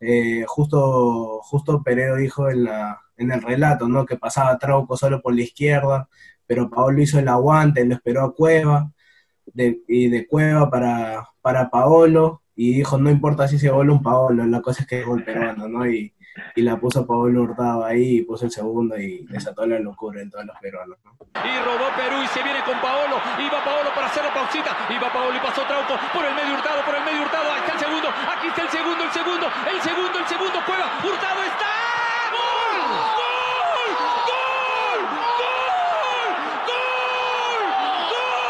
Eh, 0.00 0.44
justo, 0.46 1.40
justo 1.42 1.82
Peredo 1.82 2.16
dijo 2.16 2.50
en, 2.50 2.64
la, 2.64 3.00
en 3.16 3.32
el 3.32 3.42
relato, 3.42 3.88
¿no? 3.88 4.04
Que 4.04 4.16
pasaba 4.16 4.58
Trauco 4.58 4.96
solo 4.96 5.22
por 5.22 5.34
la 5.34 5.42
izquierda, 5.42 6.08
pero 6.46 6.70
Paolo 6.70 7.00
hizo 7.02 7.18
el 7.18 7.28
aguante, 7.28 7.84
lo 7.84 7.94
esperó 7.94 8.22
a 8.22 8.34
Cueva, 8.34 8.92
de, 9.46 9.80
y 9.88 10.08
de 10.08 10.26
Cueva 10.26 10.70
para, 10.70 11.26
para 11.40 11.70
Paolo, 11.70 12.42
y 12.54 12.74
dijo, 12.74 12.98
no 12.98 13.10
importa 13.10 13.48
si 13.48 13.58
se 13.58 13.70
gol 13.70 13.90
un 13.90 14.02
Paolo, 14.02 14.44
la 14.46 14.60
cosa 14.60 14.82
es 14.82 14.88
que 14.88 15.00
es 15.00 15.06
gol 15.06 15.24
peruano, 15.24 15.66
¿no? 15.68 15.88
Y, 15.88 16.12
y 16.54 16.62
la 16.62 16.78
puso 16.78 17.06
Pablo 17.06 17.42
Hurtado 17.42 17.84
ahí, 17.84 18.18
y 18.18 18.22
puso 18.22 18.44
el 18.46 18.50
segundo 18.50 18.98
y 18.98 19.26
desató 19.26 19.66
la 19.66 19.78
locura 19.78 20.20
en 20.20 20.30
todos 20.30 20.44
los 20.46 20.56
peruanos. 20.58 20.98
¿no? 21.04 21.16
Y 21.44 21.58
robó 21.64 21.88
Perú 21.96 22.22
y 22.24 22.28
se 22.28 22.42
viene 22.42 22.62
con 22.64 22.78
Paolo. 22.80 23.16
Iba 23.38 23.62
Paolo 23.64 23.90
para 23.94 24.06
hacer 24.06 24.24
la 24.24 24.32
pausita. 24.32 24.76
Iba 24.88 25.12
Paolo 25.12 25.36
y 25.36 25.40
pasó 25.40 25.62
Trauco 25.62 25.94
por 26.12 26.24
el 26.24 26.34
medio 26.34 26.54
Hurtado, 26.54 26.82
por 26.84 26.94
el 26.94 27.04
medio 27.04 27.22
Hurtado. 27.22 27.52
Ahí 27.52 27.60
está 27.60 27.72
el 27.72 27.78
segundo. 27.80 28.08
Aquí 28.08 28.46
está 28.48 28.62
el 28.62 28.68
segundo, 28.70 29.04
el 29.04 29.10
segundo, 29.12 29.46
el 29.46 29.80
segundo, 29.82 30.18
el 30.18 30.26
segundo. 30.26 30.60
Juega. 30.66 30.86
Hurtado 31.04 31.42
está. 31.42 31.66
¡Gol! 32.32 32.80
¡Gol! 33.16 33.90
¡Gol! 34.26 35.00
¡Gol! 35.36 35.60
¡Gol! 36.66 37.62
¡Gol! 38.10 38.46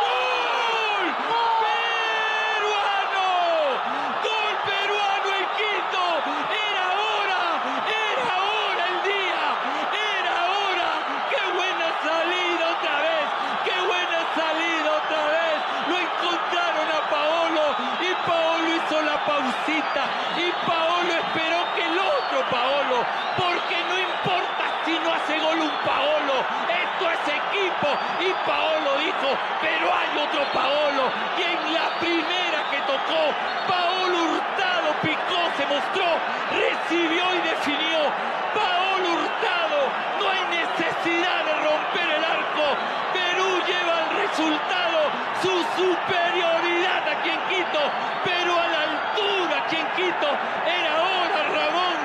¡Gol! 0.00 1.04
¡Peruano! 2.40 3.28
¡Gol 4.24 4.54
peruano 4.66 5.28
el 5.40 5.46
quinto! 5.58 6.02
¡Era 6.50 6.84
hora! 6.96 7.42
¡Era 7.86 8.34
hora 8.40 8.84
el 8.90 8.98
día! 9.04 9.44
¡Era 9.92 10.34
hora! 10.50 10.90
¡Qué 11.30 11.42
buena 11.56 11.88
salida 12.04 12.64
otra 12.74 12.96
vez! 13.04 13.26
¡Qué 13.64 13.76
buena 13.86 14.20
salida 14.34 14.88
otra 15.00 15.22
vez! 15.30 15.58
Lo 15.90 15.96
encontraron 15.98 16.88
a 16.90 17.00
Paolo 17.10 17.64
y 18.00 18.10
Paolo 18.28 18.68
hizo 18.76 18.96
la 19.02 19.16
pausita 19.24 20.02
y 20.38 20.46
Paolo 20.66 21.10
esperó 21.10 21.58
que 21.74 21.82
el 21.84 21.98
otro 21.98 22.38
Paolo, 22.50 23.02
porque 23.36 23.76
no 23.88 23.96
importa 23.98 24.64
si 24.84 24.92
no 24.98 25.08
hace 25.12 25.38
gol 25.40 25.58
un 25.60 25.74
Paolo, 25.84 26.36
esto 26.70 27.04
es 27.10 27.22
equipo 27.28 27.88
y 28.20 28.30
Paolo 28.46 28.90
dijo, 29.02 29.28
pero 29.60 29.86
hay 29.92 30.10
otro 30.24 30.42
Paolo 30.54 31.04
y 31.38 31.42
en 31.42 31.74
la 31.74 31.86
primera 31.98 32.60
que 32.70 32.80
tocó, 32.86 33.22
Paolo 33.68 34.16
Hurtado 34.30 34.88
picó, 35.02 35.40
se 35.56 35.64
mostró, 35.66 36.06
recibió 36.54 37.24
y 37.34 37.40
definió. 37.50 38.00
Paolo 38.54 39.06
Hurtado, 39.14 39.78
no 40.18 40.24
hay 40.30 40.42
necesidad 40.54 41.44
de 41.44 41.54
romper 41.66 42.08
el 42.18 42.24
arco. 42.24 42.66
Perú 43.14 43.48
lleva 43.66 43.94
el 44.06 44.10
resultado, 44.26 44.98
su 45.42 45.54
superioridad 45.78 47.02
aquí 47.08 47.30
en 47.30 47.40
Quito, 47.48 47.82
pero 48.24 48.52
a 48.58 48.66
la 48.68 48.80
altura 48.90 49.54
aquí 49.64 49.76
en 49.76 49.88
Quito. 49.96 50.28
Era 50.66 50.92
hora, 51.00 51.40
Ramón. 51.54 51.96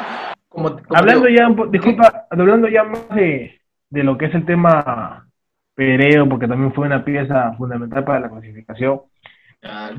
Como, 0.49 0.69
como 0.69 0.74
Hablando 0.89 1.25
digo, 1.27 1.39
ya, 1.39 1.47
un 1.47 1.55
po- 1.55 1.67
disculpa, 1.67 2.27
hablando 2.29 2.67
ya 2.67 2.83
más 2.83 3.09
de, 3.09 3.59
de 3.89 4.03
lo 4.03 4.17
que 4.17 4.25
es 4.25 4.35
el 4.35 4.45
tema 4.45 5.27
Pereo, 5.73 6.27
porque 6.29 6.47
también 6.47 6.73
fue 6.73 6.85
una 6.85 7.03
pieza 7.03 7.53
fundamental 7.57 8.03
para 8.03 8.19
la 8.21 8.29
clasificación. 8.29 9.01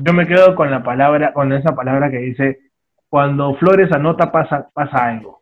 Yo 0.01 0.13
me 0.13 0.25
quedo 0.25 0.55
con 0.55 0.71
la 0.71 0.81
palabra, 0.81 1.33
con 1.33 1.51
esa 1.51 1.75
palabra 1.75 2.09
que 2.09 2.17
dice, 2.19 2.59
cuando 3.09 3.53
Flores 3.55 3.91
anota 3.91 4.31
pasa, 4.31 4.69
pasa 4.73 5.05
algo. 5.07 5.41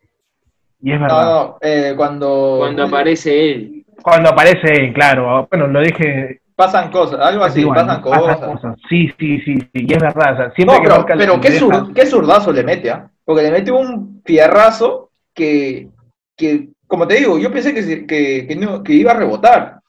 Y 0.80 0.92
es 0.92 1.00
verdad. 1.00 1.24
No, 1.24 1.30
no, 1.44 1.58
eh, 1.60 1.94
cuando, 1.96 2.56
Cuando 2.58 2.84
aparece 2.84 3.52
él. 3.52 3.84
Cuando 4.02 4.30
aparece, 4.30 4.92
claro, 4.92 5.48
bueno, 5.50 5.68
lo 5.68 5.80
dije 5.80 6.40
pasan 6.54 6.90
cosas, 6.90 7.20
algo 7.20 7.44
así, 7.44 7.60
igual, 7.60 7.86
pasan 7.86 8.00
cosas. 8.00 8.38
cosas. 8.38 8.76
Sí, 8.88 9.12
sí, 9.18 9.40
sí, 9.40 9.58
sí, 9.60 9.68
y 9.74 9.92
es 9.92 10.00
verdad. 10.00 10.32
O 10.32 10.36
sea, 10.36 10.50
siempre 10.52 10.76
No, 10.78 11.04
que 11.04 11.14
pero, 11.16 11.40
qué, 11.40 11.50
zur- 11.60 11.92
qué 11.92 12.06
zurdazo 12.06 12.50
le 12.52 12.64
mete, 12.64 12.90
¿ah? 12.90 13.10
Porque 13.24 13.42
le 13.42 13.50
mete 13.50 13.70
un 13.70 14.22
fierrazo 14.24 15.10
que, 15.36 15.90
que, 16.36 16.70
como 16.88 17.06
te 17.08 17.16
digo, 17.16 17.38
yo 17.38 17.52
pensé 17.52 17.74
que, 17.74 18.06
que, 18.06 18.46
que, 18.48 18.56
no- 18.56 18.82
que 18.82 18.94
iba 18.94 19.12
a 19.12 19.16
rebotar, 19.18 19.80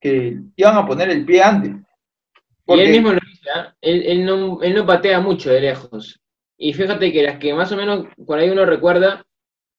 que 0.00 0.38
iban 0.56 0.76
a 0.78 0.86
poner 0.86 1.10
el 1.10 1.26
pie 1.26 1.42
antes. 1.42 1.72
Y 2.66 2.80
él 2.80 2.90
mismo 2.90 3.12
lo 3.12 3.20
dice, 3.20 3.50
¿ah? 3.54 3.74
él, 3.80 4.02
él 4.06 4.24
no, 4.26 4.62
él 4.62 4.74
no 4.74 4.86
patea 4.86 5.20
mucho 5.20 5.50
de 5.50 5.60
lejos. 5.62 6.20
Y 6.58 6.72
fíjate 6.72 7.12
que 7.12 7.22
las 7.22 7.38
que 7.38 7.54
más 7.54 7.72
o 7.72 7.76
menos 7.76 8.06
por 8.26 8.38
ahí 8.38 8.50
uno 8.50 8.64
recuerda, 8.66 9.24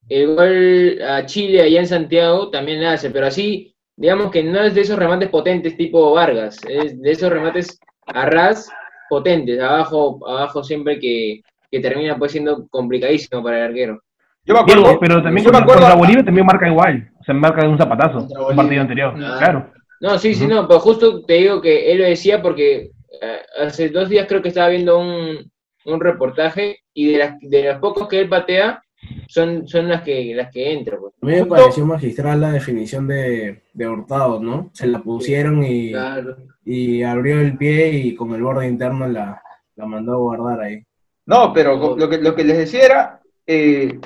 el 0.09 0.35
gol 0.35 1.01
a 1.03 1.25
Chile 1.25 1.61
allá 1.63 1.79
en 1.81 1.87
Santiago 1.87 2.51
también 2.51 2.79
le 2.81 2.87
hace, 2.87 3.11
pero 3.11 3.27
así, 3.27 3.75
digamos 3.97 4.31
que 4.31 4.43
no 4.43 4.61
es 4.63 4.75
de 4.75 4.81
esos 4.81 4.99
remates 4.99 5.29
potentes 5.29 5.77
tipo 5.77 6.13
Vargas, 6.13 6.59
es 6.69 7.01
de 7.01 7.11
esos 7.11 7.31
remates 7.31 7.79
a 8.07 8.25
ras 8.27 8.69
potentes, 9.09 9.59
abajo, 9.61 10.19
abajo 10.27 10.63
siempre 10.63 10.99
que, 10.99 11.41
que 11.71 11.79
termina 11.79 12.17
pues 12.19 12.33
siendo 12.33 12.67
complicadísimo 12.69 13.43
para 13.43 13.57
el 13.59 13.63
arquero. 13.71 14.01
Yo 14.45 14.53
me 14.53 14.59
acuerdo, 14.59 14.83
Diego, 14.83 14.99
pero 14.99 15.23
también 15.23 15.45
yo 15.45 15.51
me 15.51 15.57
contra, 15.57 15.59
acuerdo 15.63 15.81
contra 15.81 15.95
Bolivia 15.95 16.23
también 16.25 16.45
marca 16.45 16.67
igual. 16.67 17.11
O 17.19 17.23
sea, 17.23 17.33
marca 17.33 17.61
de 17.63 17.67
un 17.69 17.77
zapatazo. 17.77 18.27
Un 18.49 18.55
partido 18.55 18.81
anterior. 18.81 19.13
Ah. 19.17 19.35
Claro. 19.39 19.71
No, 20.01 20.17
sí, 20.19 20.35
sí, 20.35 20.45
no, 20.45 20.67
pero 20.67 20.79
justo 20.79 21.23
te 21.25 21.33
digo 21.35 21.61
que 21.61 21.91
él 21.91 21.99
lo 21.99 22.03
decía 22.05 22.41
porque 22.41 22.91
eh, 23.21 23.39
hace 23.65 23.89
dos 23.89 24.09
días 24.09 24.27
creo 24.27 24.41
que 24.41 24.49
estaba 24.49 24.67
viendo 24.69 24.99
un, 24.99 25.51
un 25.85 25.99
reportaje 25.99 26.79
y 26.93 27.11
de 27.13 27.17
las, 27.17 27.39
de 27.39 27.63
los 27.63 27.77
pocos 27.79 28.07
que 28.07 28.19
él 28.19 28.29
patea 28.29 28.81
son, 29.27 29.67
son 29.67 29.87
las 29.87 30.01
que 30.01 30.33
las 30.35 30.51
que 30.51 30.73
entran. 30.73 30.99
Pues. 30.99 31.13
A 31.21 31.25
mí 31.25 31.31
me 31.33 31.45
pareció 31.45 31.85
magistral 31.85 32.41
la 32.41 32.51
definición 32.51 33.07
de, 33.07 33.63
de 33.73 33.87
Hurtado, 33.87 34.39
¿no? 34.39 34.69
Se 34.73 34.85
la 34.87 34.99
pusieron 34.99 35.63
y, 35.63 35.91
Claro. 35.91 36.37
y 36.65 37.01
abrió 37.03 37.39
el 37.39 37.57
pie 37.57 37.89
y 37.89 38.15
con 38.15 38.33
el 38.35 38.43
borde 38.43 38.67
interno 38.67 39.07
la, 39.07 39.41
la 39.75 39.85
mandó 39.85 40.13
a 40.13 40.17
guardar 40.17 40.61
ahí. 40.61 40.83
No, 41.25 41.53
pero 41.53 41.95
lo 41.95 42.09
que, 42.09 42.17
lo 42.17 42.35
que 42.35 42.43
les 42.43 42.57
decía 42.57 42.85
era, 42.85 43.21
eh, 43.47 43.99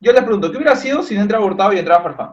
yo 0.00 0.12
les 0.12 0.22
pregunto, 0.24 0.50
¿qué 0.50 0.56
hubiera 0.56 0.76
sido 0.76 1.02
si 1.02 1.14
no 1.14 1.22
entraba 1.22 1.44
Hurtado 1.44 1.72
y 1.72 1.78
entraba 1.78 2.02
Farfán? 2.02 2.30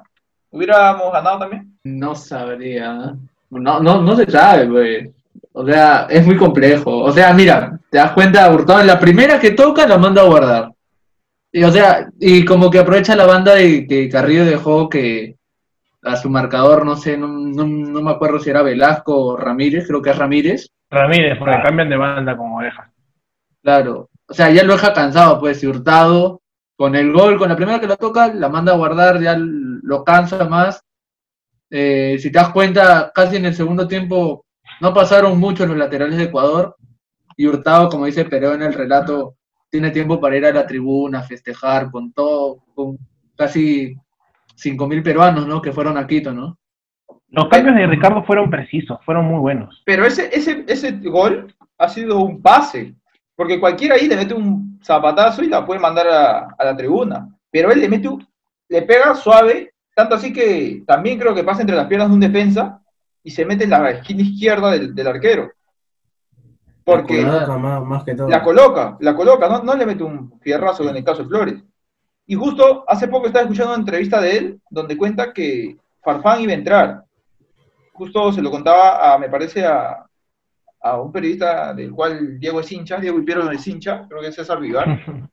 ¿Hubiéramos 0.49 1.11
ganado 1.11 1.39
también? 1.39 1.77
No 1.83 2.15
sabría. 2.15 3.13
No, 3.49 3.79
no, 3.79 4.01
no 4.01 4.15
se 4.15 4.29
sabe, 4.29 4.65
pues. 4.67 5.09
O 5.53 5.65
sea, 5.65 6.07
es 6.09 6.25
muy 6.25 6.37
complejo. 6.37 6.97
O 6.99 7.11
sea, 7.11 7.33
mira, 7.33 7.79
te 7.89 7.97
das 7.97 8.11
cuenta, 8.13 8.49
Hurtado 8.51 8.81
en 8.81 8.87
la 8.87 8.99
primera 8.99 9.39
que 9.39 9.51
toca 9.51 9.87
la 9.87 9.97
manda 9.97 10.21
a 10.21 10.25
guardar. 10.25 10.71
Y 11.51 11.63
o 11.63 11.71
sea, 11.71 12.07
y 12.19 12.45
como 12.45 12.69
que 12.69 12.79
aprovecha 12.79 13.15
la 13.15 13.25
banda 13.25 13.55
de 13.55 13.87
que 13.87 14.09
Carrillo 14.09 14.45
dejó 14.45 14.89
que 14.89 15.35
a 16.03 16.15
su 16.15 16.29
marcador, 16.29 16.85
no 16.85 16.95
sé, 16.95 17.17
no, 17.17 17.27
no, 17.27 17.65
no 17.65 18.01
me 18.01 18.11
acuerdo 18.11 18.39
si 18.39 18.49
era 18.49 18.61
Velasco 18.61 19.17
o 19.17 19.37
Ramírez, 19.37 19.87
creo 19.87 20.01
que 20.01 20.11
es 20.11 20.17
Ramírez. 20.17 20.69
Ramírez, 20.89 21.37
porque 21.39 21.55
Ah. 21.55 21.63
cambian 21.63 21.89
de 21.89 21.97
banda 21.97 22.37
con 22.37 22.51
orejas. 22.53 22.89
Claro. 23.63 24.09
O 24.29 24.33
sea, 24.33 24.49
ya 24.51 24.63
lo 24.63 24.73
deja 24.73 24.93
cansado, 24.93 25.39
pues, 25.39 25.63
y 25.63 25.67
Hurtado, 25.67 26.41
con 26.77 26.95
el 26.95 27.11
gol, 27.11 27.37
con 27.37 27.49
la 27.49 27.55
primera 27.55 27.79
que 27.79 27.87
lo 27.87 27.97
toca, 27.97 28.33
la 28.33 28.49
manda 28.49 28.71
a 28.71 28.77
guardar, 28.77 29.19
ya 29.19 29.35
lo 29.37 30.03
cansa 30.03 30.47
más. 30.47 30.81
Eh, 31.69 32.17
si 32.19 32.31
te 32.31 32.37
das 32.37 32.49
cuenta, 32.49 33.11
casi 33.13 33.35
en 33.35 33.45
el 33.45 33.55
segundo 33.55 33.87
tiempo 33.87 34.45
no 34.79 34.93
pasaron 34.93 35.39
mucho 35.39 35.65
los 35.65 35.75
laterales 35.75 36.17
de 36.17 36.25
Ecuador. 36.25 36.75
Y 37.35 37.47
Hurtado, 37.47 37.89
como 37.89 38.05
dice 38.05 38.25
Pereo 38.25 38.53
en 38.53 38.61
el 38.61 38.73
relato, 38.73 39.35
tiene 39.69 39.89
tiempo 39.89 40.19
para 40.21 40.37
ir 40.37 40.45
a 40.45 40.53
la 40.53 40.67
tribuna, 40.67 41.23
festejar 41.23 41.89
con 41.89 42.13
todo, 42.13 42.63
con 42.75 42.97
casi 43.35 43.95
5.000 44.55 45.03
peruanos, 45.03 45.47
¿no? 45.47 45.61
Que 45.61 45.73
fueron 45.73 45.97
a 45.97 46.05
Quito, 46.05 46.31
¿no? 46.31 46.57
Los 47.29 47.49
cambios 47.49 47.75
de 47.75 47.87
Ricardo 47.87 48.23
fueron 48.23 48.49
precisos, 48.49 48.99
fueron 49.03 49.25
muy 49.25 49.39
buenos. 49.39 49.81
Pero 49.83 50.05
ese, 50.05 50.29
ese, 50.31 50.63
ese 50.67 50.91
gol 50.91 51.53
ha 51.77 51.89
sido 51.89 52.19
un 52.19 52.41
pase, 52.41 52.95
porque 53.37 53.59
cualquiera 53.59 53.95
ahí 53.95 54.07
le 54.07 54.15
mete 54.17 54.33
un 54.33 54.79
zapatazo 54.83 55.43
y 55.43 55.47
la 55.47 55.65
puede 55.65 55.79
mandar 55.79 56.07
a, 56.07 56.39
a 56.57 56.65
la 56.65 56.75
tribuna. 56.75 57.29
Pero 57.51 57.71
él 57.71 57.79
le 57.79 57.87
mete 57.87 58.07
un- 58.09 58.27
le 58.67 58.81
pega 58.81 59.13
suave, 59.15 59.73
tanto 59.95 60.15
así 60.15 60.33
que 60.33 60.83
también 60.85 61.17
creo 61.19 61.33
que 61.35 61.43
pasa 61.43 61.61
entre 61.61 61.75
las 61.77 61.85
piernas 61.87 62.09
de 62.09 62.13
un 62.15 62.19
defensa 62.19 62.81
y 63.23 63.29
se 63.31 63.45
mete 63.45 63.63
en 63.65 63.69
la 63.69 63.89
esquina 63.91 64.23
izquierda 64.23 64.71
del, 64.71 64.93
del 64.95 65.07
arquero. 65.07 65.51
Porque 66.83 67.21
La 67.21 67.31
coloca 67.45 67.57
más, 67.57 67.83
más 67.85 68.03
que 68.03 68.15
todo. 68.15 68.29
la 68.29 68.41
coloca, 68.41 68.97
la 69.01 69.15
coloca, 69.15 69.47
no, 69.49 69.61
no 69.63 69.75
le 69.75 69.85
mete 69.85 70.03
un 70.03 70.39
fierrazo 70.41 70.89
en 70.89 70.95
el 70.95 71.03
caso 71.03 71.23
de 71.23 71.29
Flores. 71.29 71.63
Y 72.25 72.35
justo 72.35 72.83
hace 72.87 73.07
poco 73.07 73.27
estaba 73.27 73.43
escuchando 73.43 73.73
una 73.73 73.81
entrevista 73.81 74.19
de 74.19 74.37
él 74.37 74.61
donde 74.69 74.97
cuenta 74.97 75.31
que 75.33 75.77
Farfán 76.01 76.41
iba 76.41 76.51
a 76.53 76.55
entrar. 76.55 77.03
Justo 77.93 78.31
se 78.31 78.41
lo 78.41 78.49
contaba 78.51 79.13
a, 79.13 79.17
me 79.17 79.29
parece, 79.29 79.65
a, 79.65 80.05
a 80.81 81.01
un 81.01 81.11
periodista 81.11 81.73
del 81.73 81.91
cual 81.91 82.39
Diego 82.39 82.59
es 82.59 82.71
hincha, 82.71 82.97
Diego 82.97 83.19
Ipiero 83.19 83.49
es 83.51 83.67
hincha, 83.67 84.05
creo 84.07 84.21
que 84.21 84.27
es 84.27 84.35
César 84.35 84.59
Vivar. 84.59 84.99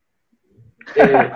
Eh, 0.97 1.31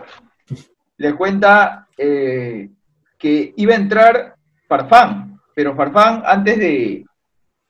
le 0.99 1.15
cuenta 1.17 1.89
eh, 1.97 2.69
que 3.17 3.55
iba 3.57 3.73
a 3.73 3.79
entrar 3.79 4.35
Farfán, 4.69 5.41
pero 5.55 5.75
Farfán 5.75 6.23
antes 6.27 6.59
de, 6.59 7.07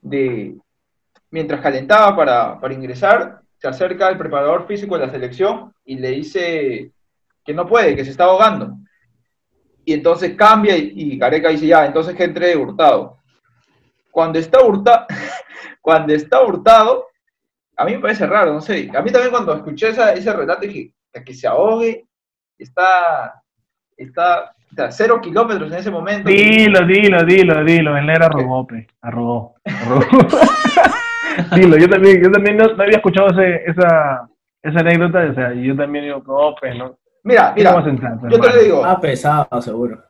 de 0.00 0.56
mientras 1.30 1.60
calentaba 1.60 2.16
para, 2.16 2.60
para 2.60 2.74
ingresar, 2.74 3.42
se 3.56 3.68
acerca 3.68 4.08
al 4.08 4.18
preparador 4.18 4.66
físico 4.66 4.98
de 4.98 5.06
la 5.06 5.12
selección 5.12 5.72
y 5.84 5.98
le 5.98 6.10
dice 6.10 6.90
que 7.44 7.54
no 7.54 7.66
puede, 7.66 7.94
que 7.94 8.04
se 8.04 8.10
está 8.10 8.24
ahogando. 8.24 8.76
Y 9.84 9.92
entonces 9.92 10.34
cambia 10.34 10.76
y, 10.76 10.92
y 10.94 11.16
Gareca 11.18 11.48
dice, 11.48 11.66
ya, 11.66 11.86
entonces 11.86 12.14
que 12.14 12.24
entre 12.24 12.56
Hurtado. 12.56 13.18
Cuando 14.10 14.38
está, 14.38 14.64
hurta, 14.64 15.06
cuando 15.80 16.12
está 16.12 16.42
Hurtado, 16.42 17.06
a 17.76 17.84
mí 17.84 17.92
me 17.92 18.00
parece 18.00 18.26
raro, 18.26 18.52
no 18.52 18.60
sé. 18.60 18.90
A 18.94 19.02
mí 19.02 19.10
también 19.10 19.30
cuando 19.30 19.54
escuché 19.54 19.88
esa, 19.88 20.12
ese 20.12 20.32
relato 20.32 20.66
dije, 20.66 20.92
que, 21.12 21.24
que 21.24 21.34
se 21.34 21.46
ahogue, 21.46 22.06
está, 22.58 23.42
está 23.96 24.54
a 24.76 24.90
cero 24.90 25.20
kilómetros 25.20 25.70
en 25.72 25.78
ese 25.78 25.90
momento. 25.90 26.28
Dilo, 26.28 26.86
dilo, 26.86 27.24
dilo, 27.24 27.64
dilo. 27.64 27.96
El 27.96 28.06
negro 28.06 28.26
arrugó. 28.26 28.66
Arrugó. 29.00 29.54
dilo, 31.54 31.76
yo 31.76 31.88
también, 31.88 32.22
yo 32.22 32.30
también 32.30 32.56
no, 32.56 32.66
no 32.74 32.82
había 32.82 32.96
escuchado 32.96 33.28
ese, 33.28 33.62
esa, 33.66 34.28
esa 34.62 34.80
anécdota, 34.80 35.26
o 35.30 35.34
sea, 35.34 35.54
yo 35.54 35.76
también 35.76 36.04
digo, 36.04 36.22
no, 36.26 36.54
pues, 36.60 36.76
¿no? 36.76 36.98
Mira, 37.22 37.52
¿Qué 37.54 37.64
vamos 37.64 37.84
mira, 37.84 38.16
pues, 38.20 38.32
yo 38.32 38.40
te 38.40 38.48
lo 38.48 38.62
digo. 38.62 38.84
Ah, 38.84 39.00
pesado, 39.00 39.60
seguro. 39.60 40.02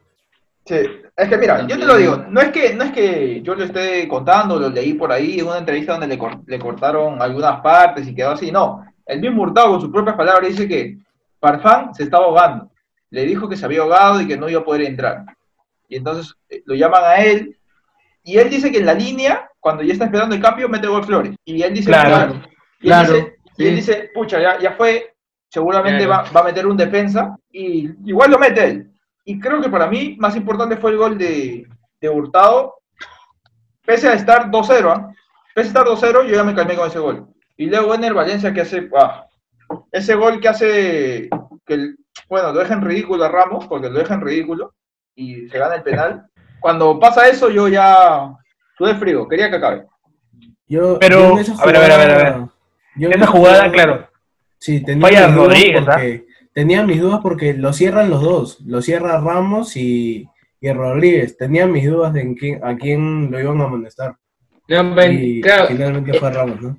Sí, 0.69 0.75
es 1.17 1.29
que 1.31 1.39
mira, 1.39 1.67
yo 1.67 1.79
te 1.79 1.87
lo 1.87 1.97
digo, 1.97 2.17
no 2.29 2.41
es 2.43 2.49
que, 2.51 2.75
no 2.75 2.85
es 2.85 2.93
que 2.93 3.41
yo 3.43 3.55
lo 3.55 3.65
esté 3.65 4.07
contando, 4.07 4.59
lo 4.61 4.69
leí 4.69 4.93
por 4.93 5.11
ahí 5.11 5.41
en 5.41 5.47
una 5.47 5.59
entrevista 5.59 5.93
donde 5.93 6.09
le, 6.09 6.19
cor- 6.19 6.43
le 6.47 6.59
cortaron 6.59 7.23
algunas 7.23 7.61
partes 7.63 8.07
y 8.07 8.15
quedó 8.15 8.33
así, 8.33 8.53
no. 8.53 8.85
El 9.07 9.21
mismo 9.21 9.43
Hurtado 9.45 9.71
con 9.71 9.81
sus 9.81 9.91
propias 9.91 10.15
palabras 10.17 10.51
dice 10.51 10.69
que 10.69 10.99
Farfán 11.41 11.95
se 11.95 12.03
estaba 12.03 12.27
ahogando. 12.27 12.71
Le 13.11 13.25
dijo 13.25 13.49
que 13.49 13.57
se 13.57 13.65
había 13.65 13.81
ahogado 13.81 14.21
y 14.21 14.27
que 14.29 14.37
no 14.37 14.47
iba 14.51 14.61
a 14.61 14.65
poder 14.65 14.83
entrar. 14.83 15.25
Y 15.89 15.97
entonces 15.97 16.35
eh, 16.51 16.63
lo 16.67 16.75
llaman 16.75 17.03
a 17.05 17.15
él 17.17 17.57
y 18.23 18.37
él 18.37 18.51
dice 18.51 18.71
que 18.71 18.79
en 18.81 18.87
la 18.87 18.93
línea, 18.93 19.49
cuando 19.61 19.83
ya 19.83 19.95
está 19.95 20.05
esperando 20.05 20.35
el 20.35 20.43
cambio, 20.43 20.69
mete 20.69 20.87
gol 20.87 21.03
Flores. 21.05 21.35
Y 21.47 21.63
él 21.63 21.73
dice, 21.73 21.87
Claro. 21.91 22.35
pucha, 22.35 22.49
y 22.81 22.87
él 22.87 22.89
Claro, 22.89 23.13
dice, 23.15 23.37
y 23.57 23.67
él 23.69 23.77
dice, 23.77 24.11
pucha, 24.13 24.39
ya, 24.39 24.59
ya 24.59 24.73
fue, 24.73 25.15
seguramente 25.49 26.05
Claro. 26.05 26.25
va, 26.25 26.31
va 26.31 26.41
a 26.43 26.45
meter 26.45 26.67
un 26.67 26.77
defensa 26.77 27.35
y 27.51 27.89
igual 28.05 28.31
lo 28.33 28.39
mete 28.39 28.65
él. 28.67 28.91
Y 29.31 29.39
creo 29.39 29.61
que 29.61 29.69
para 29.69 29.87
mí 29.89 30.17
más 30.19 30.35
importante 30.37 30.79
fue 30.79 30.93
el 30.93 30.97
gol 30.97 31.19
de, 31.19 31.67
de 32.01 32.09
Hurtado, 32.09 32.77
pese 33.85 34.09
a 34.09 34.15
estar 34.15 34.51
2-0, 34.51 34.91
¿ah? 34.91 35.13
pese 35.55 35.67
a 35.67 35.71
estar 35.71 35.87
2-0, 35.87 36.27
yo 36.27 36.35
ya 36.35 36.45
me 36.45 36.55
calmé 36.55 36.75
con 36.75 36.89
ese 36.89 36.99
gol. 36.99 37.27
Y 37.55 37.67
luego 37.67 37.95
Ener 37.95 38.15
Valencia 38.15 38.55
que 38.55 38.63
hace, 38.63 38.89
ah, 38.99 39.27
ese 39.93 40.15
gol 40.15 40.41
que 40.41 40.49
hace, 40.49 41.29
que 41.67 41.75
el- 41.75 41.99
bueno, 42.31 42.53
lo 42.55 42.61
deja 42.61 42.73
en 42.73 42.81
ridículo 42.81 43.23
a 43.23 43.29
Ramos, 43.29 43.67
porque 43.67 43.91
lo 43.91 43.99
deja 43.99 44.15
en 44.15 44.23
ridículo, 44.23 44.73
y 45.15 45.47
se 45.51 45.59
gana 45.59 45.75
el 45.75 45.83
penal. 45.83 46.27
Cuando 46.59 46.99
pasa 46.99 47.29
eso, 47.29 47.51
yo 47.51 47.69
ya 47.69 48.33
sudé 48.79 48.95
frío, 48.95 49.29
quería 49.29 49.51
que 49.51 49.57
acabe. 49.57 49.85
Yo, 50.67 50.99
Pero, 50.99 51.19
yo 51.19 51.33
en 51.33 51.39
esa 51.41 51.63
a 51.63 51.67
ver, 51.67 51.77
a 51.77 51.81
ver, 51.81 51.93
a 51.93 51.97
ver, 51.99 52.11
a 52.11 52.17
ver. 52.17 52.33
jugada- 52.33 52.53
yo 52.97 53.09
en 53.09 53.13
Esa 53.15 53.27
jugada, 53.27 53.71
claro, 53.73 54.09
Sí, 54.59 54.83
tenía 54.83 55.27
dudas 55.29 55.35
Rodríguez, 55.35 55.83
¿ah? 55.87 55.93
porque, 55.93 56.27
tenía 56.59 56.83
mis 56.83 57.01
dudas 57.01 57.21
porque 57.23 57.55
lo 57.55 57.73
cierran 57.73 58.11
los 58.11 58.21
dos, 58.21 58.59
lo 58.67 58.83
cierra 58.83 59.21
Ramos 59.21 59.77
y, 59.77 60.27
y 60.61 60.73
Rodríguez. 60.73 61.37
Tenía 61.37 61.69
mis 61.69 61.89
dudas 61.89 62.17
en 62.17 62.35
quién, 62.35 62.59
a 62.65 62.77
quién 62.77 63.31
lo 63.31 63.39
iban 63.39 63.61
a 63.61 63.67
amonestar. 63.67 64.17
No, 64.67 65.05
Y 65.05 65.41
claro, 65.41 65.69
finalmente 65.69 66.19
fue 66.19 66.33
Ramos, 66.33 66.61
¿no? 66.61 66.77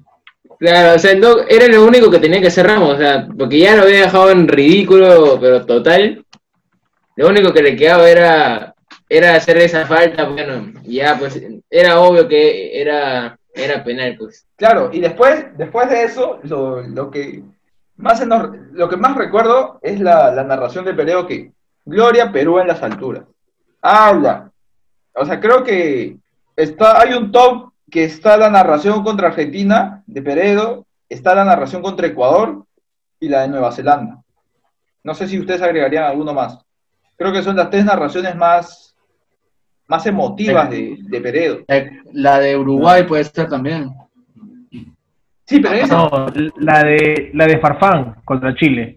claro, 0.59 0.97
o 0.97 0.99
sea, 0.99 1.15
no, 1.15 1.47
era 1.47 1.65
lo 1.69 1.85
único 1.85 2.11
que 2.11 2.19
tenía 2.19 2.41
que 2.41 2.47
hacer 2.47 2.67
Ramos, 2.67 2.95
o 2.95 2.97
sea, 2.97 3.25
porque 3.37 3.57
ya 3.57 3.77
lo 3.77 3.83
había 3.83 4.01
dejado 4.01 4.31
en 4.31 4.49
ridículo, 4.49 5.37
pero 5.39 5.65
total. 5.65 6.25
Lo 7.15 7.29
único 7.29 7.53
que 7.53 7.63
le 7.63 7.77
quedaba 7.77 8.09
era, 8.09 8.75
era 9.07 9.35
hacer 9.35 9.59
esa 9.59 9.85
falta, 9.85 10.27
bueno, 10.27 10.73
ya 10.83 11.17
pues 11.17 11.41
era 11.69 12.01
obvio 12.01 12.27
que 12.27 12.81
era, 12.81 13.39
era 13.53 13.81
penal, 13.81 14.17
pues. 14.19 14.45
Claro, 14.57 14.89
y 14.91 14.99
después, 14.99 15.45
después 15.57 15.89
de 15.89 16.03
eso, 16.03 16.41
lo, 16.43 16.81
lo 16.81 17.09
que 17.09 17.43
más 17.99 18.25
lo 18.71 18.89
que 18.89 18.97
más 18.97 19.15
recuerdo 19.15 19.79
es 19.81 19.99
la, 19.99 20.31
la 20.31 20.43
narración 20.43 20.85
de 20.85 20.93
Peredo 20.93 21.27
que 21.27 21.51
Gloria 21.85 22.31
Perú 22.31 22.59
en 22.59 22.67
las 22.67 22.81
alturas. 22.81 23.23
Habla. 23.81 24.51
O 25.13 25.25
sea, 25.25 25.39
creo 25.39 25.63
que 25.63 26.17
está, 26.55 27.01
hay 27.01 27.13
un 27.13 27.31
top 27.31 27.71
que 27.91 28.05
está 28.05 28.37
la 28.37 28.49
narración 28.49 29.03
contra 29.03 29.27
Argentina 29.27 30.03
de 30.05 30.21
Peredo, 30.21 30.85
está 31.09 31.35
la 31.35 31.43
narración 31.43 31.81
contra 31.81 32.07
Ecuador 32.07 32.65
y 33.19 33.27
la 33.27 33.41
de 33.41 33.49
Nueva 33.49 33.71
Zelanda. 33.71 34.21
No 35.03 35.13
sé 35.13 35.27
si 35.27 35.39
ustedes 35.39 35.61
agregarían 35.61 36.05
alguno 36.05 36.33
más. 36.33 36.59
Creo 37.17 37.33
que 37.33 37.43
son 37.43 37.55
las 37.55 37.69
tres 37.69 37.83
narraciones 37.83 38.35
más, 38.35 38.95
más 39.87 40.05
emotivas 40.05 40.69
de, 40.69 40.97
de 41.01 41.21
Peredo. 41.21 41.59
Eh, 41.67 41.99
La 42.13 42.39
de 42.39 42.55
Uruguay 42.55 43.03
puede 43.03 43.25
ser 43.25 43.49
también. 43.49 43.93
Sí, 45.49 45.59
pero 45.59 45.75
esa, 45.75 45.95
no, 45.97 46.27
la 46.57 46.83
de, 46.83 47.31
la 47.33 47.47
de 47.47 47.57
Farfán 47.59 48.15
contra 48.23 48.53
Chile. 48.55 48.95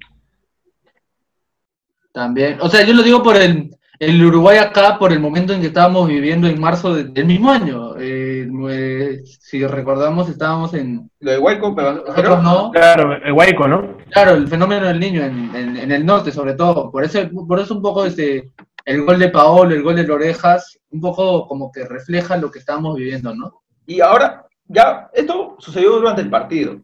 También. 2.12 2.58
O 2.60 2.68
sea, 2.68 2.84
yo 2.84 2.92
lo 2.92 3.02
digo 3.02 3.22
por 3.22 3.36
el, 3.36 3.74
el 3.98 4.22
Uruguay 4.24 4.58
acá, 4.58 4.98
por 4.98 5.12
el 5.12 5.20
momento 5.20 5.54
en 5.54 5.60
que 5.62 5.68
estábamos 5.68 6.08
viviendo 6.08 6.46
en 6.46 6.60
marzo 6.60 6.94
de- 6.94 7.04
del 7.04 7.24
mismo 7.24 7.50
año. 7.50 7.96
Eh, 7.98 8.46
eh, 8.68 9.20
si 9.24 9.66
recordamos, 9.66 10.28
estábamos 10.28 10.74
en. 10.74 11.10
lo 11.20 11.30
de 11.30 11.38
Huayco, 11.38 11.74
pero, 11.74 12.04
pero 12.04 12.08
Nosotros 12.38 12.42
no. 12.42 12.70
Claro, 12.72 13.14
el 13.14 13.32
Guayco, 13.32 13.66
¿no? 13.66 13.96
Claro, 14.10 14.32
el 14.32 14.46
fenómeno 14.48 14.86
del 14.86 15.00
niño 15.00 15.22
en, 15.22 15.50
en- 15.56 15.76
en 15.78 15.90
el 15.90 16.04
norte, 16.04 16.30
sobre 16.32 16.52
todo. 16.54 16.90
Por 16.90 17.02
eso, 17.04 17.18
por 17.48 17.58
eso 17.60 17.74
un 17.74 17.82
poco 17.82 18.04
este, 18.04 18.50
el 18.84 19.02
gol 19.04 19.18
de 19.18 19.30
Paolo, 19.30 19.74
el 19.74 19.82
gol 19.82 19.96
de 19.96 20.06
Lorejas, 20.06 20.78
un 20.90 21.00
poco 21.00 21.46
como 21.48 21.72
que 21.72 21.86
refleja 21.86 22.36
lo 22.36 22.50
que 22.50 22.58
estábamos 22.58 22.96
viviendo, 22.96 23.34
¿no? 23.34 23.62
Y 23.86 24.00
ahora, 24.02 24.44
ya, 24.72 25.10
esto 25.12 25.56
sucedió 25.58 25.92
durante 25.92 26.22
el 26.22 26.30
partido. 26.30 26.80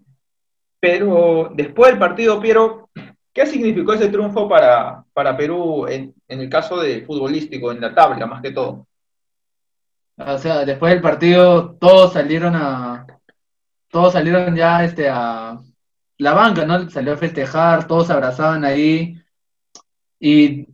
Pero 0.80 1.50
después 1.54 1.90
del 1.90 1.98
partido, 1.98 2.40
Piero, 2.40 2.88
¿qué 3.32 3.46
significó 3.46 3.94
ese 3.94 4.08
triunfo 4.08 4.48
para, 4.48 5.04
para 5.12 5.36
Perú 5.36 5.86
en, 5.88 6.14
en 6.28 6.40
el 6.40 6.48
caso 6.48 6.78
de 6.78 7.02
futbolístico, 7.04 7.72
en 7.72 7.80
la 7.80 7.94
tabla 7.94 8.26
más 8.26 8.42
que 8.42 8.52
todo? 8.52 8.86
O 10.16 10.38
sea, 10.38 10.64
después 10.64 10.92
del 10.92 11.00
partido, 11.00 11.76
todos 11.76 12.12
salieron 12.12 12.54
a. 12.56 13.06
Todos 13.88 14.12
salieron 14.12 14.54
ya 14.54 14.84
este, 14.84 15.08
a. 15.08 15.58
La 16.18 16.34
banca, 16.34 16.64
¿no? 16.66 16.90
Salió 16.90 17.12
a 17.14 17.16
festejar, 17.16 17.86
todos 17.86 18.08
se 18.08 18.12
abrazaban 18.12 18.64
ahí. 18.64 19.16
Y 20.18 20.66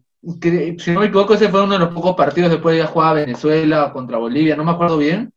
si 0.78 0.90
no 0.92 1.00
me 1.00 1.06
equivoco, 1.06 1.34
ese 1.34 1.50
fue 1.50 1.62
uno 1.62 1.74
de 1.74 1.80
los 1.80 1.94
pocos 1.94 2.16
partidos 2.16 2.50
después 2.50 2.78
ya 2.78 2.86
jugaba 2.86 3.14
Venezuela 3.14 3.92
contra 3.92 4.16
Bolivia, 4.16 4.56
no 4.56 4.64
me 4.64 4.70
acuerdo 4.70 4.96
bien, 4.96 5.34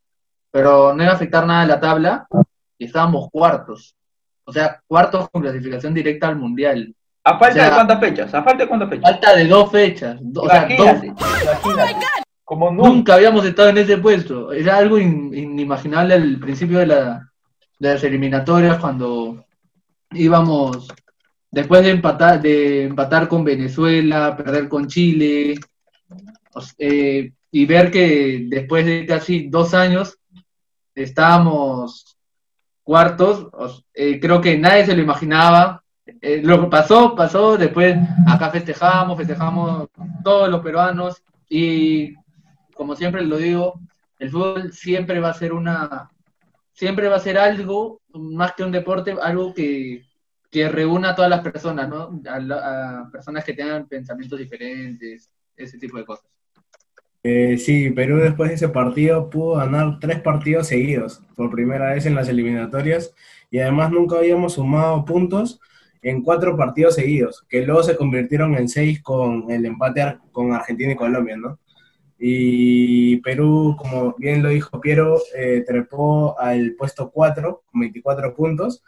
pero 0.51 0.93
no 0.93 1.03
iba 1.03 1.11
a 1.11 1.15
afectar 1.15 1.45
nada 1.45 1.63
en 1.63 1.69
la 1.69 1.79
tabla 1.79 2.27
y 2.77 2.85
estábamos 2.85 3.29
cuartos. 3.31 3.95
O 4.45 4.53
sea, 4.53 4.81
cuartos 4.87 5.29
con 5.29 5.41
clasificación 5.41 5.93
directa 5.93 6.27
al 6.29 6.37
Mundial. 6.37 6.93
¿A 7.23 7.37
falta 7.37 7.49
O 7.49 7.53
sea, 7.53 7.65
de 7.65 7.71
cuántas 7.75 7.99
fechas? 7.99 8.33
¿A 8.33 8.43
falta 8.43 8.63
de 8.63 8.67
cuántas 8.69 8.89
fechas? 8.89 9.11
Falta 9.11 9.35
de 9.35 9.45
dos 9.47 9.71
fechas. 9.71 10.17
do- 10.21 10.41
O 10.43 10.49
sea, 10.49 10.67
dos. 10.77 10.97
Como 12.45 12.71
nunca. 12.71 12.87
Nunca 12.89 13.13
habíamos 13.15 13.45
estado 13.45 13.69
en 13.69 13.77
ese 13.79 13.97
puesto. 13.97 14.53
Era 14.53 14.77
algo 14.77 14.97
in- 14.97 15.33
inimaginable 15.33 16.13
al 16.13 16.39
principio 16.39 16.79
de, 16.79 16.87
la, 16.87 17.29
de 17.79 17.93
las 17.93 18.03
eliminatorias 18.05 18.77
cuando 18.79 19.43
íbamos 20.11 20.87
después 21.51 21.83
de 21.83 21.91
empatar, 21.91 22.41
de 22.41 22.85
empatar 22.85 23.27
con 23.27 23.43
Venezuela, 23.43 24.37
perder 24.37 24.69
con 24.69 24.87
Chile, 24.87 25.55
eh, 26.77 27.31
y 27.51 27.65
ver 27.65 27.91
que 27.91 28.45
después 28.47 28.85
de 28.85 29.05
casi 29.05 29.49
dos 29.49 29.73
años 29.73 30.17
estábamos 31.03 32.17
cuartos, 32.83 33.49
eh, 33.93 34.19
creo 34.19 34.41
que 34.41 34.57
nadie 34.57 34.85
se 34.85 34.95
lo 34.95 35.01
imaginaba. 35.01 35.83
Eh, 36.21 36.41
lo 36.41 36.61
que 36.61 36.67
pasó, 36.67 37.15
pasó, 37.15 37.57
después 37.57 37.97
acá 38.27 38.49
festejamos, 38.49 39.17
festejamos 39.17 39.89
todos 40.23 40.49
los 40.49 40.61
peruanos 40.61 41.21
y 41.49 42.15
como 42.73 42.95
siempre 42.95 43.25
lo 43.25 43.37
digo, 43.37 43.79
el 44.19 44.31
fútbol 44.31 44.71
siempre 44.71 45.19
va 45.19 45.29
a 45.29 45.33
ser 45.33 45.51
una, 45.51 46.09
siempre 46.71 47.09
va 47.09 47.17
a 47.17 47.19
ser 47.19 47.37
algo, 47.37 48.01
más 48.13 48.53
que 48.53 48.63
un 48.63 48.71
deporte, 48.71 49.15
algo 49.21 49.53
que, 49.53 50.05
que 50.49 50.69
reúna 50.69 51.09
a 51.09 51.15
todas 51.15 51.29
las 51.29 51.41
personas, 51.41 51.89
¿no? 51.89 52.21
A 52.29 53.09
personas 53.11 53.43
que 53.43 53.53
tengan 53.53 53.87
pensamientos 53.87 54.39
diferentes, 54.39 55.29
ese 55.55 55.77
tipo 55.77 55.97
de 55.97 56.05
cosas. 56.05 56.29
Eh, 57.29 57.57
sí, 57.57 57.89
Perú 57.89 58.19
después 58.19 58.49
de 58.49 58.55
ese 58.55 58.69
partido 58.69 59.29
pudo 59.29 59.55
ganar 59.55 59.99
tres 59.99 60.21
partidos 60.21 60.67
seguidos, 60.67 61.21
por 61.35 61.51
primera 61.51 61.93
vez 61.93 62.05
en 62.05 62.15
las 62.15 62.29
eliminatorias, 62.29 63.13
y 63.51 63.59
además 63.59 63.91
nunca 63.91 64.17
habíamos 64.17 64.53
sumado 64.53 65.03
puntos 65.03 65.59
en 66.01 66.23
cuatro 66.23 66.55
partidos 66.55 66.95
seguidos, 66.95 67.45
que 67.49 67.63
luego 67.65 67.83
se 67.83 67.97
convirtieron 67.97 68.55
en 68.55 68.69
seis 68.69 69.01
con 69.01 69.51
el 69.51 69.65
empate 69.65 70.19
con 70.31 70.53
Argentina 70.53 70.93
y 70.93 70.95
Colombia, 70.95 71.35
¿no? 71.35 71.59
Y 72.17 73.17
Perú, 73.17 73.75
como 73.77 74.15
bien 74.17 74.41
lo 74.41 74.47
dijo 74.47 74.79
Piero, 74.79 75.19
eh, 75.35 75.65
trepó 75.67 76.39
al 76.39 76.75
puesto 76.75 77.11
4 77.11 77.63
con 77.69 77.81
24 77.81 78.35
puntos, 78.35 78.85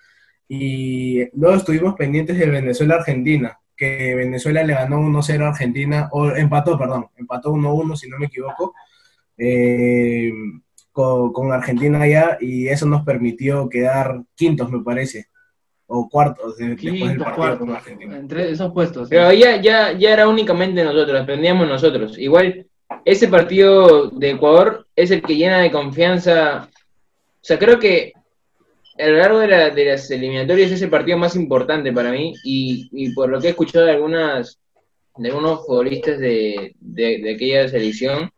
y 0.47 1.25
luego 1.37 1.57
estuvimos 1.57 1.95
pendientes 1.95 2.37
de 2.39 2.49
Venezuela-Argentina, 2.49 3.59
que 3.79 4.13
Venezuela 4.13 4.61
le 4.61 4.73
ganó 4.73 4.99
1-0 4.99 5.45
a 5.45 5.49
Argentina, 5.49 6.09
o 6.11 6.29
empató, 6.31 6.77
perdón, 6.77 7.07
empató 7.17 7.53
1-1 7.53 7.95
si 7.95 8.09
no 8.09 8.19
me 8.19 8.25
equivoco, 8.25 8.75
eh, 9.37 10.31
con, 10.91 11.31
con 11.31 11.51
Argentina 11.53 12.01
allá, 12.01 12.37
y 12.41 12.67
eso 12.67 12.85
nos 12.85 13.03
permitió 13.05 13.69
quedar 13.69 14.21
quintos, 14.35 14.69
me 14.69 14.81
parece, 14.83 15.27
o 15.87 16.09
cuartos 16.09 16.57
de- 16.57 16.75
después 16.75 16.93
del 16.93 17.17
partido 17.17 17.35
cuarto, 17.35 17.59
con 17.59 17.69
Argentina. 17.75 18.17
entre 18.17 18.51
esos 18.51 18.71
puestos. 18.73 19.07
sí. 19.07 19.15
Pero 19.15 19.31
ya, 19.31 19.61
ya, 19.61 19.93
ya 19.93 20.11
era 20.13 20.27
únicamente 20.27 20.83
nosotros, 20.83 21.21
dependíamos 21.21 21.67
nosotros. 21.67 22.17
Igual, 22.19 22.67
ese 23.05 23.27
partido 23.29 24.09
de 24.09 24.31
Ecuador 24.31 24.85
es 24.95 25.09
el 25.11 25.21
que 25.21 25.35
llena 25.37 25.59
de 25.59 25.71
confianza. 25.71 26.67
O 26.67 27.43
sea, 27.43 27.57
creo 27.57 27.79
que 27.79 28.11
a 28.99 29.07
lo 29.07 29.17
largo 29.17 29.39
de, 29.39 29.47
la- 29.47 29.69
de 29.69 29.85
las 29.85 30.09
eliminatorias 30.11 30.71
es 30.71 30.81
el 30.81 30.89
partido 30.89 31.17
más 31.17 31.35
importante 31.35 31.91
para 31.93 32.11
mí. 32.11 32.33
Y, 32.43 32.89
y 32.91 33.11
por 33.13 33.29
lo 33.29 33.39
que 33.39 33.47
he 33.47 33.51
escuchado 33.51 33.85
de 33.85 33.91
algunas 33.93 34.59
de 35.17 35.27
algunos 35.29 35.65
futbolistas 35.65 36.17
de, 36.19 36.73
de, 36.79 37.17
de 37.19 37.33
aquella 37.33 37.67
selección, 37.67 38.29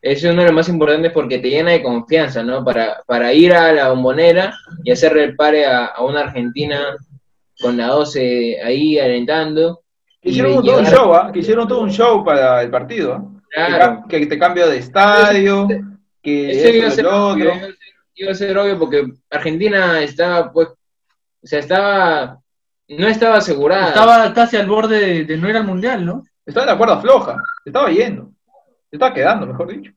es 0.00 0.24
uno 0.24 0.40
de 0.40 0.46
los 0.46 0.52
más 0.54 0.68
importantes 0.70 1.12
porque 1.12 1.38
te 1.38 1.50
llena 1.50 1.72
de 1.72 1.82
confianza, 1.82 2.42
¿no? 2.42 2.64
Para, 2.64 3.02
para 3.06 3.32
ir 3.34 3.52
a 3.52 3.70
la 3.72 3.90
bombonera 3.90 4.54
y 4.82 4.90
hacerle 4.92 5.24
el 5.24 5.36
pare 5.36 5.66
a, 5.66 5.86
a 5.86 6.02
una 6.02 6.20
Argentina 6.20 6.96
con 7.60 7.76
la 7.76 7.88
12 7.88 8.60
ahí 8.64 8.98
alentando. 8.98 9.82
Que 10.22 10.28
Y 10.30 10.32
hicieron 10.32 10.64
todo 10.64 10.78
un 10.78 10.86
show, 10.86 11.14
¿ah? 11.14 11.30
Que 11.32 11.38
hicieron 11.40 11.68
todo 11.68 11.80
un 11.82 11.90
show 11.90 12.24
para 12.24 12.62
el 12.62 12.70
partido. 12.70 13.30
Que 13.50 13.56
Claro. 13.66 14.00
ca- 14.02 14.08
Que, 14.08 14.26
te 14.26 14.38
cambio 14.38 14.68
de 14.68 14.78
estadio, 14.78 15.68
que 16.22 16.50
Eso 16.52 16.60
eso, 16.68 16.76
iba 16.76 16.86
a 16.88 16.90
ser- 16.90 17.06
iba 18.14 18.32
a 18.32 18.34
ser 18.34 18.56
obvio 18.56 18.78
porque 18.78 19.12
Argentina 19.30 20.00
estaba, 20.00 20.52
pues, 20.52 20.68
o 20.68 21.46
sea, 21.46 21.58
estaba, 21.58 22.40
no 22.88 23.08
estaba 23.08 23.36
asegurada. 23.36 23.88
Estaba 23.88 24.32
casi 24.34 24.56
al 24.56 24.66
borde 24.66 24.98
de, 24.98 25.24
de 25.24 25.36
no 25.36 25.48
ir 25.48 25.56
al 25.56 25.66
mundial, 25.66 26.04
¿no? 26.04 26.22
Estaba 26.44 26.64
en 26.64 26.72
la 26.72 26.78
cuerda 26.78 27.00
floja, 27.00 27.36
se 27.62 27.70
estaba 27.70 27.90
yendo. 27.90 28.30
Se 28.90 28.96
estaba 28.96 29.14
quedando, 29.14 29.46
mejor 29.46 29.68
dicho. 29.68 29.92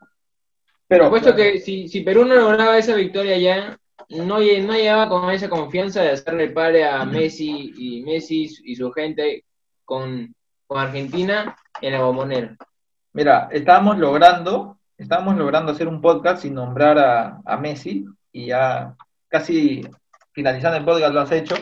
Pero, 0.87 1.09
Puesto 1.09 1.35
que 1.35 1.59
si, 1.59 1.87
si 1.87 2.01
Perú 2.01 2.25
no 2.25 2.35
lograba 2.35 2.77
esa 2.77 2.95
victoria 2.95 3.37
ya, 3.37 3.77
no, 4.09 4.25
no 4.25 4.39
llegaba 4.39 5.09
con 5.09 5.31
esa 5.31 5.49
confianza 5.49 6.01
de 6.01 6.11
hacerle 6.11 6.49
pare 6.49 6.87
a 6.87 7.03
Messi 7.05 7.73
y 7.75 8.03
Messi 8.03 8.49
y 8.63 8.75
su 8.75 8.91
gente 8.91 9.45
con, 9.83 10.33
con 10.67 10.79
Argentina 10.79 11.55
en 11.81 11.93
la 11.93 12.01
bombonera. 12.01 12.55
Mira, 13.13 13.49
estábamos 13.51 13.97
logrando, 13.97 14.77
estábamos 14.97 15.35
logrando 15.37 15.71
hacer 15.71 15.87
un 15.87 16.01
podcast 16.01 16.41
sin 16.43 16.53
nombrar 16.53 16.97
a, 16.97 17.41
a 17.45 17.57
Messi 17.57 18.05
y 18.31 18.47
ya 18.47 18.95
casi 19.27 19.85
finalizando 20.31 20.77
el 20.77 20.85
podcast 20.85 21.13
lo 21.13 21.21
has 21.21 21.31
hecho. 21.31 21.55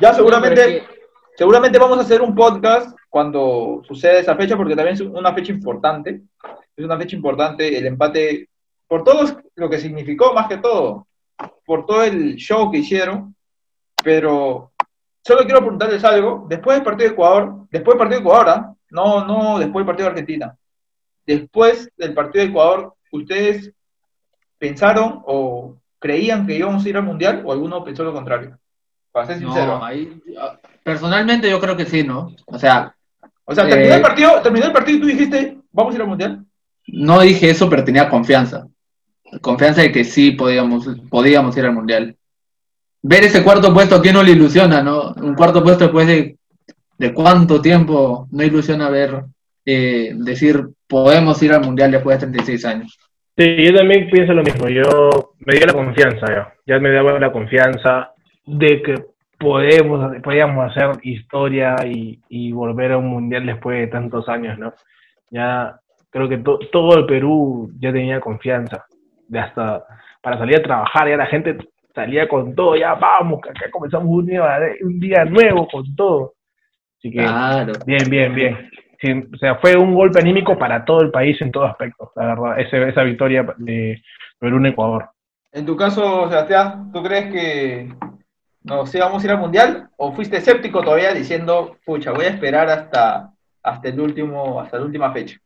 Ya 0.00 0.14
seguramente, 0.14 0.60
es 0.60 0.82
que- 0.82 1.00
seguramente 1.36 1.78
vamos 1.78 1.98
a 1.98 2.02
hacer 2.02 2.22
un 2.22 2.34
podcast 2.34 2.96
cuando 3.08 3.82
suceda 3.84 4.18
esa 4.18 4.36
fecha 4.36 4.56
porque 4.56 4.76
también 4.76 4.94
es 4.94 5.00
una 5.00 5.34
fecha 5.34 5.52
importante. 5.52 6.22
Es 6.76 6.84
una 6.84 6.96
fecha 6.96 7.16
importante 7.16 7.76
el 7.76 7.86
empate 7.86 8.48
por 8.86 9.04
todo 9.04 9.24
lo 9.56 9.68
que 9.68 9.78
significó 9.78 10.32
más 10.32 10.48
que 10.48 10.56
todo, 10.56 11.06
por 11.64 11.86
todo 11.86 12.02
el 12.02 12.36
show 12.36 12.70
que 12.70 12.78
hicieron, 12.78 13.34
pero 14.02 14.72
solo 15.22 15.42
quiero 15.42 15.60
preguntarles 15.60 16.02
algo. 16.04 16.46
Después 16.48 16.76
del 16.76 16.84
partido 16.84 17.08
de 17.08 17.12
Ecuador, 17.14 17.54
después 17.70 17.94
del 17.94 17.98
partido 17.98 18.20
de 18.20 18.26
Ecuador, 18.26 18.48
¿ah? 18.48 18.74
no, 18.90 19.24
no 19.24 19.58
después 19.58 19.84
del 19.84 19.86
partido 19.86 20.06
de 20.06 20.10
Argentina. 20.12 20.56
Después 21.30 21.88
del 21.96 22.12
partido 22.12 22.42
de 22.42 22.50
Ecuador, 22.50 22.94
¿ustedes 23.12 23.72
pensaron 24.58 25.22
o 25.24 25.76
creían 26.00 26.44
que 26.44 26.56
íbamos 26.56 26.84
a 26.84 26.88
ir 26.88 26.96
al 26.96 27.04
Mundial 27.04 27.42
o 27.44 27.52
alguno 27.52 27.84
pensó 27.84 28.02
lo 28.02 28.12
contrario? 28.12 28.58
Para 29.12 29.28
ser 29.28 29.38
sincero. 29.38 29.78
No, 29.78 29.84
ahí, 29.84 30.20
ah, 30.36 30.58
personalmente 30.82 31.48
yo 31.48 31.60
creo 31.60 31.76
que 31.76 31.86
sí, 31.86 32.02
¿no? 32.02 32.34
O 32.46 32.58
sea, 32.58 32.96
o 33.44 33.54
sea, 33.54 33.68
terminó 33.68 33.92
eh, 33.92 33.96
el 33.98 34.02
partido, 34.02 34.42
terminó 34.42 34.66
el 34.66 34.72
partido 34.72 34.98
y 34.98 35.00
tú 35.02 35.06
dijiste, 35.06 35.56
vamos 35.70 35.92
a 35.92 35.94
ir 35.94 36.02
al 36.02 36.08
Mundial. 36.08 36.44
no 36.88 37.20
dije 37.20 37.50
eso, 37.50 37.70
pero 37.70 37.84
tenía 37.84 38.08
confianza. 38.08 38.66
Confianza 39.40 39.82
de 39.82 39.92
que 39.92 40.02
sí 40.02 40.32
podíamos, 40.32 40.88
podíamos 41.08 41.56
ir 41.56 41.64
al 41.64 41.74
mundial. 41.74 42.16
Ver 43.02 43.22
ese 43.22 43.44
cuarto 43.44 43.72
puesto, 43.72 43.94
¿a 43.94 44.02
quién 44.02 44.14
no 44.14 44.24
le 44.24 44.32
ilusiona, 44.32 44.82
no? 44.82 45.12
Un 45.12 45.36
cuarto 45.36 45.62
puesto 45.62 45.84
después 45.84 46.08
de, 46.08 46.38
de 46.98 47.14
cuánto 47.14 47.62
tiempo 47.62 48.26
no 48.32 48.42
ilusiona 48.42 48.90
ver, 48.90 49.26
eh, 49.72 50.12
decir, 50.16 50.60
podemos 50.88 51.42
ir 51.42 51.52
al 51.52 51.64
mundial 51.64 51.90
después 51.90 52.16
de 52.18 52.26
36 52.26 52.64
años. 52.64 52.98
Sí, 53.36 53.64
yo 53.64 53.74
también 53.74 54.08
pienso 54.10 54.32
lo 54.32 54.42
mismo. 54.42 54.68
Yo 54.68 55.34
me 55.46 55.54
dio 55.54 55.66
la 55.66 55.72
confianza, 55.72 56.26
ya. 56.28 56.52
Ya 56.66 56.78
me 56.78 56.90
daba 56.90 57.18
la 57.18 57.32
confianza 57.32 58.12
de 58.46 58.82
que 58.82 58.94
podemos, 59.38 60.16
podíamos 60.22 60.70
hacer 60.70 60.90
historia 61.02 61.76
y, 61.86 62.18
y 62.28 62.52
volver 62.52 62.92
a 62.92 62.98
un 62.98 63.06
mundial 63.08 63.46
después 63.46 63.78
de 63.80 63.86
tantos 63.86 64.28
años, 64.28 64.58
¿no? 64.58 64.74
Ya 65.30 65.78
creo 66.10 66.28
que 66.28 66.38
to- 66.38 66.58
todo 66.72 66.98
el 66.98 67.06
Perú 67.06 67.70
ya 67.80 67.92
tenía 67.92 68.20
confianza. 68.20 68.84
De 69.28 69.38
hasta 69.38 69.84
para 70.22 70.36
salir 70.38 70.56
a 70.56 70.62
trabajar, 70.62 71.08
ya 71.08 71.16
la 71.16 71.26
gente 71.26 71.56
salía 71.94 72.28
con 72.28 72.54
todo, 72.54 72.76
ya 72.76 72.94
vamos, 72.94 73.40
que 73.40 73.50
acá 73.50 73.70
comenzamos 73.70 74.08
un 74.08 74.26
día, 74.26 74.42
un 74.82 75.00
día 75.00 75.24
nuevo 75.24 75.66
con 75.68 75.94
todo. 75.96 76.34
Así 76.98 77.10
que 77.10 77.18
Claro. 77.18 77.72
Bien, 77.86 78.10
bien, 78.10 78.34
bien. 78.34 78.70
O 79.02 79.36
sea, 79.38 79.56
fue 79.56 79.76
un 79.76 79.94
golpe 79.94 80.20
anímico 80.20 80.58
para 80.58 80.84
todo 80.84 81.00
el 81.00 81.10
país 81.10 81.40
en 81.40 81.50
todo 81.50 81.64
aspecto, 81.64 82.12
la 82.16 82.26
verdad, 82.26 82.60
ese- 82.60 82.88
esa 82.88 83.02
victoria 83.02 83.46
de 83.56 84.02
Perú 84.38 84.58
en 84.58 84.66
Ecuador. 84.66 85.08
En 85.52 85.64
tu 85.64 85.74
caso, 85.76 86.28
Sebastián, 86.28 86.90
¿tú 86.92 87.02
crees 87.02 87.32
que 87.32 87.94
nos 88.62 88.94
íbamos 88.94 89.22
a 89.22 89.26
ir 89.26 89.32
al 89.32 89.38
Mundial 89.40 89.88
o 89.96 90.12
fuiste 90.12 90.36
escéptico 90.36 90.82
todavía 90.82 91.14
diciendo, 91.14 91.76
pucha, 91.84 92.12
voy 92.12 92.26
a 92.26 92.28
esperar 92.28 92.68
hasta, 92.68 93.32
hasta 93.62 93.88
el 93.88 93.98
último, 94.00 94.60
hasta 94.60 94.78
la 94.78 94.84
última 94.84 95.10
fecha? 95.12 95.38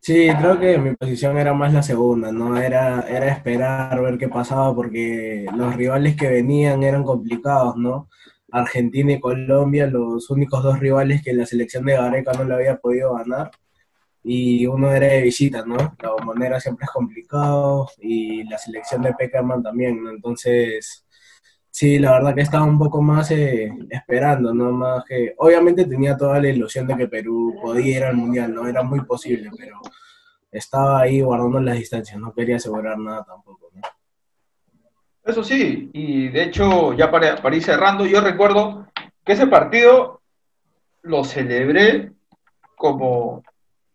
Sí, 0.00 0.28
creo 0.40 0.58
que 0.58 0.78
mi 0.78 0.94
posición 0.94 1.36
era 1.36 1.52
más 1.52 1.74
la 1.74 1.82
segunda, 1.82 2.32
¿no? 2.32 2.56
Era, 2.56 3.04
era 3.08 3.28
esperar, 3.28 4.00
ver 4.00 4.16
qué 4.16 4.28
pasaba, 4.28 4.74
porque 4.74 5.44
los 5.54 5.76
rivales 5.76 6.16
que 6.16 6.28
venían 6.28 6.82
eran 6.82 7.02
complicados, 7.04 7.76
¿no? 7.76 8.08
Argentina 8.52 9.12
y 9.12 9.20
Colombia, 9.20 9.86
los 9.86 10.30
únicos 10.30 10.62
dos 10.62 10.78
rivales 10.80 11.22
que 11.22 11.32
la 11.32 11.46
selección 11.46 11.84
de 11.84 11.94
Gareca 11.94 12.32
no 12.32 12.44
le 12.44 12.54
había 12.54 12.76
podido 12.78 13.14
ganar, 13.14 13.50
y 14.22 14.66
uno 14.66 14.92
era 14.92 15.06
de 15.08 15.22
visita, 15.22 15.64
¿no? 15.64 15.76
La 16.02 16.10
bombonera 16.12 16.60
siempre 16.60 16.84
es 16.84 16.90
complicado, 16.90 17.88
y 17.98 18.44
la 18.44 18.58
selección 18.58 19.02
de 19.02 19.14
Peckerman 19.14 19.62
también, 19.62 20.02
¿no? 20.02 20.10
Entonces, 20.10 21.06
sí, 21.70 21.98
la 21.98 22.12
verdad 22.12 22.34
que 22.34 22.42
estaba 22.42 22.64
un 22.64 22.78
poco 22.78 23.02
más 23.02 23.30
eh, 23.30 23.70
esperando, 23.90 24.54
¿no? 24.54 24.72
Más 24.72 25.04
que, 25.04 25.34
obviamente 25.38 25.86
tenía 25.86 26.16
toda 26.16 26.40
la 26.40 26.48
ilusión 26.48 26.86
de 26.86 26.96
que 26.96 27.08
Perú 27.08 27.54
podía 27.62 27.98
ir 27.98 28.04
al 28.04 28.16
Mundial, 28.16 28.54
¿no? 28.54 28.66
Era 28.66 28.82
muy 28.82 29.02
posible, 29.04 29.50
pero 29.56 29.80
estaba 30.50 31.00
ahí 31.00 31.20
guardando 31.20 31.60
las 31.60 31.78
distancias, 31.78 32.18
no 32.20 32.32
quería 32.34 32.56
asegurar 32.56 32.98
nada 32.98 33.24
tampoco, 33.24 33.70
¿no? 33.74 33.82
Eso 35.28 35.44
sí, 35.44 35.90
y 35.92 36.28
de 36.28 36.44
hecho, 36.44 36.94
ya 36.94 37.10
para, 37.10 37.36
para 37.36 37.54
ir 37.54 37.62
cerrando, 37.62 38.06
yo 38.06 38.22
recuerdo 38.22 38.86
que 39.22 39.34
ese 39.34 39.46
partido 39.46 40.22
lo 41.02 41.22
celebré 41.22 42.12
como, 42.74 43.42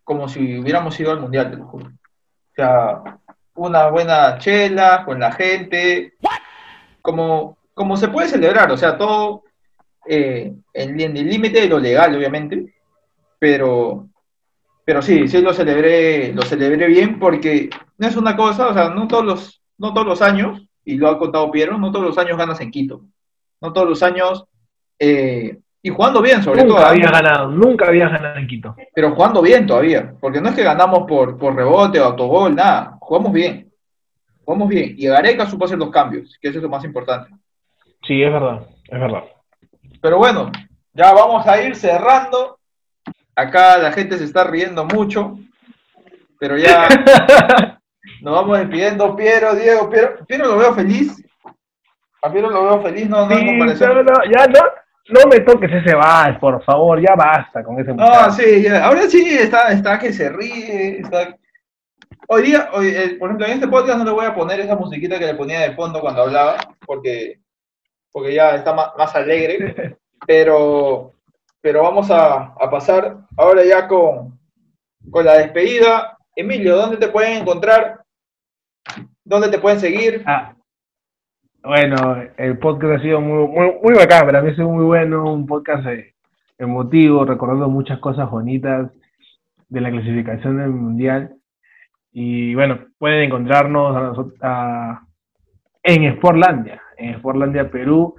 como 0.04 0.28
si 0.28 0.56
hubiéramos 0.60 0.98
ido 1.00 1.10
al 1.10 1.18
Mundial, 1.18 1.50
te 1.50 1.56
lo 1.56 1.66
juro. 1.66 1.86
O 1.86 2.54
sea, 2.54 3.18
una 3.56 3.88
buena 3.88 4.38
chela 4.38 5.02
con 5.04 5.18
la 5.18 5.32
gente, 5.32 6.12
como, 7.02 7.58
como 7.74 7.96
se 7.96 8.06
puede 8.06 8.28
celebrar, 8.28 8.70
o 8.70 8.76
sea, 8.76 8.96
todo 8.96 9.42
eh, 10.06 10.54
en, 10.72 11.00
en 11.00 11.16
el 11.16 11.28
límite 11.28 11.62
de 11.62 11.68
lo 11.68 11.80
legal, 11.80 12.14
obviamente, 12.14 12.76
pero, 13.40 14.06
pero 14.84 15.02
sí, 15.02 15.26
sí 15.26 15.42
lo 15.42 15.52
celebré, 15.52 16.32
lo 16.32 16.42
celebré 16.42 16.86
bien 16.86 17.18
porque 17.18 17.70
no 17.98 18.06
es 18.06 18.14
una 18.14 18.36
cosa, 18.36 18.68
o 18.68 18.72
sea, 18.72 18.90
no 18.90 19.08
todos 19.08 19.24
los, 19.24 19.62
no 19.78 19.92
todos 19.92 20.06
los 20.06 20.22
años, 20.22 20.64
y 20.84 20.96
lo 20.96 21.08
ha 21.08 21.18
contado 21.18 21.50
Piero, 21.50 21.78
no 21.78 21.90
todos 21.90 22.04
los 22.04 22.18
años 22.18 22.36
ganas 22.36 22.60
en 22.60 22.70
Quito, 22.70 23.02
no 23.60 23.72
todos 23.72 23.88
los 23.88 24.02
años, 24.02 24.44
eh, 24.98 25.58
y 25.82 25.90
jugando 25.90 26.22
bien 26.22 26.42
sobre 26.42 26.62
todo, 26.62 26.74
Nunca 26.74 26.86
¿ah? 26.86 26.90
había 26.90 27.10
ganado, 27.10 27.48
nunca 27.48 27.86
había 27.88 28.08
ganado 28.08 28.38
en 28.38 28.46
Quito. 28.46 28.76
pero 28.94 29.14
jugando 29.14 29.42
bien 29.42 29.66
todavía, 29.66 30.14
porque 30.20 30.40
no 30.40 30.50
es 30.50 30.54
que 30.54 30.62
ganamos 30.62 31.06
por, 31.08 31.38
por 31.38 31.54
rebote 31.54 32.00
o 32.00 32.04
autogol, 32.04 32.54
nada, 32.54 32.96
jugamos 33.00 33.32
bien, 33.32 33.72
jugamos 34.44 34.68
bien, 34.68 34.94
y 34.96 35.06
Gareca 35.06 35.46
supo 35.46 35.64
hacer 35.64 35.78
los 35.78 35.90
cambios, 35.90 36.38
que 36.40 36.48
eso 36.48 36.58
es 36.58 36.62
lo 36.62 36.68
más 36.68 36.84
importante. 36.84 37.30
Sí, 38.06 38.22
es 38.22 38.32
verdad, 38.32 38.66
es 38.88 39.00
verdad. 39.00 39.24
Pero 40.00 40.18
bueno, 40.18 40.52
ya 40.92 41.12
vamos 41.12 41.46
a 41.46 41.62
ir 41.62 41.74
cerrando. 41.74 42.58
Acá 43.34 43.78
la 43.78 43.90
gente 43.90 44.18
se 44.18 44.24
está 44.24 44.44
riendo 44.44 44.84
mucho, 44.84 45.38
pero 46.38 46.56
ya 46.56 46.86
nos 48.24 48.34
vamos 48.34 48.58
despidiendo. 48.58 49.14
Piero, 49.14 49.54
Diego, 49.54 49.88
Piero, 49.90 50.16
Piero 50.26 50.46
lo 50.48 50.56
veo 50.56 50.74
feliz. 50.74 51.22
A 52.22 52.32
Piero 52.32 52.50
lo 52.50 52.64
veo 52.64 52.82
feliz, 52.82 53.08
no, 53.08 53.26
no, 53.28 53.36
Sí, 53.36 53.44
no 53.44 53.64
no, 53.66 54.02
no, 54.02 54.12
ya 54.34 54.46
no, 54.46 54.60
no 55.10 55.28
me 55.30 55.40
toques 55.40 55.70
ese 55.70 55.94
vals, 55.94 56.38
por 56.38 56.62
favor, 56.64 57.00
ya 57.00 57.14
basta 57.14 57.62
con 57.62 57.78
ese 57.78 57.92
No, 57.92 58.04
muchacho. 58.06 58.30
sí, 58.32 58.62
ya. 58.62 58.86
ahora 58.86 59.02
sí 59.02 59.36
está, 59.38 59.70
está 59.72 59.98
que 59.98 60.12
se 60.12 60.30
ríe. 60.30 61.00
Está... 61.00 61.36
Hoy 62.28 62.42
día, 62.44 62.70
hoy, 62.72 62.88
eh, 62.88 63.16
por 63.18 63.28
ejemplo, 63.28 63.46
en 63.46 63.52
este 63.52 63.68
podcast 63.68 63.98
no 63.98 64.04
le 64.06 64.10
voy 64.12 64.24
a 64.24 64.34
poner 64.34 64.58
esa 64.60 64.74
musiquita 64.76 65.18
que 65.18 65.26
le 65.26 65.34
ponía 65.34 65.60
de 65.60 65.74
fondo 65.74 66.00
cuando 66.00 66.22
hablaba, 66.22 66.56
porque, 66.86 67.40
porque 68.10 68.32
ya 68.34 68.54
está 68.54 68.72
más, 68.72 68.92
más 68.96 69.14
alegre. 69.14 69.98
Pero, 70.26 71.12
pero 71.60 71.82
vamos 71.82 72.10
a, 72.10 72.54
a 72.58 72.70
pasar 72.70 73.18
ahora 73.36 73.62
ya 73.62 73.86
con, 73.86 74.38
con 75.10 75.22
la 75.22 75.34
despedida. 75.34 76.16
Emilio, 76.34 76.76
¿dónde 76.76 76.96
te 76.96 77.08
pueden 77.08 77.42
encontrar? 77.42 78.03
¿Dónde 79.24 79.48
te 79.48 79.58
pueden 79.58 79.80
seguir? 79.80 80.22
Ah, 80.26 80.54
bueno, 81.62 82.22
el 82.36 82.58
podcast 82.58 82.98
ha 82.98 83.02
sido 83.02 83.20
muy, 83.20 83.46
muy, 83.48 83.72
muy 83.82 83.94
bacán, 83.94 84.26
para 84.26 84.42
mí 84.42 84.50
ha 84.50 84.54
sido 84.54 84.68
muy 84.68 84.84
bueno, 84.84 85.32
un 85.32 85.46
podcast 85.46 85.86
eh, 85.86 86.14
emotivo, 86.58 87.24
recordando 87.24 87.68
muchas 87.70 87.98
cosas 88.00 88.30
bonitas 88.30 88.90
de 89.68 89.80
la 89.80 89.90
clasificación 89.90 90.58
del 90.58 90.70
Mundial. 90.70 91.34
Y 92.12 92.54
bueno, 92.54 92.78
pueden 92.98 93.24
encontrarnos 93.24 93.96
a 93.96 94.00
nosot- 94.12 94.36
a- 94.42 95.06
en 95.82 96.16
Sportlandia, 96.16 96.80
en 96.98 97.16
Sportlandia, 97.18 97.70
Perú. 97.70 98.14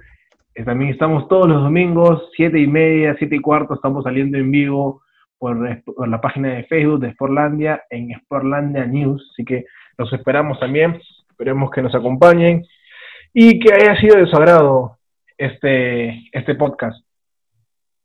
Eh, 0.54 0.64
también 0.64 0.90
estamos 0.90 1.28
todos 1.28 1.48
los 1.48 1.62
domingos, 1.62 2.30
siete 2.36 2.58
y 2.58 2.66
media, 2.66 3.14
siete 3.18 3.36
y 3.36 3.40
cuarto, 3.40 3.74
estamos 3.74 4.04
saliendo 4.04 4.38
en 4.38 4.50
vivo 4.50 5.02
por, 5.38 5.82
por 5.84 6.08
la 6.08 6.20
página 6.20 6.48
de 6.48 6.64
Facebook 6.64 7.00
de 7.00 7.12
Sportlandia, 7.12 7.82
en 7.90 8.10
Sportlandia 8.22 8.86
News. 8.86 9.30
Así 9.32 9.44
que 9.44 9.64
los 9.98 10.12
esperamos 10.12 10.58
también, 10.60 11.00
esperemos 11.28 11.70
que 11.70 11.82
nos 11.82 11.94
acompañen 11.94 12.66
y 13.32 13.58
que 13.58 13.72
haya 13.72 13.98
sido 14.00 14.16
de 14.16 14.26
su 14.26 14.36
agrado 14.36 14.98
este, 15.36 16.28
este 16.32 16.54
podcast. 16.54 17.04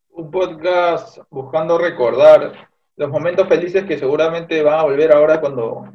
un 0.10 0.30
podcast 0.30 1.20
buscando 1.30 1.78
recordar 1.78 2.70
los 2.98 3.10
momentos 3.10 3.48
felices 3.48 3.86
que 3.86 3.98
seguramente 3.98 4.62
van 4.62 4.80
a 4.80 4.84
volver 4.84 5.12
ahora 5.12 5.40
cuando 5.40 5.92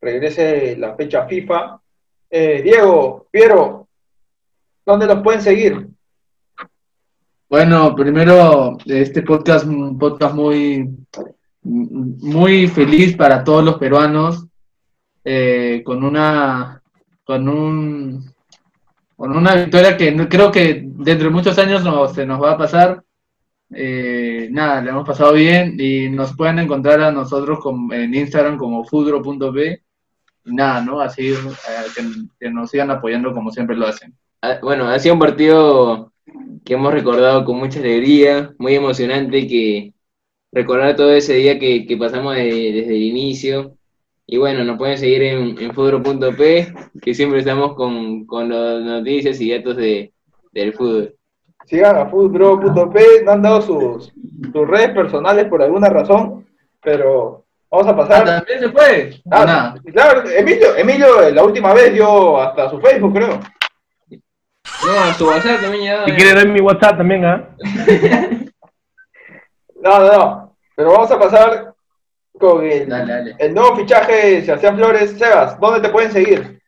regrese 0.00 0.76
la 0.76 0.94
fecha 0.94 1.26
FIFA. 1.26 1.80
Eh, 2.30 2.62
Diego, 2.62 3.26
Piero, 3.30 3.88
¿dónde 4.84 5.06
los 5.06 5.22
pueden 5.22 5.40
seguir? 5.40 5.88
Bueno, 7.48 7.94
primero, 7.94 8.76
este 8.84 9.22
podcast, 9.22 9.66
un 9.66 9.96
podcast 9.98 10.34
muy, 10.34 10.96
muy 11.62 12.66
feliz 12.66 13.16
para 13.16 13.44
todos 13.44 13.64
los 13.64 13.78
peruanos, 13.78 14.46
eh, 15.24 15.82
con 15.84 16.04
una, 16.04 16.82
con 17.24 17.48
un, 17.48 18.24
con 19.16 19.36
una 19.36 19.54
victoria 19.54 19.96
que 19.96 20.14
creo 20.28 20.50
que 20.52 20.82
dentro 20.86 21.28
de 21.28 21.34
muchos 21.34 21.58
años 21.58 21.82
no- 21.84 22.08
se 22.08 22.26
nos 22.26 22.42
va 22.42 22.52
a 22.52 22.58
pasar. 22.58 23.02
Eh, 23.76 24.48
nada, 24.52 24.82
le 24.82 24.90
hemos 24.90 25.06
pasado 25.06 25.32
bien 25.32 25.76
y 25.80 26.08
nos 26.10 26.36
pueden 26.36 26.58
encontrar 26.60 27.00
a 27.00 27.10
nosotros 27.10 27.58
con- 27.60 27.92
en 27.92 28.14
Instagram 28.14 28.56
como 28.58 28.84
fudro.p. 28.84 29.82
Y 30.46 30.54
nada, 30.54 30.82
¿no? 30.82 31.00
Así 31.00 31.28
eh, 31.32 31.36
que, 32.38 32.50
nos 32.50 32.70
sigan 32.70 32.90
apoyando 32.90 33.32
como 33.32 33.50
siempre 33.50 33.76
lo 33.76 33.86
hacen. 33.86 34.14
Ah, 34.42 34.58
Bueno, 34.62 34.86
ha 34.88 34.98
sido 34.98 35.14
un 35.14 35.20
partido 35.20 36.12
que 36.64 36.74
hemos 36.74 36.92
recordado 36.92 37.44
con 37.44 37.56
mucha 37.58 37.78
alegría, 37.80 38.54
muy 38.58 38.74
emocionante, 38.74 39.46
que 39.46 39.94
recordar 40.52 40.94
todo 40.96 41.12
ese 41.12 41.34
día 41.34 41.58
que, 41.58 41.86
que 41.86 41.96
pasamos 41.96 42.34
de- 42.36 42.72
desde 42.72 42.94
el 42.96 43.02
inicio. 43.02 43.76
Y 44.26 44.38
bueno, 44.38 44.64
nos 44.64 44.78
pueden 44.78 44.96
seguir 44.98 45.22
en, 45.22 45.58
en 45.60 45.72
fútbol.p, 45.74 46.74
que 47.02 47.14
siempre 47.14 47.40
estamos 47.40 47.74
con, 47.74 48.24
con 48.26 48.48
las 48.48 48.82
noticias 48.82 49.40
y 49.40 49.52
datos 49.54 49.76
de, 49.76 50.12
del 50.52 50.72
fútbol. 50.72 51.14
Sigan 51.66 51.96
a 51.96 52.06
foodbro.p, 52.06 53.22
no 53.24 53.32
han 53.32 53.42
dado 53.42 53.62
sus, 53.62 54.12
sus 54.52 54.68
redes 54.68 54.90
personales 54.90 55.46
por 55.46 55.62
alguna 55.62 55.88
razón, 55.88 56.46
pero 56.82 57.44
vamos 57.70 57.86
a 57.86 57.90
Ah, 57.90 57.96
pasar. 57.96 58.24
¿También 58.24 58.60
se 58.60 58.68
fue? 58.70 59.22
Ah, 59.30 59.44
Nada. 59.44 59.74
claro, 59.92 60.28
Emilio, 60.30 60.74
Emilio 60.76 61.30
la 61.30 61.42
última 61.44 61.72
vez 61.74 61.92
dio 61.92 62.40
hasta 62.40 62.70
su 62.70 62.80
Facebook, 62.80 63.14
creo. 63.14 63.40
No, 64.86 64.92
a 65.00 65.14
su 65.14 65.26
WhatsApp 65.26 65.60
también 65.62 65.84
ya. 65.84 66.04
Si 66.04 66.12
quiere 66.12 66.34
dar 66.34 66.48
mi 66.48 66.60
WhatsApp 66.60 66.96
también, 66.98 67.24
¿ah? 67.24 67.48
No, 69.82 69.98
no, 70.00 70.12
no. 70.12 70.56
Pero 70.76 70.92
vamos 70.92 71.10
a 71.10 71.18
pasar 71.18 71.73
con 72.44 72.64
el, 72.64 72.86
Dale, 72.86 73.12
dale. 73.12 73.36
el 73.38 73.54
nuevo 73.54 73.76
fichaje 73.76 74.12
de 74.12 74.44
Sebastián 74.44 74.76
Flores. 74.76 75.12
Sebas, 75.12 75.58
¿dónde 75.58 75.80
te 75.80 75.88
pueden 75.88 76.12
seguir? 76.12 76.60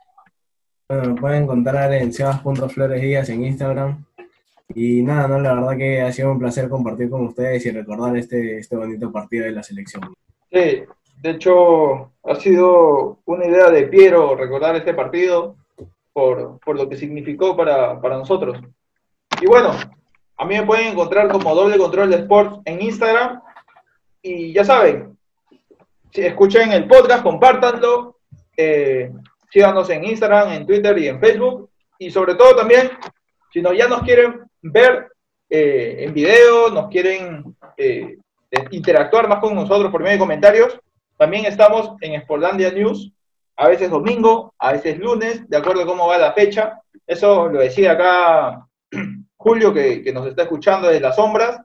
Bueno, 0.89 1.11
me 1.11 1.21
pueden 1.21 1.43
encontrar 1.43 1.93
en 1.93 2.13
sebas.flores 2.13 3.03
díaz 3.03 3.29
en 3.29 3.45
Instagram. 3.45 4.03
Y 4.75 5.03
nada, 5.03 5.29
no, 5.29 5.39
la 5.39 5.53
verdad 5.53 5.77
que 5.77 6.01
ha 6.01 6.11
sido 6.13 6.33
un 6.33 6.39
placer 6.39 6.71
compartir 6.71 7.11
con 7.11 7.27
ustedes 7.27 7.67
y 7.67 7.71
recordar 7.71 8.17
este, 8.17 8.59
este 8.59 8.75
bonito 8.75 9.13
partido 9.13 9.45
de 9.45 9.53
la 9.53 9.63
selección. 9.63 10.03
Sí, 10.51 10.83
de 11.21 11.31
hecho, 11.31 12.13
ha 12.25 12.35
sido 12.37 13.19
una 13.27 13.45
idea 13.45 13.71
de 13.71 13.83
Piero 13.83 14.35
recordar 14.35 14.77
este 14.77 14.95
partido 14.95 15.57
por, 16.13 16.59
por 16.61 16.77
lo 16.77 16.89
que 16.89 16.97
significó 16.97 17.55
para, 17.55 18.01
para 18.01 18.17
nosotros. 18.17 18.59
Y 19.43 19.47
bueno, 19.47 19.73
a 20.39 20.45
mí 20.47 20.55
me 20.55 20.65
pueden 20.65 20.89
encontrar 20.89 21.29
como 21.29 21.55
doble 21.55 21.77
control 21.77 22.11
de 22.11 22.17
sports 22.17 22.61
en 22.65 22.81
Instagram. 22.81 23.43
Y 24.23 24.53
ya 24.53 24.65
saben, 24.65 25.16
escuchen 26.19 26.73
el 26.73 26.87
podcast, 26.87 27.23
compártanlo, 27.23 28.17
eh, 28.57 29.11
síganos 29.51 29.89
en 29.91 30.05
Instagram, 30.05 30.53
en 30.53 30.67
Twitter 30.67 30.97
y 30.99 31.09
en 31.09 31.21
Facebook. 31.21 31.71
Y 31.99 32.11
sobre 32.11 32.35
todo 32.35 32.57
también, 32.57 32.91
si 33.53 33.61
no, 33.61 33.73
ya 33.73 33.89
nos 33.89 34.03
quieren 34.03 34.43
ver 34.63 35.09
eh, 35.49 35.97
en 36.01 36.15
video, 36.15 36.71
nos 36.71 36.89
quieren 36.89 37.57
eh, 37.77 38.19
interactuar 38.71 39.29
más 39.29 39.41
con 39.41 39.55
nosotros 39.55 39.91
por 39.91 40.03
medio 40.03 40.15
de 40.15 40.21
comentarios, 40.21 40.79
también 41.17 41.47
estamos 41.47 41.93
en 42.01 42.21
Sportlandia 42.21 42.71
News, 42.71 43.13
a 43.57 43.69
veces 43.69 43.91
domingo, 43.91 44.55
a 44.59 44.73
veces 44.73 44.99
lunes, 44.99 45.49
de 45.49 45.57
acuerdo 45.57 45.83
a 45.83 45.87
cómo 45.87 46.07
va 46.07 46.19
la 46.19 46.35
fecha. 46.35 46.81
Eso 47.07 47.49
lo 47.49 47.61
decía 47.61 47.93
acá 47.93 48.67
Julio, 49.37 49.73
que, 49.73 50.11
nos 50.13 50.27
está 50.27 50.43
escuchando 50.43 50.89
desde 50.89 51.01
las 51.01 51.17
sombras, 51.17 51.61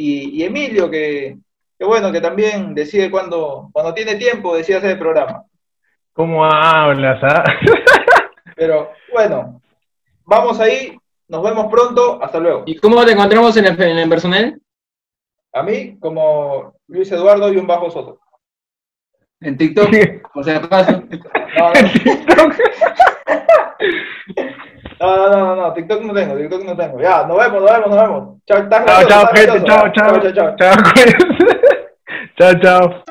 y 0.00 0.42
Emilio, 0.44 0.88
que, 0.88 1.36
que 1.78 1.84
bueno, 1.84 2.10
que 2.10 2.20
también 2.20 2.74
decide 2.74 3.10
cuando, 3.10 3.70
cuando 3.72 3.94
tiene 3.94 4.16
tiempo, 4.16 4.56
decide 4.56 4.78
hacer 4.78 4.90
el 4.90 4.98
programa. 4.98 5.44
¿Cómo 6.12 6.44
hablas, 6.44 7.22
ah? 7.22 7.44
Pero 8.56 8.90
bueno, 9.12 9.62
vamos 10.24 10.58
ahí, 10.58 10.98
nos 11.28 11.42
vemos 11.44 11.70
pronto, 11.70 12.18
hasta 12.20 12.40
luego. 12.40 12.64
¿Y 12.66 12.76
cómo 12.78 13.04
te 13.04 13.12
encontramos 13.12 13.56
en 13.56 13.66
el, 13.66 13.80
en 13.80 13.98
el 13.98 14.08
personal? 14.08 14.60
A 15.52 15.62
mí, 15.62 15.96
como 16.00 16.74
Luis 16.88 17.12
Eduardo 17.12 17.52
y 17.52 17.56
un 17.56 17.68
bajo 17.68 17.88
Soto. 17.90 18.18
En 19.40 19.56
TikTok, 19.56 19.88
por 20.34 20.44
si 20.44 20.50
acaso. 20.50 20.90
No, 20.90 21.72
no, 25.00 25.16
no, 25.16 25.28
no, 25.28 25.38
no, 25.38 25.56
no, 25.56 25.72
TikTok 25.72 26.02
no 26.02 26.12
tengo, 26.12 26.36
TikTok 26.36 26.64
no 26.64 26.76
tengo. 26.76 27.00
Ya, 27.00 27.24
nos 27.24 27.38
vemos, 27.38 27.62
nos 27.62 27.70
vemos, 27.70 27.90
nos 27.90 28.02
vemos. 28.02 28.38
Chao, 28.46 28.68
Chao, 28.68 28.84
chao, 29.06 29.30
chao, 29.32 29.92
chao. 29.92 29.92
chao, 29.92 30.32
chao. 30.32 30.56
Chao, 30.56 31.54
cuídense. 32.38 32.60
Chao, 32.60 32.60
chao. 32.60 33.04